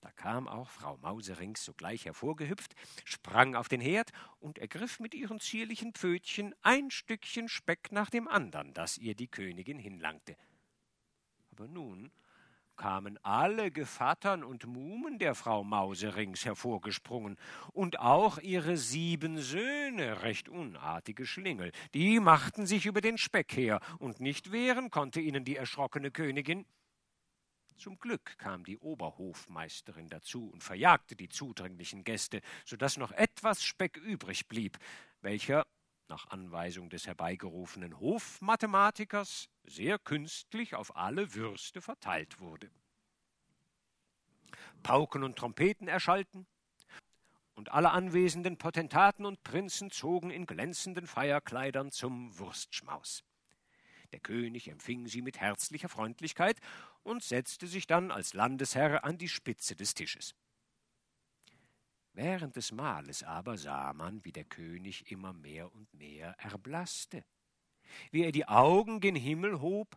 Da 0.00 0.12
kam 0.12 0.46
auch 0.46 0.70
Frau 0.70 0.96
Mauserings 0.98 1.64
sogleich 1.64 2.04
hervorgehüpft, 2.04 2.76
sprang 3.04 3.56
auf 3.56 3.68
den 3.68 3.80
Herd 3.80 4.12
und 4.38 4.58
ergriff 4.58 5.00
mit 5.00 5.14
ihren 5.14 5.40
zierlichen 5.40 5.94
Pfötchen 5.94 6.54
ein 6.62 6.92
Stückchen 6.92 7.48
Speck 7.48 7.90
nach 7.90 8.08
dem 8.08 8.28
andern, 8.28 8.72
das 8.72 8.98
ihr 8.98 9.16
die 9.16 9.26
Königin 9.26 9.80
hinlangte. 9.80 10.36
Aber 11.50 11.66
nun 11.66 12.12
kamen 12.76 13.18
alle 13.22 13.70
Gevattern 13.70 14.44
und 14.44 14.66
Muhmen 14.66 15.18
der 15.18 15.34
Frau 15.34 15.64
Mauserings 15.64 16.44
hervorgesprungen, 16.44 17.36
und 17.72 17.98
auch 17.98 18.38
ihre 18.38 18.76
sieben 18.76 19.38
Söhne, 19.38 20.22
recht 20.22 20.48
unartige 20.48 21.26
Schlingel, 21.26 21.72
die 21.94 22.20
machten 22.20 22.66
sich 22.66 22.86
über 22.86 23.00
den 23.00 23.18
Speck 23.18 23.56
her, 23.56 23.80
und 23.98 24.20
nicht 24.20 24.52
wehren 24.52 24.90
konnte 24.90 25.20
ihnen 25.20 25.44
die 25.44 25.56
erschrockene 25.56 26.10
Königin. 26.10 26.66
Zum 27.76 27.98
Glück 27.98 28.38
kam 28.38 28.64
die 28.64 28.78
Oberhofmeisterin 28.78 30.08
dazu 30.08 30.50
und 30.50 30.62
verjagte 30.62 31.16
die 31.16 31.28
zudringlichen 31.28 32.04
Gäste, 32.04 32.40
so 32.64 32.76
dass 32.76 32.96
noch 32.96 33.12
etwas 33.12 33.64
Speck 33.64 33.96
übrig 33.96 34.46
blieb, 34.46 34.78
welcher 35.20 35.66
nach 36.08 36.28
Anweisung 36.28 36.90
des 36.90 37.06
herbeigerufenen 37.06 37.98
Hofmathematikers 37.98 39.48
sehr 39.64 39.98
künstlich 39.98 40.74
auf 40.74 40.96
alle 40.96 41.34
Würste 41.34 41.80
verteilt 41.80 42.40
wurde. 42.40 42.70
Pauken 44.82 45.22
und 45.22 45.36
Trompeten 45.36 45.88
erschallten, 45.88 46.46
und 47.54 47.70
alle 47.70 47.90
anwesenden 47.90 48.56
Potentaten 48.56 49.26
und 49.26 49.42
Prinzen 49.42 49.90
zogen 49.90 50.30
in 50.30 50.46
glänzenden 50.46 51.06
Feierkleidern 51.06 51.90
zum 51.90 52.36
Wurstschmaus. 52.38 53.24
Der 54.12 54.20
König 54.20 54.68
empfing 54.68 55.06
sie 55.06 55.22
mit 55.22 55.38
herzlicher 55.38 55.88
Freundlichkeit 55.88 56.58
und 57.02 57.22
setzte 57.22 57.66
sich 57.66 57.86
dann 57.86 58.10
als 58.10 58.34
Landesherr 58.34 59.04
an 59.04 59.16
die 59.16 59.28
Spitze 59.28 59.74
des 59.74 59.94
Tisches. 59.94 60.34
Während 62.14 62.56
des 62.56 62.72
Mahles 62.72 63.22
aber 63.22 63.56
sah 63.56 63.92
man, 63.94 64.24
wie 64.24 64.32
der 64.32 64.44
König 64.44 65.10
immer 65.10 65.32
mehr 65.32 65.72
und 65.72 65.92
mehr 65.94 66.34
erblaßte, 66.38 67.24
wie 68.10 68.22
er 68.22 68.32
die 68.32 68.46
Augen 68.46 69.00
gen 69.00 69.14
Himmel 69.14 69.60
hob 69.60 69.96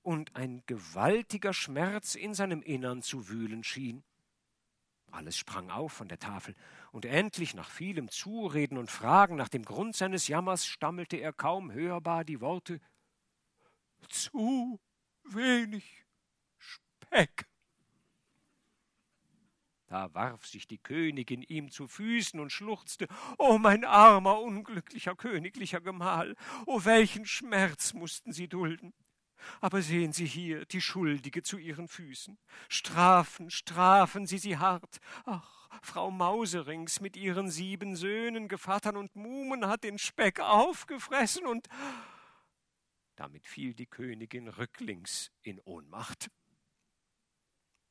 und 0.00 0.34
ein 0.34 0.62
gewaltiger 0.66 1.52
Schmerz 1.52 2.14
in 2.14 2.32
seinem 2.32 2.62
Innern 2.62 3.02
zu 3.02 3.28
wühlen 3.28 3.64
schien. 3.64 4.02
Alles 5.10 5.36
sprang 5.36 5.70
auf 5.70 5.92
von 5.92 6.08
der 6.08 6.18
Tafel, 6.18 6.54
und 6.90 7.04
endlich 7.04 7.54
nach 7.54 7.68
vielem 7.68 8.08
Zureden 8.08 8.78
und 8.78 8.90
Fragen 8.90 9.36
nach 9.36 9.50
dem 9.50 9.62
Grund 9.62 9.94
seines 9.94 10.28
Jammers 10.28 10.66
stammelte 10.66 11.18
er 11.18 11.34
kaum 11.34 11.70
hörbar 11.70 12.24
die 12.24 12.40
Worte 12.40 12.80
Zu 14.08 14.80
wenig 15.24 16.06
Speck. 16.56 17.46
Da 19.92 20.14
warf 20.14 20.46
sich 20.46 20.66
die 20.66 20.78
Königin 20.78 21.42
ihm 21.42 21.70
zu 21.70 21.86
Füßen 21.86 22.40
und 22.40 22.50
schluchzte 22.50 23.08
O 23.36 23.58
mein 23.58 23.84
armer, 23.84 24.40
unglücklicher 24.40 25.14
königlicher 25.14 25.82
Gemahl, 25.82 26.34
o 26.64 26.82
welchen 26.86 27.26
Schmerz 27.26 27.92
mussten 27.92 28.32
Sie 28.32 28.48
dulden. 28.48 28.94
Aber 29.60 29.82
sehen 29.82 30.14
Sie 30.14 30.24
hier 30.24 30.64
die 30.64 30.80
Schuldige 30.80 31.42
zu 31.42 31.58
Ihren 31.58 31.88
Füßen. 31.88 32.38
Strafen, 32.70 33.50
strafen 33.50 34.26
Sie 34.26 34.38
sie 34.38 34.56
hart. 34.56 34.98
Ach, 35.26 35.68
Frau 35.82 36.10
Mauserings 36.10 37.02
mit 37.02 37.14
ihren 37.14 37.50
sieben 37.50 37.94
Söhnen, 37.94 38.48
Gevattern 38.48 38.96
und 38.96 39.14
Muhmen 39.14 39.66
hat 39.66 39.84
den 39.84 39.98
Speck 39.98 40.40
aufgefressen 40.40 41.46
und 41.46 41.68
damit 43.16 43.46
fiel 43.46 43.74
die 43.74 43.88
Königin 43.88 44.48
rücklings 44.48 45.30
in 45.42 45.60
Ohnmacht. 45.60 46.30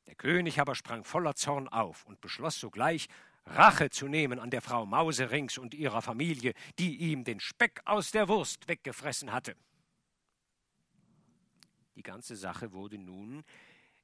Der 0.06 0.14
König 0.14 0.60
aber 0.60 0.74
sprang 0.74 1.04
voller 1.04 1.34
Zorn 1.34 1.68
auf 1.68 2.04
und 2.06 2.20
beschloss 2.20 2.58
sogleich, 2.58 3.08
Rache 3.44 3.90
zu 3.90 4.06
nehmen 4.08 4.38
an 4.38 4.50
der 4.50 4.62
Frau 4.62 4.86
Mauserings 4.86 5.58
und 5.58 5.74
ihrer 5.74 6.02
Familie, 6.02 6.54
die 6.78 6.96
ihm 6.96 7.24
den 7.24 7.40
Speck 7.40 7.80
aus 7.84 8.12
der 8.12 8.28
Wurst 8.28 8.68
weggefressen 8.68 9.32
hatte. 9.32 9.56
Die 11.96 12.02
ganze 12.02 12.36
Sache 12.36 12.72
wurde 12.72 12.98
nun 12.98 13.44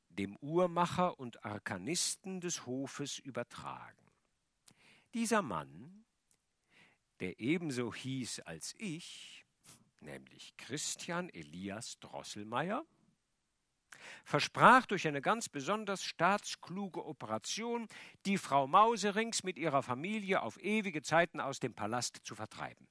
dem 0.09 0.37
Uhrmacher 0.39 1.19
und 1.19 1.45
Arkanisten 1.45 2.41
des 2.41 2.67
Hofes 2.67 3.19
übertragen. 3.19 3.97
Dieser 5.15 5.43
Mann, 5.43 6.05
der 7.21 7.41
ebenso 7.41 7.95
hieß 7.95 8.41
als 8.41 8.75
ich, 8.79 9.45
nämlich 10.01 10.57
Christian 10.57 11.29
Elias 11.31 11.99
Drosselmeier, 12.01 12.85
versprach 14.25 14.87
durch 14.87 15.07
eine 15.07 15.21
ganz 15.21 15.49
besonders 15.49 16.03
staatskluge 16.05 17.05
Operation, 17.05 17.89
die 18.27 18.39
Frau 18.39 18.67
Mauserings 18.67 19.43
mit 19.43 19.59
ihrer 19.59 19.83
Familie 19.83 20.43
auf 20.43 20.63
ewige 20.63 21.03
Zeiten 21.03 21.41
aus 21.41 21.61
dem 21.61 21.75
Palast 21.75 22.21
zu 22.25 22.35
vertreiben. 22.35 22.87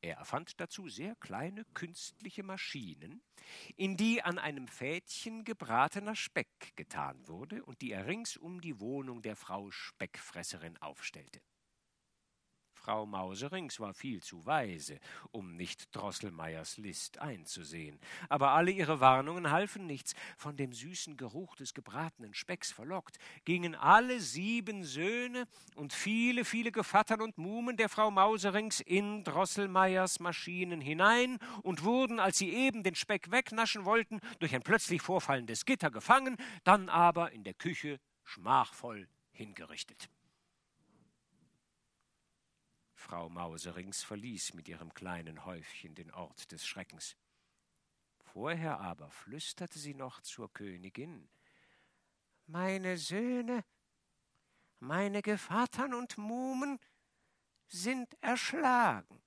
Er 0.00 0.18
erfand 0.18 0.60
dazu 0.60 0.88
sehr 0.88 1.16
kleine 1.16 1.64
künstliche 1.74 2.42
Maschinen, 2.42 3.22
in 3.76 3.96
die 3.96 4.22
an 4.22 4.38
einem 4.38 4.68
Fädchen 4.68 5.44
gebratener 5.44 6.14
Speck 6.14 6.76
getan 6.76 7.26
wurde 7.26 7.64
und 7.64 7.80
die 7.80 7.92
er 7.92 8.06
rings 8.06 8.36
um 8.36 8.60
die 8.60 8.78
Wohnung 8.78 9.22
der 9.22 9.36
Frau 9.36 9.70
Speckfresserin 9.70 10.76
aufstellte. 10.78 11.40
Frau 12.86 13.04
Mauserings 13.04 13.80
war 13.80 13.94
viel 13.94 14.22
zu 14.22 14.46
weise, 14.46 15.00
um 15.32 15.56
nicht 15.56 15.88
Drosselmeiers 15.90 16.76
List 16.76 17.18
einzusehen. 17.18 17.98
Aber 18.28 18.52
alle 18.52 18.70
ihre 18.70 19.00
Warnungen 19.00 19.50
halfen 19.50 19.86
nichts. 19.86 20.14
Von 20.36 20.56
dem 20.56 20.72
süßen 20.72 21.16
Geruch 21.16 21.56
des 21.56 21.74
gebratenen 21.74 22.32
Specks 22.32 22.70
verlockt, 22.70 23.18
gingen 23.44 23.74
alle 23.74 24.20
sieben 24.20 24.84
Söhne 24.84 25.48
und 25.74 25.92
viele, 25.92 26.44
viele 26.44 26.70
Gevattern 26.70 27.22
und 27.22 27.38
Muhmen 27.38 27.76
der 27.76 27.88
Frau 27.88 28.12
Mauserings 28.12 28.78
in 28.78 29.24
Drosselmeiers 29.24 30.20
Maschinen 30.20 30.80
hinein 30.80 31.40
und 31.64 31.82
wurden, 31.82 32.20
als 32.20 32.38
sie 32.38 32.50
eben 32.50 32.84
den 32.84 32.94
Speck 32.94 33.32
wegnaschen 33.32 33.84
wollten, 33.84 34.20
durch 34.38 34.54
ein 34.54 34.62
plötzlich 34.62 35.02
vorfallendes 35.02 35.64
Gitter 35.64 35.90
gefangen, 35.90 36.36
dann 36.62 36.88
aber 36.88 37.32
in 37.32 37.42
der 37.42 37.54
Küche 37.54 37.98
schmachvoll 38.22 39.08
hingerichtet. 39.32 40.08
Frau 43.06 43.28
Mauserings 43.28 44.02
verließ 44.02 44.54
mit 44.54 44.66
ihrem 44.66 44.92
kleinen 44.92 45.44
Häufchen 45.44 45.94
den 45.94 46.10
Ort 46.10 46.50
des 46.50 46.66
Schreckens. 46.66 47.16
Vorher 48.18 48.80
aber 48.80 49.12
flüsterte 49.12 49.78
sie 49.78 49.94
noch 49.94 50.20
zur 50.22 50.52
Königin 50.52 51.28
Meine 52.46 52.96
Söhne, 52.96 53.64
meine 54.80 55.22
Gevattern 55.22 55.94
und 55.94 56.18
Muhmen 56.18 56.80
sind 57.68 58.12
erschlagen. 58.22 59.22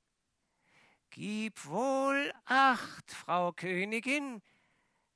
Gib 1.09 1.65
wohl 1.65 2.33
Acht, 2.43 3.09
Frau 3.11 3.53
Königin, 3.53 4.41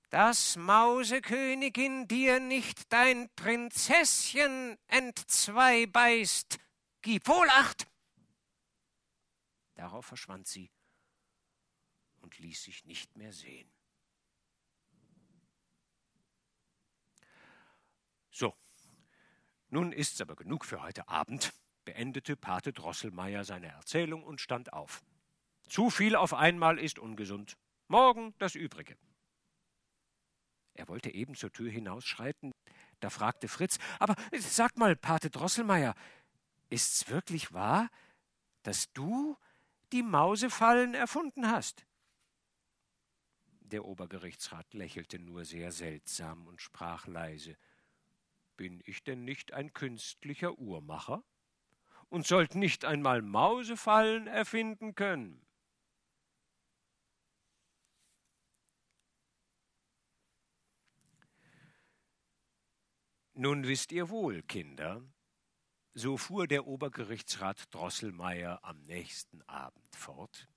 dass 0.09 0.55
Mausekönigin 0.55 2.07
dir 2.07 2.39
nicht 2.39 2.93
dein 2.93 3.29
Prinzesschen 3.35 4.77
entzweibeißt. 4.87 6.59
Gib 7.01 7.27
wohl 7.27 7.49
Acht! 7.49 7.92
Darauf 9.75 10.05
verschwand 10.05 10.47
sie, 10.47 10.71
und 12.23 12.37
ließ 12.39 12.63
sich 12.63 12.85
nicht 12.85 13.17
mehr 13.17 13.33
sehen. 13.33 13.69
So, 18.31 18.55
nun 19.69 19.91
ist's 19.91 20.21
aber 20.21 20.35
genug 20.35 20.65
für 20.65 20.81
heute 20.81 21.07
Abend, 21.07 21.53
beendete 21.85 22.35
Pate 22.35 22.73
Drosselmeier 22.73 23.43
seine 23.43 23.67
Erzählung 23.67 24.23
und 24.23 24.41
stand 24.41 24.73
auf. 24.73 25.03
Zu 25.67 25.89
viel 25.89 26.15
auf 26.15 26.33
einmal 26.33 26.79
ist 26.79 26.97
ungesund. 26.97 27.57
Morgen 27.87 28.33
das 28.39 28.55
Übrige. 28.55 28.97
Er 30.73 30.87
wollte 30.87 31.13
eben 31.13 31.35
zur 31.35 31.51
Tür 31.51 31.69
hinausschreiten, 31.69 32.51
da 32.99 33.09
fragte 33.09 33.47
Fritz, 33.47 33.77
aber 33.99 34.15
sag 34.39 34.77
mal, 34.77 34.95
Pate 34.95 35.29
Drosselmeier, 35.29 35.93
ist's 36.69 37.09
wirklich 37.09 37.53
wahr, 37.53 37.89
dass 38.63 38.91
du 38.93 39.37
die 39.93 40.03
Mausefallen 40.03 40.95
erfunden 40.95 41.47
hast? 41.47 41.85
Der 43.59 43.85
Obergerichtsrat 43.85 44.73
lächelte 44.73 45.19
nur 45.19 45.45
sehr 45.45 45.71
seltsam 45.71 46.47
und 46.47 46.61
sprach 46.61 47.07
leise 47.07 47.55
Bin 48.57 48.81
ich 48.85 49.03
denn 49.03 49.23
nicht 49.23 49.53
ein 49.53 49.71
künstlicher 49.71 50.57
Uhrmacher? 50.57 51.23
Und 52.09 52.27
sollt 52.27 52.55
nicht 52.55 52.85
einmal 52.85 53.21
Mausefallen 53.21 54.27
erfinden 54.27 54.93
können? 54.95 55.45
Nun 63.35 63.67
wisst 63.67 63.91
ihr 63.91 64.09
wohl, 64.09 64.43
Kinder, 64.43 65.01
so 65.93 66.17
fuhr 66.17 66.47
der 66.47 66.65
Obergerichtsrat 66.65 67.73
Drosselmeier 67.73 68.59
am 68.63 68.79
nächsten 68.81 69.41
Abend 69.43 69.95
fort, 69.95 70.47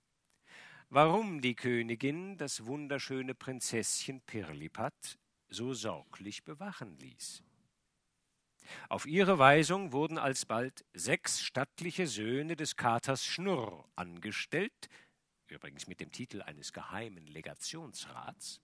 warum 0.89 1.43
die 1.43 1.55
Königin 1.55 2.39
das 2.39 2.65
wunderschöne 2.65 3.35
Prinzesschen 3.35 4.23
Pirlipat 4.23 5.19
so 5.49 5.75
sorglich 5.75 6.45
bewachen 6.45 6.97
ließ. 6.99 7.43
Auf 8.89 9.07
ihre 9.07 9.39
Weisung 9.39 9.93
wurden 9.93 10.19
alsbald 10.19 10.85
sechs 10.93 11.41
stattliche 11.43 12.07
Söhne 12.07 12.57
des 12.57 12.77
Katers 12.77 13.25
Schnurr 13.25 13.89
angestellt, 13.95 14.89
übrigens 15.49 15.87
mit 15.87 16.01
dem 16.01 16.11
Titel 16.11 16.43
eines 16.43 16.73
geheimen 16.73 17.27
Legationsrats, 17.27 18.61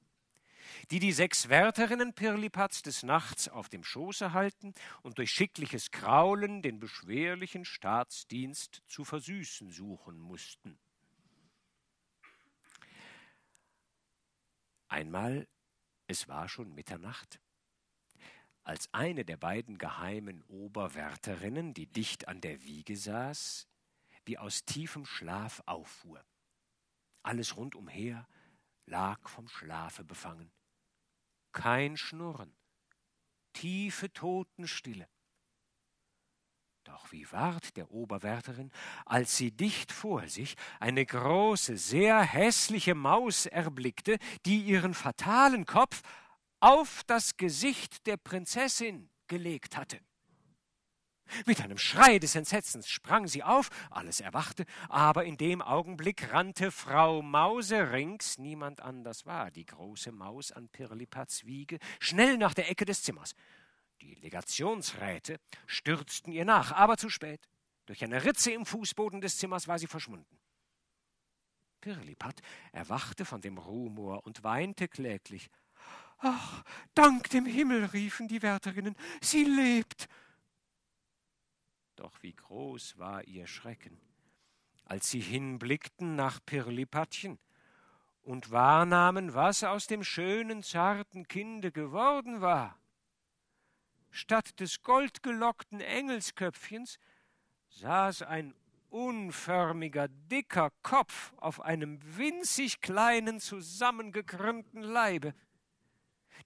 die 0.91 0.99
die 0.99 1.13
sechs 1.13 1.49
Wärterinnen 1.49 2.15
Pirlipats 2.15 2.83
des 2.83 3.03
Nachts 3.03 3.49
auf 3.49 3.69
dem 3.69 3.85
Schoße 3.85 4.33
halten 4.33 4.75
und 5.03 5.19
durch 5.19 5.31
schickliches 5.31 5.91
Kraulen 5.91 6.63
den 6.63 6.81
beschwerlichen 6.81 7.65
Staatsdienst 7.65 8.83
zu 8.87 9.05
versüßen 9.05 9.71
suchen 9.71 10.19
mussten. 10.19 10.79
Einmal, 14.89 15.49
es 16.07 16.29
war 16.29 16.49
schon 16.49 16.75
Mitternacht, 16.75 17.41
als 18.65 18.93
eine 18.93 19.25
der 19.25 19.37
beiden 19.37 19.79
geheimen 19.79 20.43
Oberwärterinnen, 20.45 21.75
die 21.75 21.87
dicht 21.87 22.29
an 22.29 22.41
der 22.41 22.63
Wiege 22.63 22.97
saß, 22.97 23.67
wie 24.25 24.39
aus 24.39 24.65
tiefem 24.65 25.05
Schlaf 25.05 25.63
auffuhr. 25.67 26.25
Alles 27.23 27.57
rundumher 27.57 28.29
lag 28.87 29.29
vom 29.29 29.49
Schlafe 29.49 30.05
befangen. 30.05 30.53
Kein 31.53 31.97
Schnurren, 31.97 32.55
tiefe 33.53 34.13
Totenstille. 34.13 35.09
Doch 36.85 37.13
wie 37.13 37.31
ward 37.31 37.77
der 37.77 37.91
Oberwärterin, 37.91 38.73
als 39.07 39.37
sie 39.37 39.53
dicht 39.53 39.93
vor 39.93 40.27
sich 40.29 40.57
eine 40.81 41.07
große, 41.07 41.77
sehr 41.77 42.21
hässliche 42.21 42.95
Maus 42.95 43.47
erblickte, 43.47 44.19
die 44.47 44.63
ihren 44.63 44.95
fatalen 44.95 45.65
Kopf 45.65 46.03
auf 46.59 47.03
das 47.07 47.37
Gesicht 47.37 48.07
der 48.07 48.17
Prinzessin 48.17 49.11
gelegt 49.29 49.77
hatte. 49.77 50.01
Mit 51.47 51.61
einem 51.61 51.79
Schrei 51.79 52.19
des 52.19 52.35
Entsetzens 52.35 52.89
sprang 52.89 53.27
sie 53.27 53.43
auf, 53.43 53.71
alles 53.91 54.21
erwachte, 54.21 54.65
aber 54.89 55.25
in 55.25 55.37
dem 55.37 55.63
Augenblick 55.63 56.33
rannte 56.33 56.71
Frau 56.71 57.23
Mauserings, 57.23 58.39
niemand 58.39 58.81
anders 58.81 59.27
war 59.27 59.51
die 59.51 59.67
große 59.67 60.13
Maus 60.13 60.53
an 60.53 60.69
Pirlipats 60.69 61.45
Wiege, 61.47 61.79
schnell 62.01 62.37
nach 62.39 62.55
der 62.55 62.71
Ecke 62.71 62.85
des 62.85 63.03
Zimmers. 63.03 63.35
Die 64.01 64.15
Legationsräte 64.17 65.39
stürzten 65.67 66.33
ihr 66.33 66.45
nach, 66.45 66.73
aber 66.73 66.97
zu 66.97 67.09
spät. 67.09 67.49
Durch 67.87 68.03
eine 68.03 68.25
Ritze 68.25 68.53
im 68.53 68.67
Fußboden 68.67 69.21
des 69.21 69.39
Zimmers 69.39 69.69
war 69.69 69.79
sie 69.79 69.87
verschwunden. 69.87 70.39
Pirlipat 71.81 72.41
erwachte 72.73 73.25
von 73.25 73.41
dem 73.41 73.59
Rumor 73.59 74.25
und 74.25 74.45
weinte 74.45 74.89
kläglich. 74.89 75.51
Ach, 76.19 76.63
dank 76.95 77.29
dem 77.31 77.47
Himmel, 77.47 77.87
riefen 77.87 78.29
die 78.29 78.43
Wärterinnen, 78.43 78.95
sie 79.21 79.45
lebt. 79.45 80.09
Doch 81.97 82.23
wie 82.23 82.35
groß 82.35 82.99
war 82.99 83.25
ihr 83.25 83.47
Schrecken, 83.47 84.01
als 84.85 85.11
sie 85.11 85.21
hinblickten 85.21 86.17
nach 86.17 86.41
Pirlipatchen 86.45 87.39
und 88.23 88.51
wahrnahmen, 88.51 89.35
was 89.35 89.65
aus 89.65 89.87
dem 89.87 90.05
schönen, 90.05 90.63
zarten 90.63 91.29
Kinde 91.29 91.73
geworden 91.73 92.41
war. 92.41 92.79
Statt 94.11 94.61
des 94.61 94.83
goldgelockten 94.83 95.81
Engelsköpfchens 95.81 96.99
saß 97.71 98.23
ein 98.23 98.55
unförmiger, 98.91 100.09
dicker 100.09 100.71
Kopf 100.83 101.33
auf 101.39 101.61
einem 101.63 101.99
winzig 102.17 102.81
kleinen, 102.81 103.41
zusammengekrümmten 103.41 104.83
Leibe. 104.83 105.35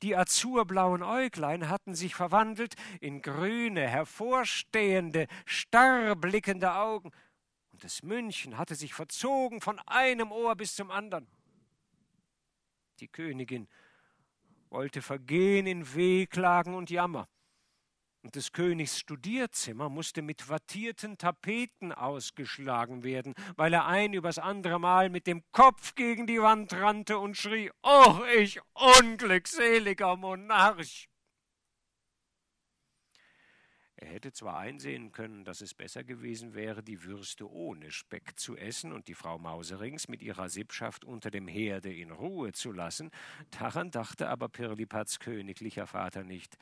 Die 0.03 0.16
azurblauen 0.16 1.03
Äuglein 1.03 1.68
hatten 1.68 1.94
sich 1.94 2.14
verwandelt 2.14 2.74
in 3.01 3.22
grüne, 3.22 3.88
hervorstehende, 3.88 5.26
starrblickende 5.44 6.74
Augen, 6.74 7.12
und 7.72 7.84
das 7.84 8.03
Mündchen 8.03 8.57
hatte 8.57 8.74
sich 8.74 8.94
verzogen 8.94 9.61
von 9.61 9.78
einem 9.80 10.32
Ohr 10.32 10.57
bis 10.57 10.74
zum 10.74 10.90
andern. 10.90 11.26
Die 13.01 13.09
Königin 13.09 13.68
wollte 14.70 15.03
vergehen 15.03 15.66
in 15.66 15.94
Wehklagen 15.94 16.74
und 16.74 16.88
Jammer 16.88 17.28
und 18.27 18.35
des 18.35 18.51
Königs 18.51 18.99
Studierzimmer 18.99 19.89
musste 19.89 20.20
mit 20.20 20.49
wattierten 20.49 21.16
Tapeten 21.16 21.93
ausgeschlagen 21.93 23.05
werden, 23.05 23.35
weil 23.55 23.72
er 23.72 23.87
ein 23.87 24.14
übers 24.14 24.41
andere 24.41 24.81
Mal 24.81 25.11
mit 25.11 25.29
dem 25.29 25.45
Kopf 25.53 25.95
gegen 25.95 26.27
die 26.27 26.41
Wand 26.41 26.72
rannte 26.72 27.18
und 27.18 27.37
schrie: 27.37 27.70
Och, 27.85 28.27
ich 28.37 28.59
unglückseliger 28.74 30.16
Monarch! 30.16 31.09
Er 33.95 34.09
hätte 34.09 34.33
zwar 34.33 34.59
einsehen 34.59 35.12
können, 35.12 35.45
dass 35.45 35.61
es 35.61 35.72
besser 35.72 36.03
gewesen 36.03 36.55
wäre, 36.55 36.83
die 36.83 37.05
Würste 37.05 37.49
ohne 37.49 37.93
Speck 37.93 38.39
zu 38.41 38.57
essen 38.57 38.93
und 38.93 39.07
die 39.07 39.14
Frau 39.14 39.39
Mauserings 39.39 40.09
mit 40.09 40.20
ihrer 40.20 40.49
Sippschaft 40.49 41.05
unter 41.05 41.31
dem 41.31 41.47
Herde 41.47 41.95
in 41.95 42.11
Ruhe 42.11 42.51
zu 42.53 42.72
lassen, 42.72 43.12
daran 43.59 43.93
dachte 43.93 44.29
aber 44.29 44.49
Pirlipats 44.49 45.20
königlicher 45.20 45.87
Vater 45.87 46.24
nicht 46.24 46.59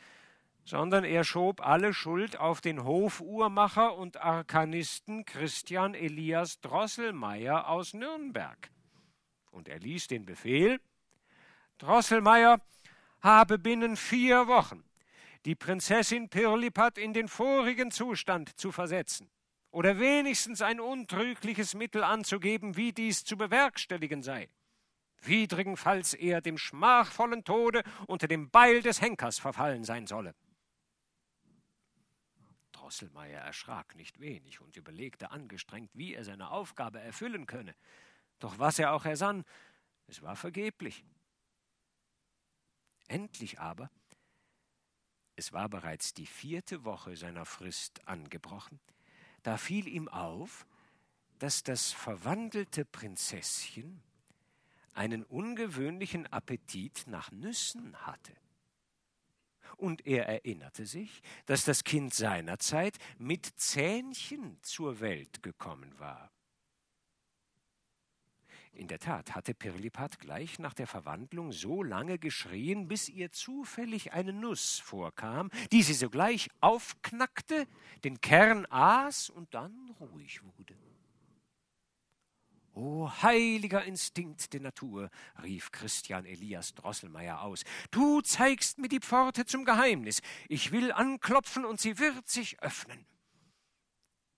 sondern 0.65 1.05
er 1.05 1.25
schob 1.25 1.61
alle 1.61 1.93
Schuld 1.93 2.39
auf 2.39 2.61
den 2.61 2.85
Hofuhrmacher 2.85 3.97
und 3.97 4.17
Arkanisten 4.21 5.25
Christian 5.25 5.95
Elias 5.95 6.61
Drosselmeier 6.61 7.69
aus 7.69 7.95
Nürnberg. 7.95 8.71
Und 9.51 9.69
er 9.69 9.79
ließ 9.79 10.09
den 10.09 10.25
Befehl, 10.25 10.81
Drosselmeier 11.79 12.61
habe 13.21 13.59
binnen 13.59 13.97
vier 13.97 14.47
Wochen 14.49 14.85
die 15.45 15.55
Prinzessin 15.55 16.31
Pirlipat 16.31 16.97
in 16.97 17.13
den 17.13 17.29
vorigen 17.29 17.91
Zustand 17.91 18.59
zu 18.59 18.73
versetzen 18.73 19.31
oder 19.71 19.99
wenigstens 19.99 20.63
ein 20.63 20.81
untrügliches 20.81 21.75
Mittel 21.75 22.03
anzugeben, 22.03 22.77
wie 22.77 22.93
dies 22.93 23.25
zu 23.25 23.37
bewerkstelligen 23.37 24.23
sei. 24.23 24.49
Widrigenfalls 25.21 26.15
er 26.15 26.41
dem 26.41 26.59
schmachvollen 26.59 27.45
Tode 27.45 27.83
unter 28.07 28.29
dem 28.29 28.51
Beil 28.51 28.83
des 28.83 29.01
Henkers 29.01 29.39
verfallen 29.39 29.85
sein 29.85 30.07
solle. 30.07 30.35
Drosselmeier 32.85 33.41
erschrak 33.41 33.95
nicht 33.95 34.21
wenig 34.21 34.61
und 34.61 34.77
überlegte 34.77 35.31
angestrengt, 35.31 35.91
wie 35.95 36.13
er 36.13 36.23
seine 36.23 36.51
Aufgabe 36.51 37.01
erfüllen 37.01 37.47
könne. 37.47 37.75
Doch 38.41 38.59
was 38.59 38.79
er 38.79 38.93
auch 38.93 39.07
ersann, 39.07 39.47
es 40.07 40.21
war 40.21 40.37
vergeblich. 40.37 41.03
Endlich 43.09 43.59
aber, 43.59 43.91
es 45.35 45.55
war 45.55 45.71
bereits 45.71 46.13
die 46.13 46.27
vierte 46.27 46.85
Woche 46.85 47.17
seiner 47.17 47.47
Frist 47.47 48.07
angebrochen, 48.07 48.79
da 49.43 49.57
fiel 49.57 49.89
ihm 49.89 50.09
auf, 50.09 50.67
dass 51.39 51.63
das 51.63 51.91
verwandelte 51.91 52.85
Prinzesschen 52.85 54.03
einen 54.93 55.25
ungewöhnlichen 55.25 56.27
Appetit 56.27 57.07
nach 57.07 57.31
Nüssen 57.31 57.97
hatte 58.07 58.35
und 59.77 60.07
er 60.07 60.27
erinnerte 60.27 60.87
sich, 60.87 61.23
dass 61.47 61.65
das 61.65 61.85
Kind 61.85 62.15
seinerzeit 62.15 62.99
mit 63.19 63.47
Zähnchen 63.57 64.59
zur 64.63 65.01
Welt 65.01 65.43
gekommen 65.43 65.99
war. 65.99 66.31
In 68.77 68.89
der 68.89 68.99
Tat 68.99 69.37
hatte 69.37 69.55
Pirlipat 69.55 70.19
gleich 70.19 70.59
nach 70.59 70.75
der 70.75 70.89
Verwandlung 70.89 71.53
so 71.53 71.85
lange 71.85 72.19
geschrien, 72.19 72.89
bis 72.89 73.09
ihr 73.09 73.31
zufällig 73.31 74.13
eine 74.13 74.33
Nuss 74.33 74.81
vorkam, 74.81 75.51
die 75.71 75.83
sie 75.83 75.95
sogleich 75.95 76.49
aufknackte, 76.61 77.69
den 78.03 78.21
Kern 78.21 78.67
aß 78.71 79.31
und 79.31 79.55
dann 79.55 79.95
ruhig 80.01 80.43
wurde. 80.43 80.77
O 82.75 83.09
heiliger 83.23 83.85
Instinkt 83.85 84.53
der 84.53 84.61
Natur, 84.61 85.09
rief 85.43 85.71
Christian 85.71 86.27
Elias 86.27 86.75
Drosselmeier 86.75 87.41
aus, 87.41 87.63
du 87.93 88.21
zeigst 88.21 88.79
mir 88.79 88.89
die 88.89 88.99
Pforte 88.99 89.47
zum 89.47 89.65
Geheimnis. 89.65 90.21
Ich 90.49 90.73
will 90.73 90.91
anklopfen 90.91 91.65
und 91.65 91.81
sie 91.81 92.01
wird 92.01 92.29
sich 92.29 92.61
öffnen. 92.61 93.07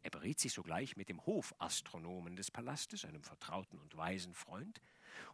Er 0.03 0.11
beriet 0.11 0.39
sich 0.39 0.53
sogleich 0.53 0.97
mit 0.97 1.09
dem 1.09 1.25
Hofastronomen 1.25 2.37
des 2.37 2.51
Palastes, 2.51 3.07
einem 3.07 3.25
vertrauten 3.25 3.81
und 3.81 3.97
weisen 3.97 4.35
Freund, 4.35 4.83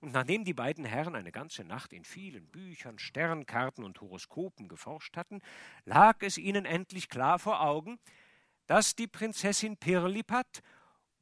und 0.01 0.13
nachdem 0.13 0.45
die 0.45 0.55
beiden 0.55 0.85
Herren 0.85 1.17
eine 1.17 1.33
ganze 1.33 1.65
Nacht 1.65 1.93
in 1.93 2.05
vielen 2.05 2.47
Büchern, 2.47 3.01
Sternkarten 3.01 3.85
und 3.85 4.01
Horoskopen 4.01 4.69
geforscht 4.69 5.17
hatten, 5.17 5.41
lag 5.85 6.19
es 6.21 6.39
ihnen 6.39 6.65
endlich 6.65 7.09
klar 7.09 7.41
vor 7.41 7.61
Augen, 7.61 7.99
dass 8.67 8.95
die 8.95 9.09
Prinzessin 9.09 9.77
Pirlipat 9.77 10.63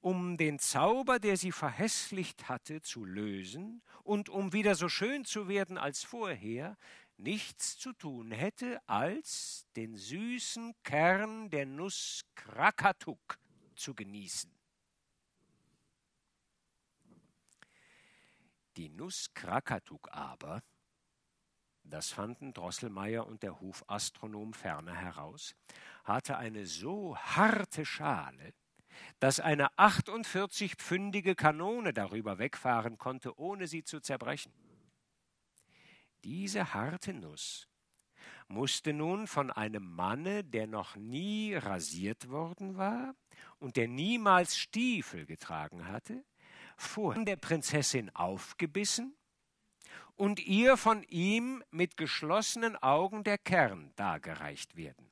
um 0.00 0.36
den 0.36 0.58
Zauber, 0.58 1.18
der 1.18 1.36
sie 1.36 1.52
verhässlicht 1.52 2.48
hatte, 2.48 2.80
zu 2.80 3.04
lösen 3.04 3.82
und 4.02 4.28
um 4.28 4.52
wieder 4.52 4.74
so 4.74 4.88
schön 4.88 5.24
zu 5.24 5.48
werden 5.48 5.78
als 5.78 6.04
vorher, 6.04 6.76
nichts 7.16 7.78
zu 7.78 7.92
tun 7.92 8.30
hätte, 8.30 8.80
als 8.88 9.66
den 9.76 9.96
süßen 9.96 10.74
Kern 10.82 11.50
der 11.50 11.66
Nuss 11.66 12.24
Krakatuk 12.34 13.38
zu 13.74 13.94
genießen. 13.94 14.50
Die 18.76 18.88
Nuss 18.88 19.34
Krakatuk 19.34 20.08
aber, 20.12 20.62
das 21.82 22.10
fanden 22.10 22.54
Drosselmeier 22.54 23.26
und 23.26 23.42
der 23.42 23.60
Hofastronom 23.60 24.54
ferner 24.54 24.94
heraus, 24.94 25.54
hatte 26.04 26.38
eine 26.38 26.64
so 26.64 27.16
harte 27.18 27.84
Schale, 27.84 28.54
dass 29.18 29.40
eine 29.40 29.68
48-pfündige 29.72 31.34
Kanone 31.34 31.92
darüber 31.92 32.38
wegfahren 32.38 32.98
konnte, 32.98 33.38
ohne 33.38 33.66
sie 33.66 33.84
zu 33.84 34.00
zerbrechen. 34.00 34.52
Diese 36.24 36.74
harte 36.74 37.14
Nuss 37.14 37.68
musste 38.48 38.92
nun 38.92 39.26
von 39.26 39.50
einem 39.50 39.94
Manne, 39.94 40.44
der 40.44 40.66
noch 40.66 40.96
nie 40.96 41.54
rasiert 41.54 42.28
worden 42.28 42.76
war 42.76 43.14
und 43.58 43.76
der 43.76 43.88
niemals 43.88 44.56
Stiefel 44.56 45.24
getragen 45.24 45.86
hatte, 45.86 46.24
vor 46.76 47.14
der 47.24 47.36
Prinzessin 47.36 48.10
aufgebissen 48.14 49.16
und 50.16 50.40
ihr 50.40 50.76
von 50.76 51.02
ihm 51.04 51.62
mit 51.70 51.96
geschlossenen 51.96 52.76
Augen 52.76 53.22
der 53.22 53.38
Kern 53.38 53.92
dargereicht 53.96 54.76
werden 54.76 55.09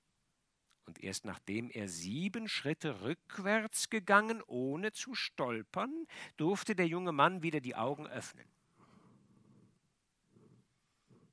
und 0.88 1.04
erst 1.04 1.26
nachdem 1.26 1.68
er 1.70 1.86
sieben 1.86 2.48
Schritte 2.48 3.02
rückwärts 3.02 3.90
gegangen, 3.90 4.42
ohne 4.46 4.90
zu 4.92 5.14
stolpern, 5.14 6.06
durfte 6.38 6.74
der 6.74 6.86
junge 6.86 7.12
Mann 7.12 7.42
wieder 7.42 7.60
die 7.60 7.76
Augen 7.76 8.06
öffnen. 8.06 8.46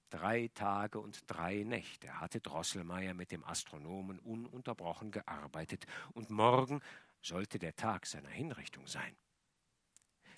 Drei 0.10 0.50
Tage 0.54 1.00
und 1.00 1.22
drei 1.28 1.64
Nächte 1.64 2.20
hatte 2.20 2.42
Drosselmeier 2.42 3.14
mit 3.14 3.32
dem 3.32 3.46
Astronomen 3.46 4.20
ununterbrochen 4.20 5.12
gearbeitet, 5.12 5.86
und 6.14 6.30
morgen 6.30 6.82
sollte 7.22 7.58
der 7.58 7.78
Tag 7.78 8.08
seiner 8.08 8.30
Hinrichtung 8.30 8.86
sein. 8.88 9.16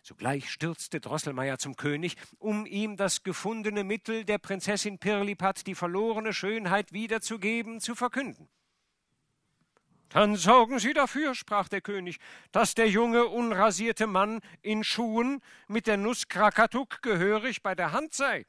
Sogleich 0.04 0.52
stürzte 0.52 1.00
Drosselmeier 1.02 1.58
zum 1.58 1.76
König, 1.76 2.18
um 2.38 2.68
ihm 2.68 2.98
das 2.98 3.24
gefundene 3.24 3.84
Mittel 3.84 4.26
der 4.26 4.38
Prinzessin 4.38 5.00
Pirlipat, 5.00 5.66
die 5.66 5.76
verlorene 5.76 6.34
Schönheit 6.34 6.94
wiederzugeben, 6.94 7.82
zu 7.82 7.96
verkünden. 7.96 8.48
Dann 10.10 10.36
sorgen 10.36 10.80
Sie 10.80 10.94
dafür, 10.94 11.36
sprach 11.36 11.68
der 11.68 11.82
König, 11.82 12.18
dass 12.52 12.76
der 12.76 12.90
junge, 12.90 13.26
unrasierte 13.26 14.08
Mann 14.08 14.40
in 14.62 14.84
Schuhen 14.84 15.42
mit 15.68 15.88
der 15.88 15.98
Nuss 15.98 16.28
Krakatuk 16.30 17.02
gehörig 17.02 17.62
bei 17.62 17.76
der 17.76 17.92
Hand 17.92 18.14
sei. 18.14 18.46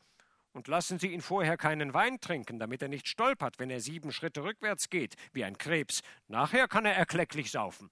Und 0.53 0.69
lassen 0.69 0.99
Sie 0.99 1.09
ihn 1.09 1.21
vorher 1.21 1.57
keinen 1.57 1.95
Wein 1.95 2.21
trinken, 2.21 2.59
damit 2.59 2.83
er 2.83 2.89
nicht 2.89 3.09
stolpert, 3.09 3.59
wenn 3.59 3.71
er 3.71 3.81
sieben 3.81 4.13
Schritte 4.13 4.45
rückwärts 4.45 4.89
geht, 4.89 5.15
wie 5.33 5.45
ein 5.45 5.59
Krebs. 5.59 6.03
Nachher 6.29 6.69
kann 6.69 6.85
er 6.85 6.95
erklecklich 6.95 7.51
saufen. 7.51 7.91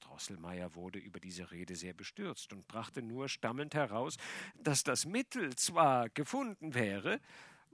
Drosselmeier 0.00 0.74
wurde 0.74 0.98
über 0.98 1.18
diese 1.18 1.50
Rede 1.50 1.74
sehr 1.74 1.94
bestürzt 1.94 2.52
und 2.52 2.68
brachte 2.68 3.02
nur 3.02 3.28
stammelnd 3.28 3.74
heraus, 3.74 4.16
dass 4.54 4.84
das 4.84 5.06
Mittel 5.06 5.56
zwar 5.56 6.08
gefunden 6.10 6.74
wäre, 6.74 7.20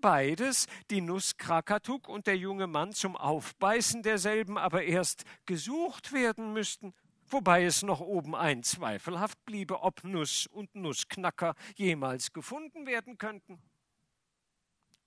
beides, 0.01 0.67
die 0.91 1.01
Nuss 1.01 1.37
Krakatuk 1.37 2.09
und 2.09 2.27
der 2.27 2.37
junge 2.37 2.67
Mann 2.67 2.93
zum 2.93 3.17
Aufbeißen 3.17 4.03
derselben 4.03 4.59
aber 4.59 4.83
erst 4.83 5.25
gesucht 5.47 6.13
werden 6.13 6.53
müssten, 6.53 6.95
wobei 7.29 7.65
es 7.65 7.83
noch 7.83 8.01
obenein 8.01 8.63
zweifelhaft 8.63 9.45
bliebe, 9.45 9.83
ob 9.83 10.05
Nuss 10.05 10.47
und 10.47 10.75
Nussknacker 10.75 11.55
jemals 11.77 12.33
gefunden 12.33 12.87
werden 12.87 13.19
könnten. 13.19 13.63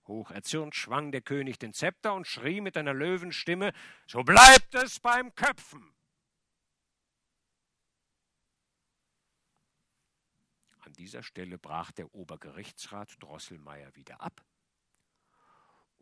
Hocherzürnt 0.07 0.75
schwang 0.75 1.11
der 1.11 1.21
König 1.21 1.59
den 1.59 1.73
Zepter 1.73 2.13
und 2.13 2.27
schrie 2.27 2.61
mit 2.61 2.77
einer 2.77 2.93
Löwenstimme 2.93 3.73
So 4.05 4.23
bleibt 4.23 4.75
es 4.75 4.99
beim 4.99 5.33
Köpfen. 5.33 5.93
An 10.79 10.91
dieser 10.93 11.23
Stelle 11.23 11.57
brach 11.57 11.93
der 11.93 12.13
Obergerichtsrat 12.13 13.21
Drosselmeier 13.21 13.95
wieder 13.95 14.21
ab 14.21 14.43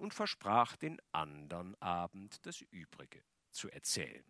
und 0.01 0.15
versprach 0.15 0.75
den 0.75 0.99
andern 1.11 1.75
Abend 1.75 2.43
das 2.45 2.61
Übrige 2.61 3.23
zu 3.51 3.69
erzählen. 3.69 4.25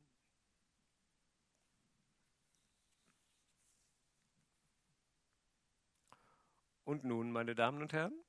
Und 6.84 7.06
nun, 7.06 7.32
meine 7.32 7.56
Damen 7.56 7.82
und 7.82 7.94
Herren, 7.94 8.22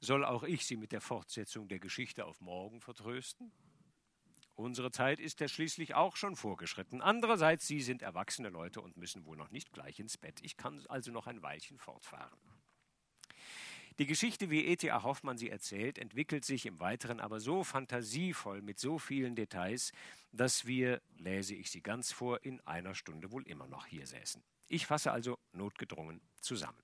soll 0.00 0.24
auch 0.24 0.44
ich 0.44 0.66
Sie 0.66 0.76
mit 0.76 0.92
der 0.92 1.00
Fortsetzung 1.00 1.66
der 1.66 1.80
Geschichte 1.80 2.26
auf 2.26 2.40
morgen 2.40 2.80
vertrösten? 2.80 3.50
Unsere 4.54 4.92
Zeit 4.92 5.18
ist 5.18 5.40
ja 5.40 5.48
schließlich 5.48 5.94
auch 5.94 6.14
schon 6.14 6.36
vorgeschritten. 6.36 7.02
Andererseits, 7.02 7.66
Sie 7.66 7.80
sind 7.80 8.02
erwachsene 8.02 8.50
Leute 8.50 8.80
und 8.80 8.96
müssen 8.96 9.24
wohl 9.24 9.36
noch 9.36 9.50
nicht 9.50 9.72
gleich 9.72 9.98
ins 9.98 10.16
Bett. 10.16 10.38
Ich 10.42 10.56
kann 10.56 10.86
also 10.86 11.10
noch 11.10 11.26
ein 11.26 11.42
Weilchen 11.42 11.78
fortfahren. 11.78 12.38
Die 13.98 14.06
Geschichte, 14.06 14.48
wie 14.48 14.64
E.T.A. 14.64 15.02
Hoffmann 15.02 15.38
sie 15.38 15.50
erzählt, 15.50 15.98
entwickelt 15.98 16.44
sich 16.44 16.66
im 16.66 16.78
Weiteren 16.78 17.18
aber 17.18 17.40
so 17.40 17.64
fantasievoll 17.64 18.62
mit 18.62 18.78
so 18.78 19.00
vielen 19.00 19.34
Details, 19.34 19.90
dass 20.30 20.66
wir, 20.66 21.02
lese 21.16 21.56
ich 21.56 21.68
sie 21.72 21.82
ganz 21.82 22.12
vor, 22.12 22.44
in 22.44 22.60
einer 22.60 22.94
Stunde 22.94 23.32
wohl 23.32 23.42
immer 23.48 23.66
noch 23.66 23.86
hier 23.86 24.06
säßen. 24.06 24.40
Ich 24.68 24.86
fasse 24.86 25.10
also 25.10 25.36
notgedrungen 25.50 26.20
zusammen. 26.40 26.78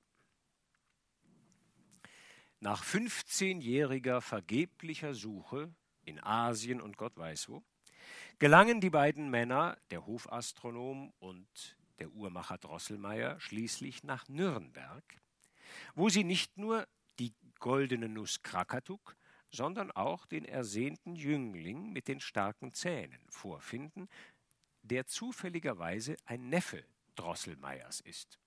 Nach 2.58 2.82
15-jähriger 2.82 4.20
vergeblicher 4.20 5.14
Suche 5.14 5.72
in 6.04 6.18
Asien 6.20 6.80
und 6.80 6.96
Gott 6.96 7.16
weiß 7.16 7.48
wo, 7.48 7.62
gelangen 8.40 8.80
die 8.80 8.90
beiden 8.90 9.30
Männer, 9.30 9.78
der 9.92 10.04
Hofastronom 10.04 11.12
und 11.20 11.76
der 12.00 12.10
Uhrmacher 12.10 12.58
Drosselmeier, 12.58 13.38
schließlich 13.38 14.02
nach 14.02 14.26
Nürnberg, 14.28 15.04
wo 15.94 16.08
sie 16.08 16.24
nicht 16.24 16.58
nur 16.58 16.88
goldene 17.64 18.10
Nuss 18.10 18.42
Krakatuk, 18.42 19.16
sondern 19.50 19.90
auch 19.90 20.26
den 20.26 20.44
ersehnten 20.44 21.16
Jüngling 21.16 21.94
mit 21.94 22.08
den 22.08 22.20
starken 22.20 22.74
Zähnen 22.74 23.24
vorfinden, 23.30 24.06
der 24.82 25.06
zufälligerweise 25.06 26.18
ein 26.26 26.50
Neffe 26.50 26.84
Drosselmeiers 27.14 28.02
ist. 28.02 28.38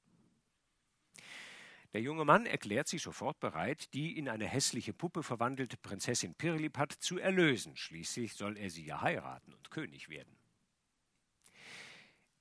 Der 1.93 2.01
junge 2.01 2.25
Mann 2.25 2.45
erklärt 2.45 2.87
sich 2.87 3.01
sofort 3.01 3.39
bereit, 3.39 3.91
die 3.95 4.15
in 4.19 4.29
eine 4.29 4.45
hässliche 4.45 4.93
Puppe 4.93 5.23
verwandelte 5.23 5.77
Prinzessin 5.77 6.35
Pirlipat 6.35 6.91
zu 6.91 7.17
erlösen. 7.17 7.75
Schließlich 7.75 8.35
soll 8.35 8.55
er 8.55 8.69
sie 8.69 8.85
ja 8.85 9.01
heiraten 9.01 9.51
und 9.51 9.71
König 9.71 10.09
werden. 10.09 10.37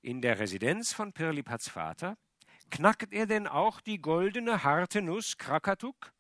In 0.03 0.21
der 0.21 0.39
Residenz 0.39 0.93
von 0.93 1.15
Pirlipats 1.15 1.71
Vater 1.71 2.19
knackt 2.69 3.15
er 3.15 3.25
denn 3.25 3.47
auch 3.47 3.81
die 3.81 3.99
goldene 3.99 4.63
harte 4.63 5.01
Nuss 5.01 5.39
Krakatuk 5.39 6.13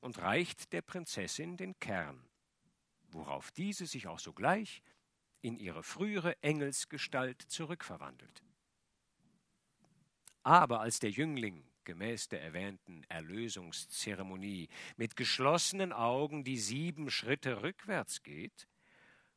und 0.00 0.18
reicht 0.18 0.72
der 0.72 0.82
Prinzessin 0.82 1.56
den 1.56 1.78
Kern, 1.78 2.28
worauf 3.08 3.50
diese 3.52 3.86
sich 3.86 4.06
auch 4.06 4.18
sogleich 4.18 4.82
in 5.40 5.58
ihre 5.58 5.82
frühere 5.82 6.40
Engelsgestalt 6.42 7.42
zurückverwandelt. 7.42 8.42
Aber 10.42 10.80
als 10.80 10.98
der 10.98 11.10
Jüngling 11.10 11.66
gemäß 11.86 12.28
der 12.28 12.42
erwähnten 12.42 13.04
Erlösungszeremonie 13.08 14.68
mit 14.96 15.16
geschlossenen 15.16 15.92
Augen 15.92 16.44
die 16.44 16.58
sieben 16.58 17.10
Schritte 17.10 17.62
rückwärts 17.62 18.22
geht, 18.22 18.68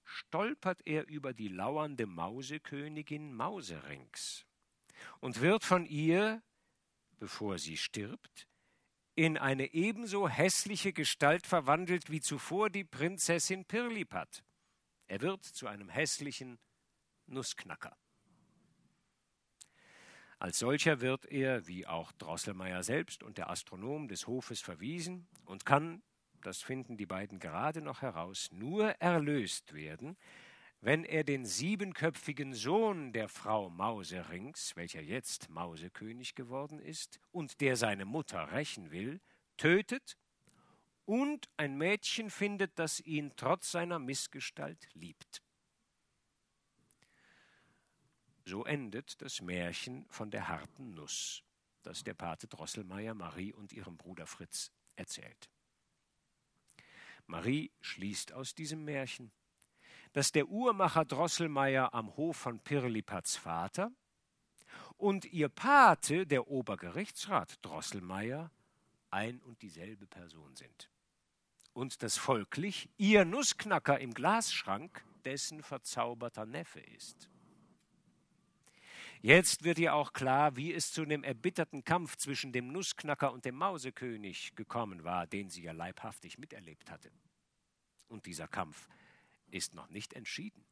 stolpert 0.04 0.82
er 0.86 1.08
über 1.08 1.34
die 1.34 1.48
lauernde 1.48 2.06
Mausekönigin 2.06 3.34
Mauserings 3.34 4.46
und 5.22 5.40
wird 5.40 5.64
von 5.64 5.86
ihr, 5.86 6.42
bevor 7.20 7.58
sie 7.58 7.78
stirbt, 7.78 8.49
in 9.20 9.38
eine 9.38 9.74
ebenso 9.74 10.30
hässliche 10.30 10.94
Gestalt 10.94 11.46
verwandelt 11.46 12.10
wie 12.10 12.22
zuvor 12.22 12.70
die 12.70 12.86
Prinzessin 12.86 13.66
Pirlipat. 13.66 14.46
Er 15.08 15.20
wird 15.20 15.44
zu 15.44 15.68
einem 15.68 15.90
hässlichen 15.90 16.58
Nussknacker. 17.26 17.98
Als 20.38 20.60
solcher 20.60 21.02
wird 21.02 21.26
er, 21.26 21.68
wie 21.68 21.86
auch 21.86 22.14
Drosselmeier 22.14 22.82
selbst 22.82 23.22
und 23.22 23.38
der 23.38 23.50
Astronom 23.50 24.08
des 24.08 24.26
Hofes 24.26 24.62
verwiesen, 24.62 25.28
und 25.44 25.66
kann, 25.66 26.02
das 26.42 26.62
finden 26.62 26.96
die 26.96 27.06
beiden 27.06 27.40
gerade 27.40 27.82
noch 27.82 28.02
heraus, 28.02 28.48
nur 28.54 28.92
erlöst 29.02 29.74
werden, 29.74 30.16
wenn 30.82 31.04
er 31.04 31.24
den 31.24 31.46
siebenköpfigen 31.46 32.54
Sohn 32.54 33.12
der 33.12 33.28
Frau 33.28 33.70
Mauserings, 33.70 34.76
welcher 34.76 35.02
jetzt 35.02 35.50
Mausekönig 35.50 36.36
geworden 36.36 36.80
ist 36.80 37.20
und 37.32 37.60
der 37.60 37.76
seine 37.76 38.06
Mutter 38.06 38.52
rächen 38.52 38.92
will, 38.92 39.20
tötet 39.58 40.18
und 41.06 41.50
ein 41.58 41.78
Mädchen 41.78 42.30
findet, 42.30 42.80
das 42.80 43.02
ihn 43.02 43.34
trotz 43.36 43.72
seiner 43.72 44.00
Missgestalt 44.00 44.88
liebt. 44.94 45.42
So 48.46 48.64
endet 48.64 49.22
das 49.22 49.42
Märchen 49.42 50.06
von 50.10 50.32
der 50.32 50.48
harten 50.48 50.96
Nuss, 50.96 51.44
das 51.84 52.04
der 52.04 52.14
Pate 52.14 52.48
Drosselmeier 52.48 53.14
Marie 53.14 53.54
und 53.54 53.74
ihrem 53.74 53.98
Bruder 53.98 54.26
Fritz 54.26 54.72
erzählt. 54.96 55.50
Marie 57.28 57.72
schließt 57.82 58.34
aus 58.34 58.56
diesem 58.56 58.86
Märchen, 58.86 59.32
dass 60.14 60.32
der 60.32 60.48
Uhrmacher 60.48 61.06
Drosselmeier 61.06 61.94
am 61.94 62.16
Hof 62.18 62.38
von 62.38 62.60
Pirlipats 62.60 63.36
Vater 63.36 63.92
und 64.98 65.26
ihr 65.26 65.50
Pate, 65.50 66.26
der 66.26 66.48
Obergerichtsrat 66.48 67.64
Drosselmeier, 67.64 68.52
ein 69.12 69.40
und 69.40 69.62
dieselbe 69.62 70.08
Person 70.08 70.56
sind. 70.56 70.90
Und 71.74 72.04
dass 72.04 72.18
folglich 72.18 72.90
ihr 72.98 73.26
Nussknacker 73.26 74.00
im 74.00 74.14
Glasschrank 74.14 75.04
dessen 75.26 75.62
verzauberter 75.64 76.46
Neffe 76.46 76.80
ist. 76.80 77.30
Jetzt 79.22 79.64
wird 79.64 79.80
ihr 79.80 79.94
auch 79.94 80.14
klar, 80.14 80.56
wie 80.56 80.74
es 80.74 80.94
zu 80.94 81.06
dem 81.06 81.24
erbitterten 81.24 81.84
Kampf 81.84 82.16
zwischen 82.16 82.54
dem 82.54 82.72
Nussknacker 82.72 83.34
und 83.34 83.44
dem 83.44 83.56
Mausekönig 83.56 84.56
gekommen 84.56 85.04
war, 85.04 85.28
den 85.28 85.50
sie 85.50 85.64
ja 85.64 85.74
leibhaftig 85.74 86.38
miterlebt 86.38 86.90
hatte. 86.90 87.12
Und 88.08 88.26
dieser 88.26 88.48
Kampf 88.48 88.88
ist 89.52 89.74
noch 89.74 89.90
nicht 89.90 90.14
entschieden. 90.14 90.66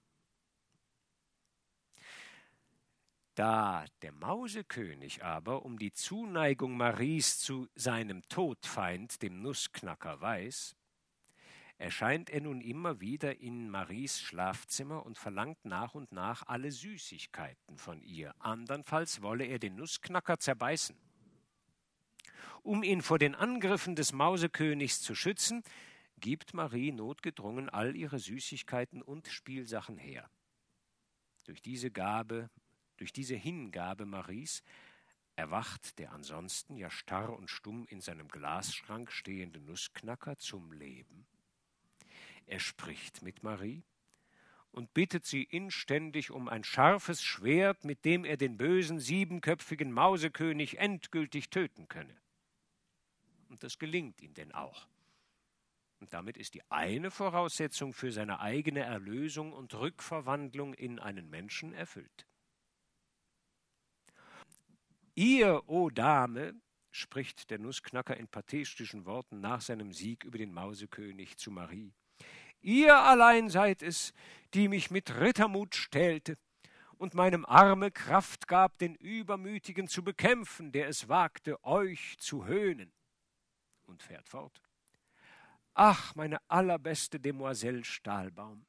Da 3.38 3.86
der 4.02 4.14
Mausekönig 4.14 5.24
aber 5.24 5.64
um 5.64 5.78
die 5.78 5.92
Zuneigung 5.92 6.76
Maries 6.76 7.38
zu 7.38 7.68
seinem 7.76 8.28
Todfeind, 8.30 9.22
dem 9.22 9.44
Nussknacker, 9.44 10.20
weiß, 10.20 10.76
erscheint 11.78 12.32
er 12.32 12.42
nun 12.42 12.62
immer 12.62 13.00
wieder 13.00 13.40
in 13.40 13.70
Maries 13.70 14.20
Schlafzimmer 14.20 15.06
und 15.06 15.20
verlangt 15.20 15.64
nach 15.66 15.94
und 15.94 16.12
nach 16.12 16.48
alle 16.48 16.72
Süßigkeiten 16.72 17.78
von 17.78 18.02
ihr, 18.02 18.34
andernfalls 18.40 19.22
wolle 19.22 19.46
er 19.46 19.60
den 19.60 19.76
Nussknacker 19.76 20.40
zerbeißen. 20.40 20.98
Um 22.64 22.82
ihn 22.82 23.04
vor 23.04 23.20
den 23.20 23.36
Angriffen 23.36 23.96
des 23.96 24.14
Mausekönigs 24.14 25.02
zu 25.02 25.14
schützen, 25.14 25.64
gibt 26.20 26.53
Marie 26.53 26.91
notgedrungen 26.91 27.70
all 27.70 27.95
ihre 27.95 28.20
Süßigkeiten 28.20 29.01
und 29.01 29.28
Spielsachen 29.28 29.97
her. 29.97 30.30
Durch 31.45 31.61
diese 31.61 31.91
Gabe, 31.91 32.49
durch 32.97 33.13
diese 33.13 33.36
Hingabe 33.36 34.05
Maries 34.05 34.63
erwacht 35.36 35.99
der 35.99 36.11
ansonsten 36.11 36.76
ja 36.78 36.89
starr 36.89 37.38
und 37.38 37.49
stumm 37.49 37.86
in 37.88 38.01
seinem 38.01 38.28
Glasschrank 38.28 39.11
stehende 39.11 39.59
Nussknacker 39.59 40.38
zum 40.38 40.72
Leben. 40.72 41.28
Er 42.47 42.59
spricht 42.59 43.22
mit 43.22 43.43
Marie 43.43 43.84
und 44.72 44.93
bittet 44.93 45.26
sie 45.26 45.43
inständig 45.43 46.32
um 46.32 46.49
ein 46.49 46.63
scharfes 46.63 47.22
Schwert, 47.22 47.84
mit 47.84 48.03
dem 48.03 48.26
er 48.26 48.38
den 48.38 48.57
bösen 48.57 48.99
siebenköpfigen 48.99 49.91
Mausekönig 49.91 50.80
endgültig 50.80 51.49
töten 51.49 51.88
könne. 51.88 52.15
Und 53.49 53.63
das 53.63 53.78
gelingt 53.78 54.22
ihm 54.22 54.34
denn 54.34 54.51
auch. 54.51 54.88
Und 56.00 56.14
damit 56.14 56.38
ist 56.38 56.54
die 56.54 56.62
eine 56.70 57.10
Voraussetzung 57.10 57.93
für 57.93 58.12
seine 58.12 58.39
eigene 58.39 58.82
Erlösung 58.82 59.54
und 59.54 59.74
Rückverwandlung 59.74 60.74
in 60.74 61.00
einen 61.00 61.30
Menschen 61.30 61.74
erfüllt. 61.74 62.28
Ihr, 65.16 65.64
o 65.68 65.86
oh 65.86 65.89
Dame, 65.89 66.54
spricht 66.91 67.50
der 67.50 67.60
Nussknacker 67.60 68.18
in 68.18 68.28
pathetischen 68.28 69.06
Worten 69.06 69.39
nach 69.39 69.62
seinem 69.62 69.91
Sieg 69.91 70.24
über 70.24 70.38
den 70.38 70.54
Mausekönig 70.54 71.38
zu 71.38 71.52
Marie, 71.52 71.93
ihr 72.62 72.95
allein 72.98 73.50
seid 73.50 73.82
es, 73.82 74.14
die 74.54 74.68
mich 74.68 74.91
mit 74.91 75.20
Rittermut 75.20 75.76
stählte 75.76 76.38
und 76.98 77.14
meinem 77.14 77.45
Arme 77.45 77.91
Kraft 77.91 78.48
gab, 78.48 78.78
den 78.78 78.95
Übermütigen 78.95 79.88
zu 79.88 80.04
bekämpfen, 80.04 80.72
der 80.72 80.88
es 80.88 81.08
wagte, 81.08 81.64
euch 81.64 82.18
zu 82.20 82.45
höhnen. 82.45 82.91
Und 83.86 84.04
fährt 84.04 84.28
fort. 84.28 84.66
Ach, 85.80 86.16
meine 86.16 86.40
allerbeste 86.50 87.20
Demoiselle 87.20 87.84
Stahlbaum, 87.84 88.66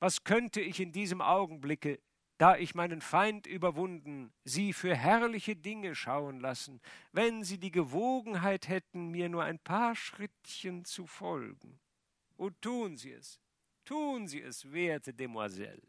was 0.00 0.24
könnte 0.24 0.60
ich 0.60 0.80
in 0.80 0.90
diesem 0.90 1.20
Augenblicke, 1.20 2.00
da 2.38 2.56
ich 2.56 2.74
meinen 2.74 3.00
Feind 3.00 3.46
überwunden, 3.46 4.32
Sie 4.42 4.72
für 4.72 4.96
herrliche 4.96 5.54
Dinge 5.54 5.94
schauen 5.94 6.40
lassen, 6.40 6.80
wenn 7.12 7.44
Sie 7.44 7.58
die 7.58 7.70
Gewogenheit 7.70 8.66
hätten, 8.66 9.12
mir 9.12 9.28
nur 9.28 9.44
ein 9.44 9.60
paar 9.60 9.94
Schrittchen 9.94 10.84
zu 10.84 11.06
folgen. 11.06 11.78
O 12.36 12.50
tun 12.50 12.96
Sie 12.96 13.12
es, 13.12 13.40
tun 13.84 14.26
Sie 14.26 14.42
es, 14.42 14.72
werte 14.72 15.14
Demoiselle. 15.14 15.86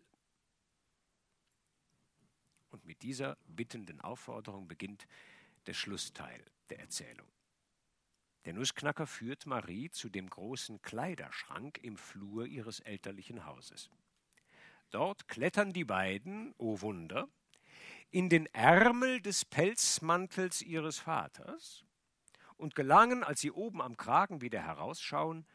Und 2.70 2.86
mit 2.86 3.02
dieser 3.02 3.36
bittenden 3.48 4.00
Aufforderung 4.02 4.68
beginnt 4.68 5.08
der 5.66 5.74
Schlussteil 5.74 6.46
der 6.70 6.82
Erzählung. 6.82 7.28
Der 8.46 8.54
Nussknacker 8.54 9.06
führt 9.06 9.46
Marie 9.46 9.90
zu 9.90 10.10
dem 10.10 10.30
großen 10.30 10.82
Kleiderschrank 10.82 11.78
im 11.84 11.98
Flur 11.98 12.46
ihres 12.46 12.80
elterlichen 12.80 13.46
Hauses. 13.46 13.90
Dort 14.92 15.28
klettern 15.28 15.74
die 15.74 15.84
beiden, 15.84 16.54
o 16.58 16.74
oh 16.74 16.82
Wunder, 16.82 17.28
in 18.12 18.30
den 18.30 18.48
Ärmel 18.48 19.22
des 19.22 19.46
Pelzmantels 19.46 20.62
ihres 20.62 21.00
Vaters 21.00 21.86
und 22.58 22.76
gelangen, 22.76 23.24
als 23.24 23.42
sie 23.42 23.52
oben 23.52 23.82
am 23.82 23.98
Kragen 23.98 24.42
wieder 24.42 24.62
herausschauen, 24.62 25.46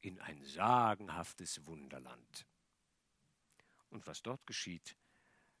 in 0.00 0.20
ein 0.20 0.42
sagenhaftes 0.44 1.66
Wunderland. 1.66 2.46
Und 3.90 4.06
was 4.06 4.22
dort 4.22 4.46
geschieht, 4.46 4.96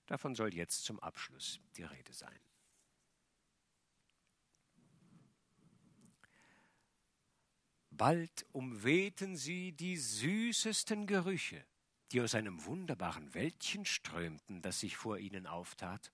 davon 0.06 0.34
soll 0.34 0.54
jetzt 0.54 0.84
zum 0.84 1.00
Abschluss 1.00 1.60
die 1.76 1.82
Rede 1.82 2.12
sein. 2.12 2.38
Bald 7.96 8.46
umwehten 8.52 9.36
sie 9.36 9.72
die 9.72 9.96
süßesten 9.96 11.06
Gerüche, 11.06 11.64
die 12.12 12.20
aus 12.20 12.34
einem 12.34 12.64
wunderbaren 12.64 13.34
Wäldchen 13.34 13.84
strömten, 13.84 14.62
das 14.62 14.80
sich 14.80 14.96
vor 14.96 15.18
ihnen 15.18 15.46
auftat. 15.46 16.12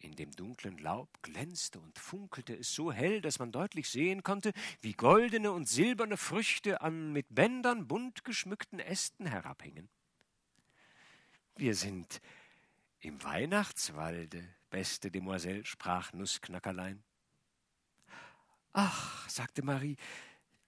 In 0.00 0.14
dem 0.14 0.30
dunklen 0.30 0.78
Laub 0.78 1.22
glänzte 1.22 1.80
und 1.80 1.98
funkelte 1.98 2.54
es 2.54 2.72
so 2.72 2.92
hell, 2.92 3.20
dass 3.20 3.40
man 3.40 3.50
deutlich 3.50 3.88
sehen 3.88 4.22
konnte, 4.22 4.52
wie 4.80 4.92
goldene 4.92 5.50
und 5.50 5.68
silberne 5.68 6.16
Früchte 6.16 6.80
an 6.82 7.12
mit 7.12 7.26
Bändern 7.30 7.88
bunt 7.88 8.24
geschmückten 8.24 8.78
Ästen 8.78 9.26
herabhingen. 9.26 9.88
Wir 11.56 11.74
sind 11.74 12.20
im 13.00 13.22
Weihnachtswalde, 13.24 14.48
beste 14.70 15.10
Demoiselle, 15.10 15.64
sprach 15.64 16.12
Nussknackerlein. 16.12 17.02
Ach, 18.72 19.28
sagte 19.28 19.64
Marie, 19.64 19.96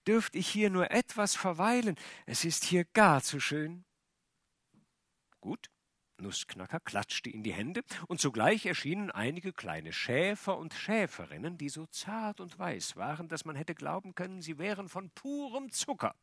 dürft 0.07 0.35
ich 0.35 0.49
hier 0.49 0.71
nur 0.71 0.91
etwas 0.91 1.35
verweilen, 1.35 1.97
es 2.27 2.45
ist 2.45 2.65
hier 2.65 2.85
gar 2.85 3.23
zu 3.23 3.41
schön. 3.41 3.85
Gut, 5.41 5.71
Nussknacker 6.21 6.81
klatschte 6.81 7.31
in 7.31 7.43
die 7.43 7.53
Hände, 7.53 7.83
und 8.09 8.21
sogleich 8.21 8.67
erschienen 8.67 9.11
einige 9.11 9.53
kleine 9.53 9.93
Schäfer 9.93 10.59
und 10.59 10.75
Schäferinnen, 10.75 11.57
die 11.57 11.69
so 11.69 11.87
zart 11.87 12.41
und 12.41 12.59
weiß 12.59 12.97
waren, 12.97 13.29
dass 13.29 13.45
man 13.45 13.57
hätte 13.57 13.75
glauben 13.75 14.15
können, 14.15 14.43
sie 14.43 14.59
wären 14.59 14.89
von 14.89 15.11
purem 15.11 15.71
Zucker. 15.71 16.15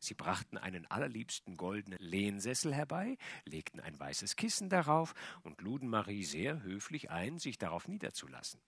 Sie 0.00 0.14
brachten 0.14 0.58
einen 0.58 0.86
allerliebsten 0.86 1.56
goldenen 1.56 1.98
Lehnsessel 1.98 2.72
herbei, 2.72 3.16
legten 3.44 3.80
ein 3.80 3.98
weißes 3.98 4.36
Kissen 4.36 4.68
darauf 4.68 5.14
und 5.42 5.60
luden 5.60 5.88
Marie 5.88 6.24
sehr 6.24 6.62
höflich 6.62 7.10
ein, 7.10 7.38
sich 7.38 7.58
darauf 7.58 7.88
niederzulassen. 7.88 8.60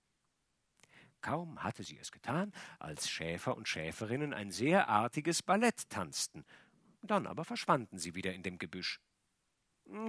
Kaum 1.20 1.62
hatte 1.62 1.82
sie 1.82 1.98
es 1.98 2.12
getan, 2.12 2.52
als 2.78 3.08
Schäfer 3.10 3.56
und 3.56 3.68
Schäferinnen 3.68 4.32
ein 4.32 4.50
sehr 4.50 4.88
artiges 4.88 5.42
Ballett 5.42 5.88
tanzten, 5.90 6.44
dann 7.02 7.26
aber 7.26 7.44
verschwanden 7.44 7.98
sie 7.98 8.14
wieder 8.14 8.32
in 8.32 8.42
dem 8.42 8.58
Gebüsch. 8.58 9.00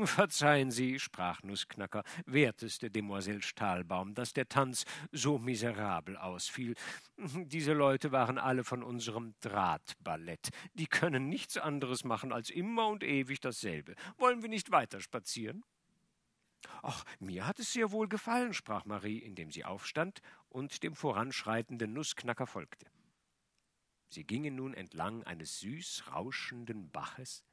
Verzeihen 0.04 0.70
Sie, 0.70 1.00
sprach 1.00 1.42
Nussknacker, 1.42 2.04
werteste 2.26 2.92
Demoiselle 2.92 3.42
Stahlbaum, 3.42 4.14
dass 4.14 4.34
der 4.34 4.48
Tanz 4.48 4.86
so 5.12 5.40
miserabel 5.40 6.18
ausfiel. 6.18 6.76
Diese 7.18 7.74
Leute 7.74 8.12
waren 8.12 8.38
alle 8.38 8.64
von 8.64 8.84
unserem 8.84 9.34
Drahtballett. 9.42 10.50
Die 10.76 10.86
können 10.86 11.30
nichts 11.30 11.58
anderes 11.58 12.04
machen 12.04 12.32
als 12.32 12.52
immer 12.52 12.88
und 12.90 13.04
ewig 13.04 13.40
dasselbe. 13.40 13.96
Wollen 14.18 14.44
wir 14.44 14.50
nicht 14.50 14.72
weiter 14.72 15.02
spazieren? 15.02 15.64
Ach, 16.82 17.06
mir 17.20 17.46
hat 17.46 17.60
es 17.60 17.74
sehr 17.74 17.92
wohl 17.92 18.08
gefallen, 18.08 18.54
sprach 18.54 18.86
Marie, 18.86 19.20
indem 19.20 19.52
sie 19.52 19.66
aufstand 19.66 20.22
und 20.50 20.84
dem 20.84 20.96
voranschreitenden 20.96 21.94
Nussknacker 21.94 22.48
folgte. 22.48 22.88
Sie 24.10 24.26
gingen 24.26 24.56
nun 24.56 24.74
entlang 24.74 25.24
eines 25.24 25.60
süß 25.60 26.06
rauschenden 26.12 26.90
Baches, 26.92 27.44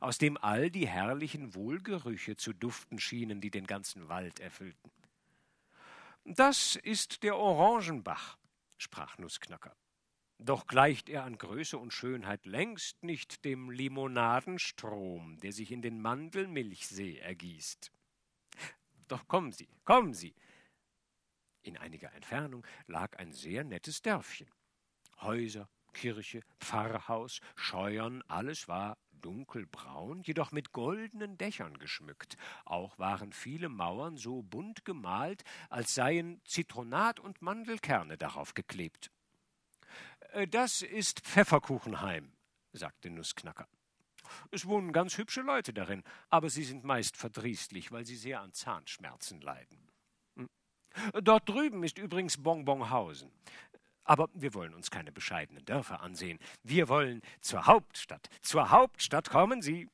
aus 0.00 0.18
dem 0.18 0.36
all 0.36 0.70
die 0.70 0.86
herrlichen 0.86 1.54
Wohlgerüche 1.54 2.36
zu 2.36 2.52
duften 2.52 2.98
schienen, 2.98 3.40
die 3.40 3.50
den 3.50 3.66
ganzen 3.66 4.08
Wald 4.08 4.38
erfüllten. 4.38 4.92
Das 6.24 6.76
ist 6.76 7.22
der 7.22 7.36
Orangenbach, 7.36 8.38
sprach 8.76 9.16
Nussknacker. 9.18 9.74
Doch 10.38 10.66
gleicht 10.66 11.08
er 11.08 11.24
an 11.24 11.36
Größe 11.36 11.78
und 11.78 11.92
Schönheit 11.92 12.46
längst 12.46 13.02
nicht 13.02 13.44
dem 13.44 13.70
Limonadenstrom, 13.70 15.38
der 15.40 15.52
sich 15.52 15.72
in 15.72 15.82
den 15.82 16.00
Mandelmilchsee 16.00 17.18
ergießt. 17.18 17.90
Doch 19.08 19.26
kommen 19.26 19.52
Sie, 19.52 19.68
kommen 19.84 20.14
Sie. 20.14 20.34
In 21.62 21.76
einiger 21.76 22.12
Entfernung 22.12 22.64
lag 22.86 23.18
ein 23.18 23.32
sehr 23.32 23.64
nettes 23.64 24.02
Dörfchen. 24.02 24.48
Häuser, 25.20 25.68
Kirche, 25.92 26.42
Pfarrhaus, 26.60 27.40
Scheuern, 27.56 28.22
alles 28.28 28.68
war 28.68 28.96
dunkelbraun, 29.10 30.22
jedoch 30.22 30.52
mit 30.52 30.72
goldenen 30.72 31.36
Dächern 31.38 31.78
geschmückt. 31.78 32.36
Auch 32.64 32.98
waren 32.98 33.32
viele 33.32 33.68
Mauern 33.68 34.16
so 34.16 34.42
bunt 34.42 34.84
gemalt, 34.84 35.42
als 35.70 35.94
seien 35.94 36.40
Zitronat 36.44 37.18
und 37.18 37.42
Mandelkerne 37.42 38.16
darauf 38.16 38.54
geklebt. 38.54 39.10
Äh, 40.32 40.46
das 40.46 40.82
ist 40.82 41.20
Pfefferkuchenheim, 41.20 42.32
sagte 42.72 43.10
Nussknacker. 43.10 43.66
Es 44.50 44.66
wohnen 44.66 44.92
ganz 44.92 45.18
hübsche 45.18 45.42
Leute 45.42 45.72
darin, 45.72 46.02
aber 46.30 46.50
sie 46.50 46.64
sind 46.64 46.84
meist 46.84 47.16
verdrießlich, 47.16 47.92
weil 47.92 48.04
sie 48.04 48.16
sehr 48.16 48.40
an 48.40 48.52
Zahnschmerzen 48.52 49.40
leiden. 49.40 49.90
Hm. 50.36 50.48
Dort 51.22 51.48
drüben 51.48 51.82
ist 51.84 51.98
übrigens 51.98 52.42
Bonbonhausen. 52.42 53.30
Aber 54.04 54.28
wir 54.32 54.54
wollen 54.54 54.74
uns 54.74 54.90
keine 54.90 55.12
bescheidenen 55.12 55.64
Dörfer 55.66 56.00
ansehen. 56.00 56.38
Wir 56.62 56.88
wollen 56.88 57.20
zur 57.40 57.66
Hauptstadt. 57.66 58.30
Zur 58.40 58.70
Hauptstadt 58.70 59.28
kommen 59.28 59.60
Sie. 59.60 59.88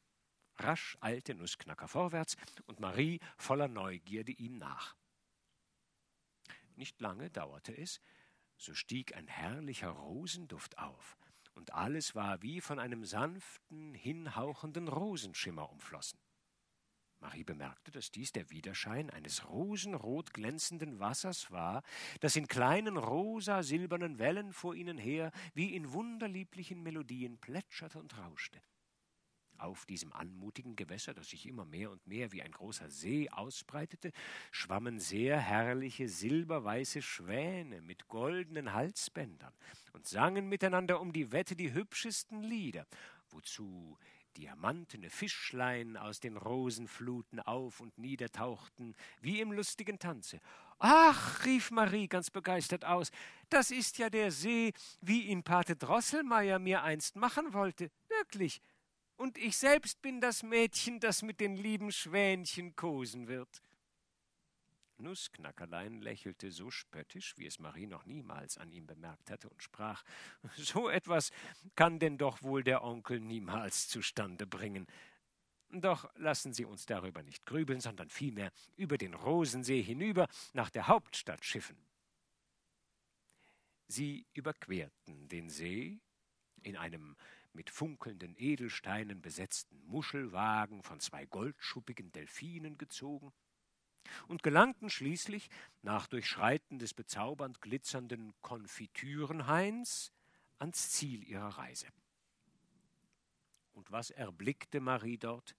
Rasch 0.59 0.97
eilte 1.01 1.35
Nussknacker 1.35 1.89
vorwärts 1.89 2.37
und 2.67 2.79
Marie 2.79 3.19
voller 3.37 3.67
Neugierde 3.67 4.31
ihm 4.31 4.57
nach. 4.59 4.95
Nicht 6.77 7.01
lange 7.01 7.31
dauerte 7.31 7.77
es, 7.77 8.01
so 8.57 8.75
stieg 8.75 9.17
ein 9.17 9.27
herrlicher 9.27 9.91
Rosenduft 9.91 10.79
auf, 10.79 11.17
und 11.55 11.73
alles 11.73 12.15
war 12.15 12.43
wie 12.43 12.61
von 12.61 12.79
einem 12.79 13.05
sanften, 13.05 13.95
hinhauchenden 13.95 14.89
Rosenschimmer 14.89 15.71
umflossen. 15.71 16.19
Marie 17.21 17.45
bemerkte, 17.45 17.91
dass 17.91 18.11
dies 18.11 18.33
der 18.33 18.51
Widerschein 18.51 19.09
eines 19.09 19.49
rosenrot 19.49 20.35
glänzenden 20.35 20.99
Wassers 20.99 21.51
war, 21.51 21.83
das 22.21 22.37
in 22.37 22.49
kleinen 22.49 22.99
rosa-silbernen 22.99 24.19
Wellen 24.19 24.53
vor 24.53 24.75
ihnen 24.75 24.99
her 24.99 25.33
wie 25.55 25.75
in 25.75 25.93
wunderlieblichen 25.93 26.83
Melodien 26.83 27.39
plätscherte 27.39 27.99
und 27.99 28.19
rauschte. 28.19 28.61
Auf 29.59 29.87
diesem 29.87 30.13
anmutigen 30.13 30.77
Gewässer, 30.77 31.15
das 31.15 31.31
sich 31.31 31.47
immer 31.47 31.65
mehr 31.65 31.91
und 31.91 32.07
mehr 32.07 32.33
wie 32.33 32.43
ein 32.43 32.53
großer 32.53 32.91
See 32.91 33.29
ausbreitete, 33.31 34.13
schwammen 34.51 34.99
sehr 34.99 35.39
herrliche 35.39 36.09
silberweiße 36.09 37.03
Schwäne 37.03 37.81
mit 37.81 38.09
goldenen 38.09 38.73
Halsbändern 38.73 39.53
und 39.93 40.07
sangen 40.07 40.49
miteinander 40.49 41.01
um 41.01 41.13
die 41.13 41.33
Wette 41.33 41.57
die 41.57 41.73
hübschesten 41.73 42.43
Lieder, 42.43 42.87
wozu 43.31 43.99
diamantene 44.37 45.11
Fischlein 45.11 45.97
aus 45.97 46.21
den 46.21 46.37
Rosenfluten 46.37 47.41
auf 47.41 47.81
und 47.81 47.97
niedertauchten, 47.99 48.95
wie 49.21 49.41
im 49.41 49.53
lustigen 49.53 49.99
Tanze. 49.99 50.41
Ach, 50.79 51.45
rief 51.45 51.71
Marie 51.71 52.09
ganz 52.09 52.31
begeistert 52.31 52.85
aus, 52.85 53.11
das 53.49 53.71
ist 53.71 53.99
ja 53.99 54.11
der 54.11 54.31
See, 54.31 54.73
wie 55.01 55.23
ihn 55.23 55.43
Pate 55.43 55.77
Drosselmeier 55.77 56.59
mir 56.59 56.83
einst 56.83 57.17
machen 57.17 57.53
wollte. 57.53 57.91
Wirklich. 58.09 58.61
Und 59.17 59.39
ich 59.39 59.57
selbst 59.57 60.03
bin 60.03 60.21
das 60.21 60.43
Mädchen, 60.43 61.01
das 61.01 61.23
mit 61.23 61.41
den 61.41 61.57
lieben 61.57 61.93
Schwänchen 61.93 62.75
kosen 62.75 63.29
wird. 63.29 63.63
Nussknackerlein 64.99 66.01
lächelte 66.01 66.51
so 66.51 66.71
spöttisch, 66.71 67.37
wie 67.37 67.47
es 67.47 67.59
Marie 67.59 67.87
noch 67.87 68.07
niemals 68.07 68.59
an 68.59 68.73
ihm 68.73 68.87
bemerkt 68.87 69.31
hatte, 69.31 69.49
und 69.49 69.63
sprach 69.63 70.03
So 70.57 70.89
etwas 70.89 71.31
kann 71.75 71.99
denn 71.99 72.19
doch 72.19 72.43
wohl 72.43 72.63
der 72.65 72.83
Onkel 72.83 73.21
niemals 73.21 73.89
zustande 73.89 74.47
bringen. 74.47 74.87
Doch 75.71 76.09
lassen 76.17 76.53
Sie 76.53 76.65
uns 76.65 76.87
darüber 76.87 77.23
nicht 77.23 77.47
grübeln, 77.47 77.81
sondern 77.81 78.09
vielmehr 78.09 78.53
über 78.77 78.97
den 78.97 79.15
Rosensee 79.15 79.83
hinüber 79.83 80.29
nach 80.53 80.71
der 80.71 80.87
Hauptstadt 80.87 81.45
schiffen. 81.45 81.77
Sie 83.89 84.27
überquerten 84.35 85.29
den 85.29 85.51
See 85.51 85.99
in 86.63 86.77
einem 86.77 87.17
mit 87.55 87.71
funkelnden 87.71 88.35
Edelsteinen 88.37 89.23
besetzten 89.23 89.83
Muschelwagen 89.87 90.83
von 90.83 91.01
zwei 91.01 91.25
goldschuppigen 91.27 92.13
Delfinen 92.13 92.77
gezogen, 92.79 93.33
und 94.29 94.43
gelangten 94.43 94.91
schließlich, 94.91 95.49
nach 95.83 96.07
Durchschreiten 96.07 96.79
des 96.79 96.95
bezaubernd 96.95 97.61
glitzernden 97.61 98.35
Konfitürenhains, 98.43 100.13
ans 100.59 100.91
Ziel 100.91 101.25
ihrer 101.25 101.59
Reise. 101.59 101.87
Und 103.73 103.91
was 103.91 104.11
erblickte 104.11 104.81
Marie 104.81 105.19
dort? 105.19 105.57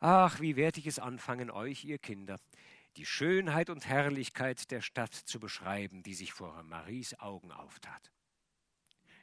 Ach, 0.00 0.40
wie 0.40 0.56
werd 0.56 0.78
ich 0.78 0.86
es 0.86 0.98
anfangen, 0.98 1.50
euch, 1.50 1.84
ihr 1.84 1.98
Kinder, 1.98 2.40
die 2.96 3.06
Schönheit 3.06 3.70
und 3.70 3.86
Herrlichkeit 3.86 4.70
der 4.70 4.80
Stadt 4.80 5.14
zu 5.14 5.38
beschreiben, 5.38 6.02
die 6.02 6.14
sich 6.14 6.32
vor 6.32 6.62
Maries 6.64 7.18
Augen 7.20 7.52
auftat. 7.52 8.10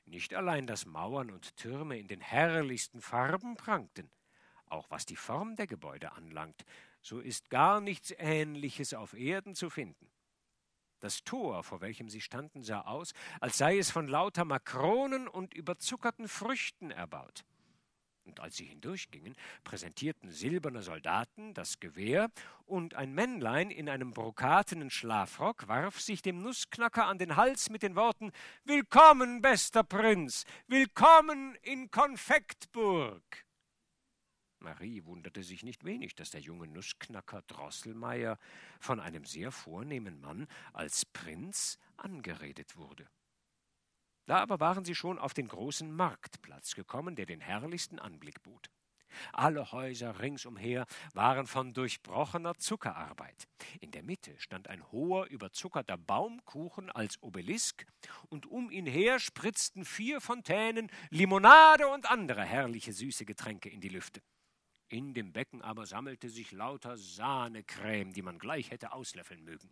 Nicht 0.09 0.33
allein, 0.33 0.65
dass 0.65 0.87
Mauern 0.87 1.29
und 1.29 1.55
Türme 1.55 1.99
in 1.99 2.07
den 2.07 2.19
herrlichsten 2.19 2.99
Farben 2.99 3.55
prangten, 3.55 4.09
auch 4.65 4.89
was 4.89 5.05
die 5.05 5.15
Form 5.15 5.55
der 5.55 5.67
Gebäude 5.67 6.13
anlangt, 6.13 6.65
so 6.99 7.19
ist 7.19 7.51
gar 7.51 7.79
nichts 7.79 8.11
Ähnliches 8.17 8.95
auf 8.95 9.13
Erden 9.13 9.53
zu 9.53 9.69
finden. 9.69 10.11
Das 10.99 11.23
Tor, 11.23 11.63
vor 11.63 11.81
welchem 11.81 12.09
sie 12.09 12.21
standen, 12.21 12.63
sah 12.63 12.81
aus, 12.81 13.13
als 13.39 13.59
sei 13.59 13.77
es 13.77 13.91
von 13.91 14.07
lauter 14.07 14.45
Makronen 14.45 15.27
und 15.27 15.53
überzuckerten 15.53 16.27
Früchten 16.27 16.89
erbaut. 16.89 17.45
Und 18.29 18.41
als 18.41 18.57
sie 18.57 18.65
hindurchgingen, 18.65 19.35
präsentierten 19.63 20.29
silberne 20.29 20.83
Soldaten 20.83 21.55
das 21.55 21.79
Gewehr, 21.79 22.29
und 22.67 22.93
ein 22.93 23.11
Männlein 23.11 23.71
in 23.71 23.89
einem 23.89 24.11
brokatenen 24.11 24.91
Schlafrock 24.91 25.67
warf 25.67 25.99
sich 25.99 26.21
dem 26.21 26.43
Nussknacker 26.43 27.07
an 27.07 27.17
den 27.17 27.35
Hals 27.37 27.71
mit 27.71 27.81
den 27.81 27.95
Worten 27.95 28.31
Willkommen, 28.65 29.41
bester 29.41 29.83
Prinz, 29.83 30.45
willkommen 30.67 31.55
in 31.63 31.89
Konfektburg. 31.89 33.23
Marie 34.59 35.03
wunderte 35.05 35.41
sich 35.41 35.63
nicht 35.63 35.83
wenig, 35.83 36.13
dass 36.13 36.29
der 36.29 36.41
junge 36.41 36.67
Nussknacker 36.67 37.41
Drosselmeier 37.47 38.37
von 38.79 38.99
einem 38.99 39.25
sehr 39.25 39.51
vornehmen 39.51 40.21
Mann 40.21 40.45
als 40.71 41.03
Prinz 41.07 41.79
angeredet 41.97 42.77
wurde. 42.77 43.07
Da 44.29 44.41
aber 44.41 44.59
waren 44.59 44.85
sie 44.85 44.93
schon 44.93 45.17
auf 45.17 45.33
den 45.33 45.47
großen 45.47 45.91
Marktplatz 45.91 46.75
gekommen, 46.75 47.15
der 47.15 47.25
den 47.25 47.41
herrlichsten 47.41 47.97
Anblick 47.97 48.43
bot. 48.43 48.69
Alle 49.33 49.71
Häuser 49.71 50.19
ringsumher 50.19 50.85
waren 51.15 51.47
von 51.47 51.73
durchbrochener 51.73 52.53
Zuckerarbeit. 52.53 53.47
In 53.79 53.89
der 53.89 54.03
Mitte 54.03 54.39
stand 54.39 54.67
ein 54.67 54.83
hoher, 54.91 55.25
überzuckerter 55.31 55.97
Baumkuchen 55.97 56.91
als 56.91 57.17
Obelisk, 57.23 57.87
und 58.29 58.45
um 58.45 58.69
ihn 58.69 58.85
her 58.85 59.17
spritzten 59.17 59.83
vier 59.83 60.21
Fontänen 60.21 60.91
Limonade 61.09 61.87
und 61.87 62.11
andere 62.11 62.43
herrliche 62.43 62.93
süße 62.93 63.25
Getränke 63.25 63.69
in 63.69 63.81
die 63.81 63.89
Lüfte. 63.89 64.21
In 64.89 65.15
dem 65.15 65.33
Becken 65.33 65.63
aber 65.63 65.87
sammelte 65.87 66.29
sich 66.29 66.51
lauter 66.51 66.97
Sahnecreme, 66.97 68.13
die 68.13 68.21
man 68.21 68.37
gleich 68.37 68.69
hätte 68.69 68.91
auslöffeln 68.91 69.43
mögen. 69.43 69.71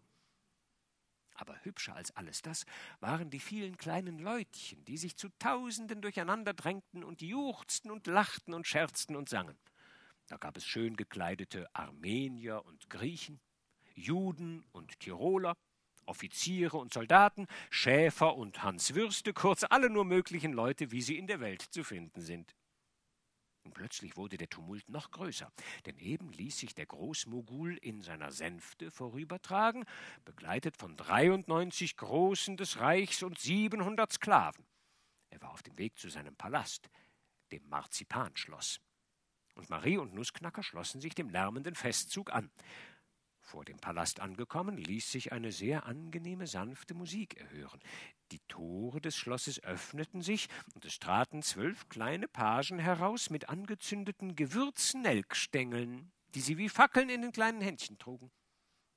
Aber 1.38 1.56
hübscher 1.64 1.96
als 1.96 2.16
alles 2.18 2.42
das 2.42 2.66
waren 3.00 3.30
die 3.30 3.40
vielen 3.40 3.78
kleinen 3.78 4.20
Leutchen, 4.20 4.84
die 4.86 4.98
sich 4.98 5.16
zu 5.18 5.30
Tausenden 5.38 6.02
durcheinander 6.02 6.54
drängten 6.54 7.04
und 7.04 7.22
juchzten 7.22 7.92
und 7.92 8.08
lachten 8.08 8.54
und 8.54 8.68
scherzten 8.68 9.16
und 9.16 9.30
sangen. 9.30 9.58
Da 10.28 10.38
gab 10.38 10.58
es 10.58 10.66
schön 10.66 10.98
gekleidete 10.98 11.70
Armenier 11.74 12.66
und 12.66 12.90
Griechen, 12.90 13.40
Juden 13.94 14.66
und 14.72 15.00
Tiroler, 15.00 15.56
Offiziere 16.08 16.78
und 16.78 16.92
Soldaten, 16.92 17.48
Schäfer 17.70 18.36
und 18.36 18.64
Hanswürste, 18.64 19.34
kurz 19.34 19.64
alle 19.64 19.90
nur 19.90 20.06
möglichen 20.06 20.54
Leute, 20.54 20.92
wie 20.92 21.02
sie 21.02 21.18
in 21.18 21.28
der 21.28 21.40
Welt 21.40 21.62
zu 21.62 21.84
finden 21.84 22.22
sind. 22.22 22.56
Und 23.68 23.74
plötzlich 23.74 24.16
wurde 24.16 24.38
der 24.38 24.50
Tumult 24.50 24.88
noch 24.88 25.12
größer, 25.12 25.52
denn 25.86 25.98
eben 26.00 26.32
ließ 26.32 26.58
sich 26.58 26.74
der 26.74 26.86
Großmogul 26.86 27.76
in 27.76 28.02
seiner 28.02 28.32
Sänfte 28.32 28.92
vorübertragen, 28.92 29.84
begleitet 30.24 30.78
von 30.78 30.96
93 30.96 31.98
Großen 31.98 32.56
des 32.56 32.80
Reichs 32.80 33.24
und 33.24 33.38
700 33.38 34.14
Sklaven. 34.14 34.66
Er 35.32 35.42
war 35.42 35.52
auf 35.52 35.64
dem 35.64 35.78
Weg 35.78 36.00
zu 36.00 36.08
seinem 36.08 36.34
Palast, 36.38 36.90
dem 37.52 37.68
Marzipanschloss. 37.68 38.80
Und 39.56 39.70
Marie 39.70 39.98
und 39.98 40.14
Nussknacker 40.14 40.64
schlossen 40.64 41.02
sich 41.02 41.14
dem 41.14 41.30
lärmenden 41.30 41.76
Festzug 41.76 42.32
an. 42.32 42.50
Vor 43.48 43.64
dem 43.64 43.78
Palast 43.78 44.20
angekommen, 44.20 44.76
ließ 44.76 45.10
sich 45.10 45.32
eine 45.32 45.54
sehr 45.54 45.86
angenehme, 45.86 46.48
sanfte 46.48 46.94
Musik 46.94 47.38
erhören. 47.38 47.80
Die 48.34 48.42
Tore 48.50 49.00
des 49.00 49.16
Schlosses 49.16 49.64
öffneten 49.64 50.22
sich, 50.22 50.50
und 50.76 50.84
es 50.84 51.00
traten 51.00 51.42
zwölf 51.42 51.88
kleine 51.88 52.28
Pagen 52.28 52.78
heraus 52.78 53.30
mit 53.30 53.48
angezündeten 53.48 54.36
Gewürznelkstängeln, 54.36 56.12
die 56.36 56.42
sie 56.42 56.58
wie 56.58 56.68
Fackeln 56.68 57.08
in 57.08 57.22
den 57.22 57.32
kleinen 57.32 57.62
Händchen 57.62 57.98
trugen. 57.98 58.32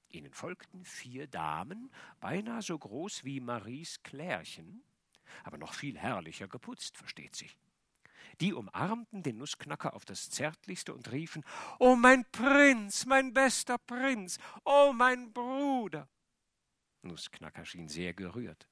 Ihnen 0.09 0.35
folgten 0.35 0.85
vier 0.85 1.29
Damen, 1.29 1.89
beinahe 2.19 2.63
so 2.63 2.77
groß 2.77 3.23
wie 3.23 3.39
Maries 3.39 4.03
Klärchen, 4.03 4.83
aber 5.45 5.59
noch 5.59 5.75
viel 5.75 5.97
herrlicher 5.97 6.49
geputzt, 6.49 6.97
versteht 6.97 7.37
sich. 7.37 7.57
Die 8.41 8.55
umarmten 8.55 9.23
den 9.23 9.37
Nussknacker 9.37 9.95
auf 9.95 10.05
das 10.05 10.31
Zärtlichste 10.31 10.95
und 10.95 11.11
riefen 11.13 11.45
Oh 11.79 11.95
mein 11.95 12.25
Prinz, 12.33 13.05
mein 13.05 13.35
bester 13.35 13.77
Prinz, 13.79 14.39
oh 14.65 14.93
mein 14.95 15.33
Bruder. 15.33 16.09
Nussknacker 17.03 17.65
schien 17.65 17.89
sehr 17.89 18.15
gerührt. 18.15 18.67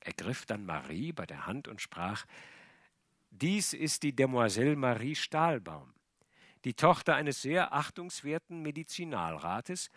Er 0.00 0.12
griff 0.12 0.46
dann 0.46 0.66
Marie 0.66 1.12
bei 1.12 1.26
der 1.26 1.46
Hand 1.46 1.68
und 1.68 1.80
sprach 1.80 2.26
Dies 3.30 3.72
ist 3.72 4.02
die 4.02 4.14
Demoiselle 4.14 4.76
Marie 4.76 5.14
Stahlbaum, 5.14 5.94
die 6.64 6.74
Tochter 6.74 7.14
eines 7.14 7.42
sehr 7.42 7.72
achtungswerten 7.72 8.60
Medizinalrates 8.60 9.90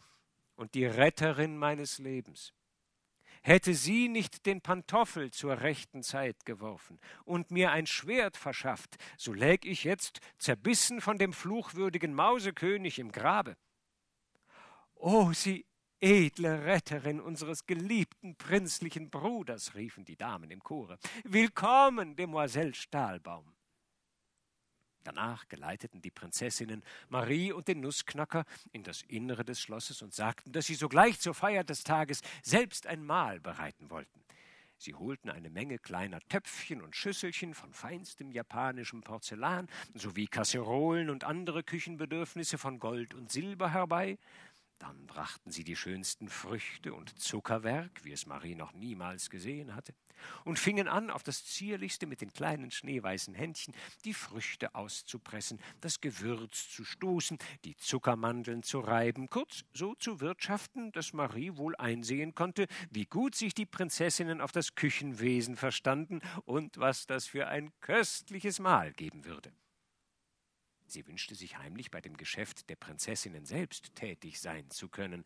und 0.56 0.76
die 0.76 0.86
Retterin 0.86 1.58
meines 1.58 1.98
Lebens. 1.98 2.54
Hätte 3.46 3.74
sie 3.74 4.08
nicht 4.08 4.46
den 4.46 4.62
Pantoffel 4.62 5.30
zur 5.32 5.60
rechten 5.60 6.02
Zeit 6.02 6.46
geworfen 6.46 6.98
und 7.26 7.52
mir 7.52 7.72
ein 7.72 7.86
Schwert 7.86 8.38
verschafft, 8.38 8.96
so 9.18 9.34
läg 9.34 9.66
ich 9.66 9.84
jetzt 9.84 10.22
zerbissen 10.38 11.02
von 11.02 11.18
dem 11.18 11.34
fluchwürdigen 11.34 12.14
Mausekönig 12.14 13.00
im 13.00 13.12
Grabe. 13.12 13.58
O 14.96 15.34
sie 15.34 15.66
edle 16.00 16.66
Retterin 16.66 17.20
unseres 17.20 17.66
geliebten 17.66 18.38
prinzlichen 18.38 19.10
Bruders, 19.10 19.76
riefen 19.76 20.06
die 20.06 20.16
Damen 20.16 20.50
im 20.50 20.64
Chore. 20.64 20.98
Willkommen, 21.26 22.16
Demoiselle 22.16 22.74
Stahlbaum. 22.74 23.54
Danach 25.04 25.48
geleiteten 25.48 26.02
die 26.02 26.12
Prinzessinnen 26.12 26.84
Marie 27.10 27.52
und 27.52 27.68
den 27.68 27.82
Nussknacker 27.82 28.46
in 28.72 28.84
das 28.84 29.02
Innere 29.04 29.44
des 29.44 29.60
Schlosses 29.60 30.02
und 30.02 30.14
sagten, 30.14 30.52
dass 30.52 30.66
sie 30.66 30.76
sogleich 30.76 31.20
zur 31.20 31.34
Feier 31.34 31.64
des 31.64 31.84
Tages 31.84 32.22
selbst 32.42 32.88
ein 32.88 33.04
Mahl 33.04 33.40
bereiten 33.40 33.90
wollten. 33.90 34.24
Sie 34.78 34.96
holten 34.96 35.30
eine 35.30 35.50
Menge 35.50 35.80
kleiner 35.80 36.20
Töpfchen 36.28 36.82
und 36.82 36.94
Schüsselchen 36.94 37.54
von 37.54 37.74
feinstem 37.74 38.32
japanischem 38.32 39.02
Porzellan 39.02 39.70
sowie 39.94 40.28
Kasserolen 40.28 41.10
und 41.10 41.24
andere 41.24 41.64
Küchenbedürfnisse 41.64 42.58
von 42.58 42.80
Gold 42.80 43.14
und 43.14 43.32
Silber 43.32 43.72
herbei, 43.72 44.18
dann 44.84 45.08
brachten 45.08 45.50
sie 45.50 45.64
die 45.64 45.78
schönsten 45.78 46.28
Früchte 46.28 46.94
und 46.94 47.18
Zuckerwerk, 47.18 48.04
wie 48.04 48.12
es 48.12 48.26
Marie 48.26 48.54
noch 48.54 48.74
niemals 48.74 49.30
gesehen 49.30 49.76
hatte, 49.76 49.96
und 50.44 50.60
fingen 50.60 50.90
an, 50.90 51.10
auf 51.10 51.24
das 51.24 51.46
zierlichste 51.46 52.06
mit 52.06 52.20
den 52.20 52.34
kleinen 52.34 52.70
schneeweißen 52.70 53.34
Händchen 53.34 53.74
die 54.04 54.14
Früchte 54.14 54.76
auszupressen, 54.76 55.62
das 55.80 56.02
Gewürz 56.02 56.70
zu 56.70 56.84
stoßen, 56.84 57.38
die 57.64 57.78
Zuckermandeln 57.78 58.62
zu 58.62 58.82
reiben, 58.82 59.30
kurz 59.30 59.64
so 59.72 59.96
zu 59.96 60.20
wirtschaften, 60.20 60.92
dass 60.92 61.14
Marie 61.14 61.56
wohl 61.56 61.78
einsehen 61.78 62.36
konnte, 62.36 62.68
wie 62.92 63.06
gut 63.06 63.36
sich 63.36 63.54
die 63.54 63.66
Prinzessinnen 63.66 64.42
auf 64.42 64.52
das 64.52 64.76
Küchenwesen 64.76 65.56
verstanden 65.56 66.20
und 66.44 66.78
was 66.78 67.08
das 67.08 67.28
für 67.28 67.48
ein 67.48 67.72
köstliches 67.80 68.60
Mahl 68.60 68.92
geben 68.92 69.24
würde. 69.24 69.54
Sie 70.88 71.08
wünschte 71.08 71.36
sich 71.36 71.58
heimlich 71.58 71.92
bei 71.92 72.02
dem 72.02 72.18
Geschäft 72.18 72.70
der 72.70 72.76
Prinzessinnen 72.76 73.46
selbst 73.46 73.96
tätig 73.96 74.40
sein 74.40 74.70
zu 74.70 74.90
können. 74.90 75.24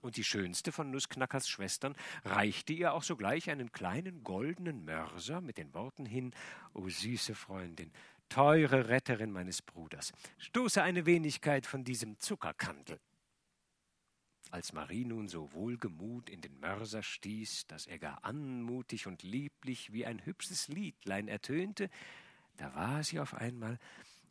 Und 0.00 0.16
die 0.16 0.24
schönste 0.24 0.72
von 0.72 0.90
Nussknackers 0.90 1.48
Schwestern 1.48 1.94
reichte 2.24 2.72
ihr 2.72 2.94
auch 2.94 3.02
sogleich 3.02 3.50
einen 3.50 3.70
kleinen 3.70 4.24
goldenen 4.24 4.84
Mörser 4.84 5.40
mit 5.40 5.58
den 5.58 5.74
Worten 5.74 6.06
hin 6.06 6.32
O 6.72 6.88
süße 6.88 7.34
Freundin, 7.34 7.92
teure 8.30 8.88
Retterin 8.88 9.30
meines 9.30 9.60
Bruders, 9.60 10.12
stoße 10.38 10.82
eine 10.82 11.04
Wenigkeit 11.04 11.66
von 11.66 11.84
diesem 11.84 12.18
Zuckerkandel. 12.18 12.98
Als 14.50 14.72
Marie 14.72 15.04
nun 15.04 15.28
so 15.28 15.52
wohlgemut 15.52 16.28
in 16.28 16.40
den 16.40 16.58
Mörser 16.58 17.02
stieß, 17.02 17.66
dass 17.66 17.86
er 17.86 17.98
gar 17.98 18.24
anmutig 18.24 19.06
und 19.06 19.22
lieblich 19.22 19.92
wie 19.92 20.06
ein 20.06 20.24
hübsches 20.24 20.66
Liedlein 20.68 21.28
ertönte, 21.28 21.88
da 22.56 22.74
war 22.74 23.04
sie 23.04 23.20
auf 23.20 23.34
einmal 23.34 23.78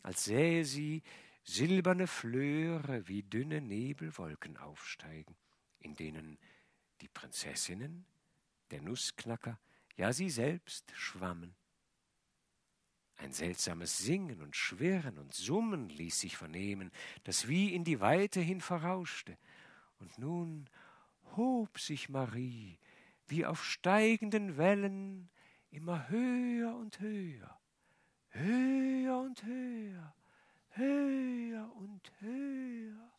als 0.03 0.25
sähe 0.25 0.65
sie 0.65 1.03
silberne 1.43 2.07
Flöre 2.07 3.07
wie 3.07 3.23
dünne 3.23 3.61
Nebelwolken 3.61 4.57
aufsteigen, 4.57 5.35
in 5.79 5.95
denen 5.95 6.37
die 7.01 7.07
Prinzessinnen, 7.07 8.05
der 8.71 8.81
Nussknacker, 8.81 9.59
ja 9.97 10.13
sie 10.13 10.29
selbst 10.29 10.91
schwammen. 10.95 11.55
Ein 13.17 13.33
seltsames 13.33 13.97
Singen 13.97 14.41
und 14.41 14.55
Schwirren 14.55 15.17
und 15.17 15.33
Summen 15.33 15.89
ließ 15.89 16.21
sich 16.21 16.37
vernehmen, 16.37 16.91
das 17.25 17.47
wie 17.49 17.73
in 17.73 17.83
die 17.83 17.99
Weite 17.99 18.39
hin 18.39 18.61
verrauschte, 18.61 19.37
und 19.99 20.17
nun 20.17 20.69
hob 21.35 21.77
sich 21.79 22.07
Marie 22.07 22.79
wie 23.27 23.45
auf 23.45 23.63
steigenden 23.63 24.57
Wellen 24.57 25.29
immer 25.69 26.09
höher 26.09 26.75
und 26.75 26.99
höher, 26.99 27.58
höher 28.31 29.17
und 29.19 29.43
höher, 29.43 30.15
höher 30.71 31.75
und 31.75 32.11
höher. 32.19 33.11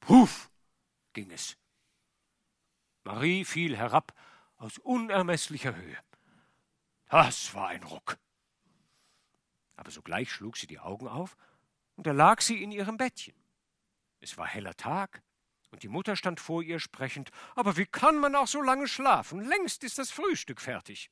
Puff 0.00 0.50
ging 1.12 1.30
es. 1.30 1.56
Marie 3.04 3.44
fiel 3.44 3.76
herab 3.76 4.14
aus 4.56 4.78
unermesslicher 4.78 5.74
Höhe. 5.74 5.98
Das 7.08 7.54
war 7.54 7.68
ein 7.68 7.82
Ruck. 7.82 8.18
Aber 9.76 9.90
sogleich 9.90 10.32
schlug 10.32 10.56
sie 10.56 10.66
die 10.66 10.78
Augen 10.78 11.08
auf, 11.08 11.36
und 11.96 12.06
da 12.06 12.12
lag 12.12 12.40
sie 12.40 12.62
in 12.62 12.72
ihrem 12.72 12.96
Bettchen. 12.96 13.34
Es 14.20 14.36
war 14.36 14.46
heller 14.46 14.76
Tag, 14.76 15.22
und 15.70 15.82
die 15.82 15.88
Mutter 15.88 16.16
stand 16.16 16.40
vor 16.40 16.62
ihr 16.62 16.80
sprechend 16.80 17.30
Aber 17.54 17.76
wie 17.76 17.86
kann 17.86 18.18
man 18.18 18.34
auch 18.34 18.46
so 18.46 18.62
lange 18.62 18.88
schlafen? 18.88 19.40
Längst 19.40 19.84
ist 19.84 19.98
das 19.98 20.10
Frühstück 20.10 20.60
fertig. 20.60 21.10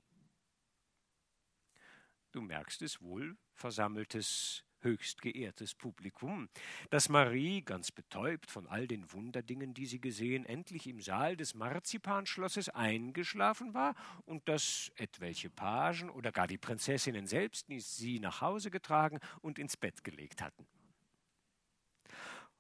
Du 2.35 2.41
merkst 2.41 2.83
es 2.83 3.01
wohl, 3.01 3.37
versammeltes, 3.55 4.65
höchst 4.81 5.23
geehrtes 5.23 5.73
Publikum, 5.73 6.49
dass 6.91 7.09
Marie, 7.09 7.63
ganz 7.63 7.93
betäubt 7.93 8.51
von 8.51 8.67
all 8.67 8.89
den 8.89 9.13
Wunderdingen, 9.13 9.73
die 9.73 9.87
sie 9.87 10.01
gesehen, 10.01 10.45
endlich 10.45 10.89
im 10.89 11.01
Saal 11.01 11.37
des 11.37 11.55
Marzipanschlosses 11.55 12.71
eingeschlafen 12.71 13.73
war 13.73 13.95
und 14.25 14.49
dass 14.49 14.91
etwelche 14.97 15.49
Pagen 15.49 16.11
oder 16.11 16.33
gar 16.33 16.49
die 16.49 16.59
Prinzessinnen 16.59 17.29
selbst 17.29 17.69
sie 17.79 18.19
nach 18.19 18.41
Hause 18.41 18.73
getragen 18.73 19.21
und 19.41 19.61
ins 19.61 19.77
Bett 19.77 20.03
gelegt 20.03 20.43
hatten. 20.43 20.67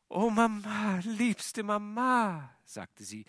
Oh 0.09 0.31
Mama, 0.31 1.01
liebste 1.03 1.65
Mama, 1.65 2.57
sagte 2.65 3.03
sie, 3.03 3.25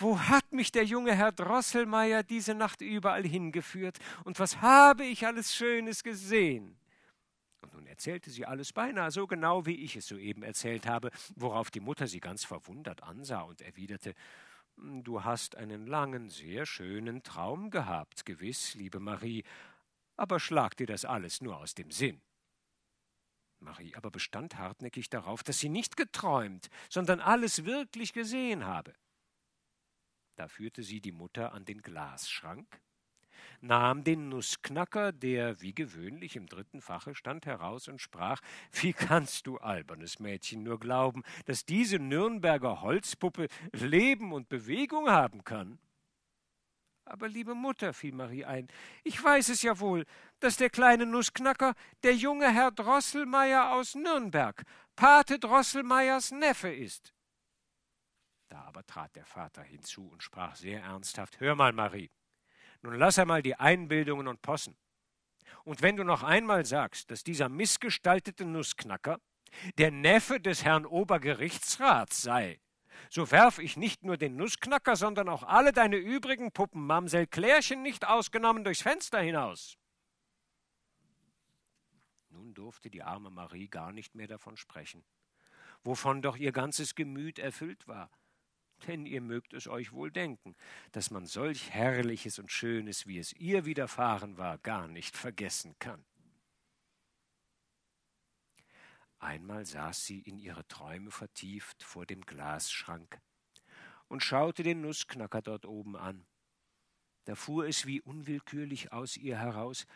wo 0.00 0.18
hat 0.18 0.52
mich 0.52 0.72
der 0.72 0.84
junge 0.84 1.14
Herr 1.14 1.32
Drosselmeier 1.32 2.22
diese 2.22 2.54
Nacht 2.54 2.80
überall 2.80 3.24
hingeführt 3.24 3.98
und 4.24 4.38
was 4.38 4.60
habe 4.60 5.04
ich 5.04 5.26
alles 5.26 5.54
Schönes 5.54 6.02
gesehen? 6.02 6.78
Und 7.60 7.74
nun 7.74 7.86
erzählte 7.86 8.30
sie 8.30 8.46
alles 8.46 8.72
beinahe 8.72 9.10
so 9.10 9.26
genau, 9.26 9.66
wie 9.66 9.74
ich 9.74 9.96
es 9.96 10.06
soeben 10.06 10.42
erzählt 10.42 10.86
habe, 10.86 11.10
worauf 11.34 11.70
die 11.70 11.80
Mutter 11.80 12.06
sie 12.06 12.20
ganz 12.20 12.44
verwundert 12.44 13.02
ansah 13.02 13.42
und 13.42 13.60
erwiderte 13.60 14.14
Du 14.80 15.24
hast 15.24 15.56
einen 15.56 15.88
langen, 15.88 16.28
sehr 16.28 16.64
schönen 16.64 17.24
Traum 17.24 17.70
gehabt, 17.70 18.24
gewiss, 18.24 18.74
liebe 18.74 19.00
Marie, 19.00 19.42
aber 20.16 20.38
schlag 20.38 20.76
dir 20.76 20.86
das 20.86 21.04
alles 21.04 21.40
nur 21.40 21.56
aus 21.56 21.74
dem 21.74 21.90
Sinn. 21.90 22.20
Marie 23.58 23.96
aber 23.96 24.12
bestand 24.12 24.56
hartnäckig 24.56 25.10
darauf, 25.10 25.42
dass 25.42 25.58
sie 25.58 25.68
nicht 25.68 25.96
geträumt, 25.96 26.68
sondern 26.88 27.18
alles 27.18 27.64
wirklich 27.64 28.12
gesehen 28.12 28.66
habe. 28.66 28.94
Da 30.38 30.46
führte 30.46 30.84
sie 30.84 31.00
die 31.00 31.10
Mutter 31.10 31.52
an 31.52 31.64
den 31.64 31.82
Glasschrank, 31.82 32.80
nahm 33.60 34.04
den 34.04 34.28
Nussknacker, 34.28 35.10
der 35.10 35.60
wie 35.60 35.74
gewöhnlich 35.74 36.36
im 36.36 36.46
dritten 36.46 36.80
Fache 36.80 37.16
stand, 37.16 37.44
heraus 37.44 37.88
und 37.88 38.00
sprach 38.00 38.40
Wie 38.70 38.92
kannst 38.92 39.48
du, 39.48 39.58
albernes 39.58 40.20
Mädchen, 40.20 40.62
nur 40.62 40.78
glauben, 40.78 41.24
dass 41.46 41.64
diese 41.64 41.98
Nürnberger 41.98 42.82
Holzpuppe 42.82 43.48
Leben 43.72 44.32
und 44.32 44.48
Bewegung 44.48 45.10
haben 45.10 45.42
kann? 45.42 45.80
Aber 47.04 47.26
liebe 47.26 47.56
Mutter, 47.56 47.92
fiel 47.92 48.14
Marie 48.14 48.44
ein, 48.44 48.68
ich 49.02 49.20
weiß 49.20 49.48
es 49.48 49.62
ja 49.62 49.80
wohl, 49.80 50.04
dass 50.38 50.56
der 50.56 50.70
kleine 50.70 51.04
Nussknacker 51.04 51.74
der 52.04 52.14
junge 52.14 52.54
Herr 52.54 52.70
Drosselmeier 52.70 53.72
aus 53.72 53.96
Nürnberg, 53.96 54.62
Pate 54.94 55.40
Drosselmeiers 55.40 56.30
Neffe 56.30 56.72
ist. 56.72 57.12
Da 58.48 58.62
aber 58.62 58.86
trat 58.86 59.14
der 59.14 59.26
Vater 59.26 59.62
hinzu 59.62 60.08
und 60.08 60.22
sprach 60.22 60.56
sehr 60.56 60.82
ernsthaft 60.82 61.40
Hör 61.40 61.54
mal, 61.54 61.72
Marie, 61.72 62.10
nun 62.82 62.94
lass 62.94 63.18
einmal 63.18 63.42
die 63.42 63.56
Einbildungen 63.56 64.26
und 64.26 64.42
Possen. 64.42 64.76
Und 65.64 65.82
wenn 65.82 65.96
du 65.96 66.04
noch 66.04 66.22
einmal 66.22 66.64
sagst, 66.64 67.10
dass 67.10 67.24
dieser 67.24 67.48
missgestaltete 67.48 68.44
Nussknacker 68.44 69.20
der 69.76 69.90
Neffe 69.90 70.40
des 70.40 70.64
Herrn 70.64 70.86
Obergerichtsrats 70.86 72.22
sei, 72.22 72.60
so 73.10 73.30
werf 73.30 73.58
ich 73.58 73.76
nicht 73.76 74.02
nur 74.02 74.16
den 74.16 74.36
Nussknacker, 74.36 74.96
sondern 74.96 75.28
auch 75.28 75.42
alle 75.42 75.72
deine 75.72 75.96
übrigen 75.96 76.52
Puppen, 76.52 76.86
Mamsell 76.86 77.26
Klärchen 77.26 77.82
nicht 77.82 78.06
ausgenommen, 78.06 78.64
durchs 78.64 78.82
Fenster 78.82 79.20
hinaus. 79.20 79.78
Nun 82.30 82.54
durfte 82.54 82.90
die 82.90 83.02
arme 83.02 83.30
Marie 83.30 83.68
gar 83.68 83.92
nicht 83.92 84.14
mehr 84.14 84.26
davon 84.26 84.56
sprechen, 84.56 85.04
wovon 85.82 86.22
doch 86.22 86.36
ihr 86.36 86.52
ganzes 86.52 86.94
Gemüt 86.94 87.38
erfüllt 87.38 87.88
war. 87.88 88.10
Denn 88.86 89.06
ihr 89.06 89.20
mögt 89.20 89.54
es 89.54 89.66
euch 89.66 89.92
wohl 89.92 90.10
denken, 90.10 90.54
dass 90.92 91.10
man 91.10 91.26
solch 91.26 91.70
Herrliches 91.70 92.38
und 92.38 92.50
Schönes, 92.50 93.06
wie 93.06 93.18
es 93.18 93.32
ihr 93.32 93.64
widerfahren 93.64 94.38
war, 94.38 94.58
gar 94.58 94.86
nicht 94.86 95.16
vergessen 95.16 95.74
kann. 95.78 96.04
Einmal 99.18 99.66
saß 99.66 100.06
sie 100.06 100.20
in 100.20 100.38
ihre 100.38 100.66
Träume 100.68 101.10
vertieft 101.10 101.82
vor 101.82 102.06
dem 102.06 102.20
Glasschrank 102.20 103.20
und 104.06 104.22
schaute 104.22 104.62
den 104.62 104.80
Nussknacker 104.80 105.42
dort 105.42 105.66
oben 105.66 105.96
an. 105.96 106.24
Da 107.24 107.34
fuhr 107.34 107.66
es 107.66 107.84
wie 107.84 108.00
unwillkürlich 108.00 108.92
aus 108.92 109.16
ihr 109.16 109.38
heraus 109.38 109.86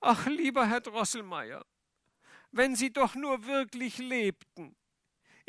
Ach, 0.00 0.26
lieber 0.26 0.66
Herr 0.66 0.80
Drosselmeier, 0.80 1.64
wenn 2.52 2.76
Sie 2.76 2.92
doch 2.92 3.14
nur 3.14 3.46
wirklich 3.46 3.98
lebten. 3.98 4.76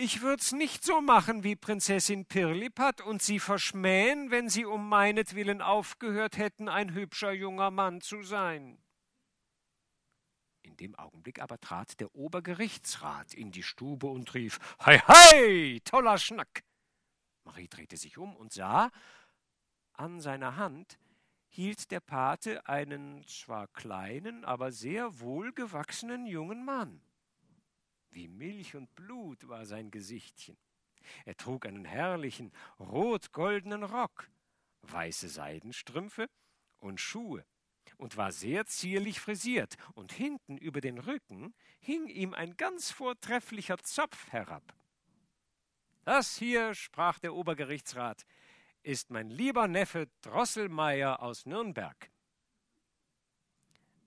Ich 0.02 0.22
würd's 0.22 0.54
nicht 0.54 0.86
so 0.86 1.02
machen 1.02 1.44
wie 1.44 1.58
Prinzessin 1.58 2.26
Pirlipat 2.26 3.02
und 3.02 3.22
Sie 3.22 3.38
verschmähen, 3.38 4.32
wenn 4.32 4.48
Sie 4.48 4.64
um 4.64 4.88
meinetwillen 4.88 5.62
aufgehört 5.62 6.38
hätten, 6.38 6.70
ein 6.70 6.94
hübscher 6.94 7.34
junger 7.34 7.70
Mann 7.70 8.00
zu 8.00 8.24
sein. 8.24 8.82
In 10.62 10.78
dem 10.78 10.96
Augenblick 10.96 11.42
aber 11.42 11.60
trat 11.60 12.00
der 12.00 12.16
Obergerichtsrat 12.16 13.34
in 13.34 13.52
die 13.52 13.62
Stube 13.62 14.08
und 14.08 14.34
rief 14.36 14.60
Hei, 14.86 15.00
hei, 15.00 15.82
toller 15.84 16.18
Schnack. 16.18 16.64
Marie 17.44 17.68
drehte 17.68 17.98
sich 17.98 18.18
um 18.18 18.38
und 18.38 18.54
sah, 18.54 18.92
an 19.92 20.22
seiner 20.22 20.56
Hand 20.56 20.98
hielt 21.50 21.92
der 21.92 22.00
Pate 22.00 22.66
einen 22.70 23.28
zwar 23.28 23.68
kleinen, 23.68 24.46
aber 24.46 24.72
sehr 24.72 25.20
wohlgewachsenen 25.20 26.26
jungen 26.26 26.64
Mann. 26.64 27.02
Wie 28.12 28.28
Milch 28.28 28.76
und 28.76 28.94
Blut 28.96 29.48
war 29.48 29.66
sein 29.66 29.92
Gesichtchen. 29.92 30.58
Er 31.26 31.36
trug 31.36 31.66
einen 31.66 31.86
herrlichen 31.86 32.52
rot-goldenen 32.80 33.84
Rock, 33.84 34.30
weiße 34.84 35.30
Seidenstrümpfe 35.30 36.30
und 36.78 37.00
Schuhe 37.00 37.46
und 37.98 38.18
war 38.18 38.32
sehr 38.32 38.66
zierlich 38.66 39.20
frisiert, 39.20 39.76
und 39.94 40.12
hinten 40.14 40.58
über 40.58 40.82
den 40.82 41.00
Rücken 41.00 41.54
hing 41.80 42.08
ihm 42.08 42.34
ein 42.34 42.56
ganz 42.56 42.92
vortrefflicher 42.92 43.78
Zopf 43.80 44.32
herab. 44.32 44.64
Das 46.06 46.38
hier, 46.38 46.74
sprach 46.74 47.20
der 47.20 47.34
Obergerichtsrat, 47.34 48.26
ist 48.84 49.12
mein 49.12 49.30
lieber 49.30 49.68
Neffe 49.68 50.08
Drosselmeier 50.22 51.22
aus 51.22 51.46
Nürnberg. 51.46 52.10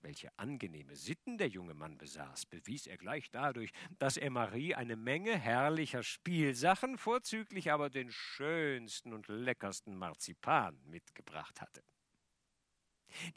Welche 0.03 0.37
angenehme 0.37 0.97
Sitten 0.97 1.37
der 1.37 1.47
junge 1.47 1.73
Mann 1.73 1.97
besaß, 1.97 2.47
bewies 2.47 2.87
er 2.87 2.97
gleich 2.97 3.31
dadurch, 3.31 3.71
dass 3.99 4.17
er 4.17 4.29
Marie 4.31 4.75
eine 4.75 4.97
Menge 4.97 5.39
herrlicher 5.39 6.03
Spielsachen, 6.03 6.97
vorzüglich 6.97 7.71
aber 7.71 7.89
den 7.89 8.11
schönsten 8.11 9.13
und 9.13 9.29
leckersten 9.29 9.95
Marzipan 9.95 10.77
mitgebracht 10.83 11.61
hatte. 11.61 11.81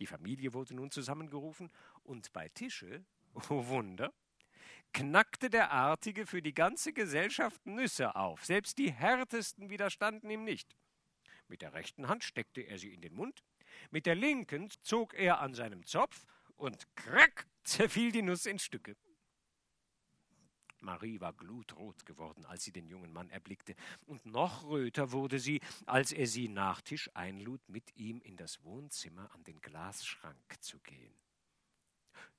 Die 0.01 0.07
Familie 0.07 0.55
wurde 0.55 0.75
nun 0.75 0.91
zusammengerufen, 0.91 1.71
und 2.03 2.33
bei 2.33 2.49
Tische, 2.49 3.05
oh 3.49 3.69
Wunder, 3.69 4.13
knackte 4.93 5.51
der 5.51 5.71
Artige 5.71 6.27
für 6.27 6.43
die 6.43 6.55
ganze 6.55 6.93
Gesellschaft 6.93 7.65
Nüsse 7.65 8.17
auf, 8.17 8.45
selbst 8.45 8.79
die 8.79 8.91
härtesten 8.91 9.71
widerstanden 9.71 10.31
ihm 10.31 10.43
nicht. 10.43 10.77
Mit 11.47 11.63
der 11.63 11.75
rechten 11.75 12.09
Hand 12.09 12.25
steckte 12.25 12.63
er 12.63 12.79
sie 12.79 12.93
in 12.93 13.03
den 13.03 13.15
Mund, 13.15 13.45
mit 13.93 14.07
der 14.07 14.17
linken 14.17 14.69
zog 14.83 15.15
er 15.15 15.39
an 15.39 15.55
seinem 15.55 15.85
Zopf, 15.85 16.27
und 16.57 16.87
krack 16.97 17.47
zerfiel 17.65 18.13
die 18.13 18.23
Nuss 18.23 18.47
in 18.47 18.59
Stücke. 18.59 18.97
Marie 20.81 21.21
war 21.21 21.33
glutrot 21.33 22.05
geworden, 22.07 22.45
als 22.45 22.65
sie 22.65 22.73
den 22.73 22.87
jungen 22.87 23.13
Mann 23.13 23.31
erblickte, 23.31 23.75
und 24.07 24.25
noch 24.27 24.65
röter 24.65 25.11
wurde 25.13 25.39
sie, 25.39 25.61
als 25.87 26.13
er 26.13 26.27
sie 26.27 26.49
nach 26.49 26.81
Tisch 26.83 27.11
einlud, 27.15 27.61
mit 27.69 27.97
ihm 27.97 28.21
in 28.21 28.37
das 28.37 28.63
Wohnzimmer 28.63 29.31
an 29.35 29.43
den 29.45 29.61
Glasschrank 29.61 30.37
zu 30.61 30.79
gehen. 30.81 31.15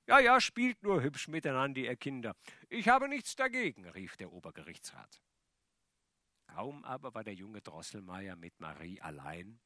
Ja, 0.05 0.19
ja, 0.19 0.39
spielt 0.39 0.81
nur 0.83 1.03
hübsch 1.03 1.27
miteinander, 1.27 1.81
ihr 1.81 1.97
Kinder. 1.97 2.35
Ich 2.69 2.87
habe 2.87 3.09
nichts 3.09 3.35
dagegen, 3.35 3.85
rief 3.89 4.15
der 4.15 4.31
Obergerichtsrat. 4.31 5.21
Kaum 6.47 6.85
aber 6.85 7.13
war 7.13 7.25
der 7.25 7.35
junge 7.35 7.61
Drosselmeier 7.61 8.37
mit 8.37 8.59
Marie 8.61 9.01
allein, 9.01 9.59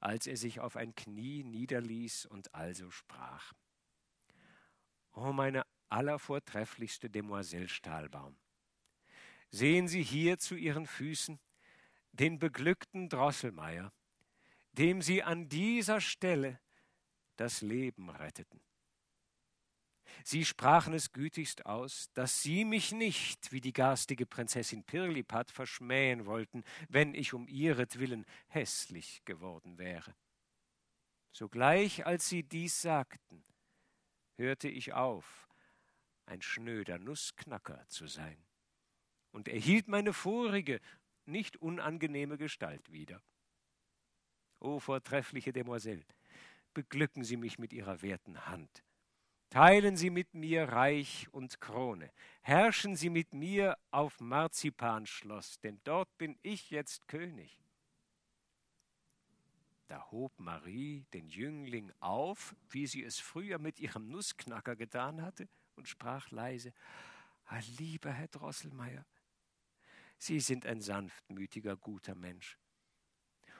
als 0.00 0.26
er 0.26 0.36
sich 0.36 0.60
auf 0.60 0.76
ein 0.76 0.94
Knie 0.94 1.44
niederließ 1.44 2.26
und 2.26 2.54
also 2.54 2.90
sprach. 2.90 3.52
O 5.12 5.32
meine 5.32 5.64
allervortrefflichste 5.88 7.10
Demoiselle 7.10 7.68
Stahlbaum. 7.68 8.36
Sehen 9.50 9.88
Sie 9.88 10.02
hier 10.02 10.38
zu 10.38 10.54
Ihren 10.54 10.86
Füßen 10.86 11.40
den 12.12 12.38
beglückten 12.38 13.08
Drosselmeier, 13.08 13.92
dem 14.72 15.02
Sie 15.02 15.22
an 15.22 15.48
dieser 15.48 16.00
Stelle 16.00 16.60
das 17.36 17.62
Leben 17.62 18.10
retteten. 18.10 18.60
Sie 20.24 20.44
sprachen 20.44 20.94
es 20.94 21.12
gütigst 21.12 21.66
aus, 21.66 22.10
dass 22.14 22.42
Sie 22.42 22.64
mich 22.64 22.92
nicht, 22.92 23.52
wie 23.52 23.60
die 23.60 23.72
garstige 23.72 24.26
Prinzessin 24.26 24.84
Pirlipat, 24.84 25.50
verschmähen 25.50 26.26
wollten, 26.26 26.64
wenn 26.88 27.14
ich 27.14 27.34
um 27.34 27.48
ihretwillen 27.48 28.24
hässlich 28.48 29.24
geworden 29.24 29.78
wäre. 29.78 30.14
Sogleich, 31.32 32.06
als 32.06 32.28
Sie 32.28 32.42
dies 32.42 32.80
sagten, 32.80 33.44
hörte 34.36 34.68
ich 34.68 34.92
auf, 34.92 35.48
ein 36.26 36.42
schnöder 36.42 36.98
Nussknacker 36.98 37.86
zu 37.88 38.06
sein, 38.06 38.44
und 39.30 39.48
erhielt 39.48 39.88
meine 39.88 40.12
vorige, 40.12 40.80
nicht 41.26 41.56
unangenehme 41.58 42.38
Gestalt 42.38 42.90
wieder. 42.90 43.22
O 44.60 44.80
vortreffliche 44.80 45.52
Demoiselle, 45.52 46.04
beglücken 46.74 47.24
Sie 47.24 47.36
mich 47.36 47.58
mit 47.58 47.72
Ihrer 47.72 48.02
werten 48.02 48.46
Hand. 48.46 48.84
Teilen 49.50 49.96
Sie 49.96 50.10
mit 50.10 50.34
mir 50.34 50.64
Reich 50.64 51.26
und 51.32 51.58
Krone, 51.60 52.12
herrschen 52.42 52.96
Sie 52.96 53.08
mit 53.08 53.32
mir 53.32 53.78
auf 53.90 54.20
Marzipanschloss, 54.20 55.58
denn 55.60 55.80
dort 55.84 56.16
bin 56.18 56.38
ich 56.42 56.70
jetzt 56.70 57.08
König. 57.08 57.58
Da 59.86 60.10
hob 60.10 60.38
Marie 60.38 61.06
den 61.14 61.28
Jüngling 61.28 61.90
auf, 61.98 62.54
wie 62.68 62.86
sie 62.86 63.02
es 63.02 63.18
früher 63.18 63.58
mit 63.58 63.80
ihrem 63.80 64.10
Nussknacker 64.10 64.76
getan 64.76 65.22
hatte, 65.22 65.48
und 65.76 65.88
sprach 65.88 66.30
leise 66.30 66.74
ah, 67.46 67.60
Lieber 67.78 68.12
Herr 68.12 68.28
Drosselmeier, 68.28 69.06
Sie 70.18 70.40
sind 70.40 70.66
ein 70.66 70.82
sanftmütiger, 70.82 71.76
guter 71.76 72.14
Mensch. 72.14 72.58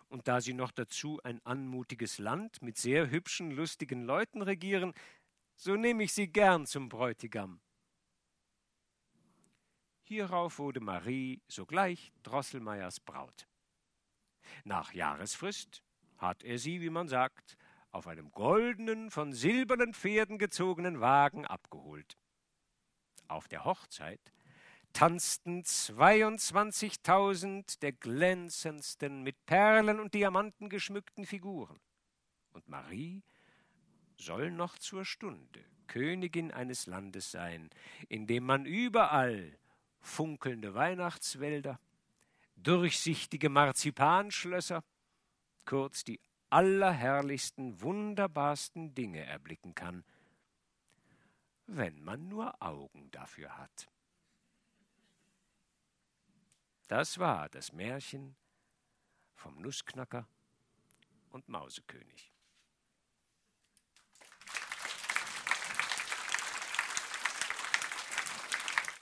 Und 0.09 0.27
da 0.27 0.41
Sie 0.41 0.55
noch 0.55 0.73
dazu 0.73 1.21
ein 1.23 1.41
anmutiges 1.47 2.19
Land 2.19 2.63
mit 2.63 2.77
sehr 2.77 3.11
hübschen, 3.11 3.51
lustigen 3.51 4.05
Leuten 4.05 4.43
regieren, 4.43 4.93
so 5.59 5.77
nehme 5.77 6.05
ich 6.05 6.13
Sie 6.13 6.29
gern 6.29 6.67
zum 6.67 6.89
Bräutigam. 6.89 7.61
Hierauf 10.05 10.61
wurde 10.61 10.79
Marie 10.81 11.43
sogleich 11.49 12.13
Drosselmeiers 12.23 13.01
Braut. 13.01 13.49
Nach 14.65 14.95
Jahresfrist 14.95 15.83
hat 16.17 16.45
er 16.45 16.59
sie, 16.59 16.81
wie 16.81 16.91
man 16.91 17.09
sagt, 17.09 17.57
auf 17.91 18.07
einem 18.07 18.31
goldenen, 18.31 19.11
von 19.11 19.33
silbernen 19.33 19.95
Pferden 19.95 20.39
gezogenen 20.39 21.01
Wagen 21.01 21.45
abgeholt. 21.45 22.17
Auf 23.27 23.49
der 23.49 23.65
Hochzeit 23.65 24.33
tanzten 24.93 25.65
zweiundzwanzigtausend 25.65 27.83
der 27.83 27.91
glänzendsten, 27.93 29.25
mit 29.25 29.45
Perlen 29.45 29.99
und 29.99 30.15
Diamanten 30.15 30.71
geschmückten 30.71 31.27
Figuren. 31.27 31.81
Und 32.51 32.69
Marie 32.69 33.25
soll 34.19 34.51
noch 34.51 34.79
zur 34.79 35.05
Stunde 35.05 35.65
Königin 35.87 36.53
eines 36.53 36.87
Landes 36.87 37.31
sein, 37.31 37.71
in 38.09 38.27
dem 38.27 38.45
man 38.45 38.67
überall 38.67 39.59
funkelnde 40.01 40.75
Weihnachtswälder, 40.75 41.81
durchsichtige 42.57 43.49
Marzipanschlösser, 43.49 44.85
kurz 45.65 46.05
die 46.05 46.21
allerherrlichsten, 46.51 47.81
wunderbarsten 47.81 48.95
Dinge 48.95 49.25
erblicken 49.25 49.75
kann, 49.75 50.05
wenn 51.67 52.03
man 52.03 52.29
nur 52.29 52.63
Augen 52.63 53.11
dafür 53.11 53.57
hat. 53.59 53.89
Das 56.89 57.19
war 57.19 57.49
das 57.51 57.73
Märchen 57.73 58.35
vom 59.35 59.61
Nussknacker 59.61 60.27
und 61.31 61.49
Mausekönig. 61.49 62.33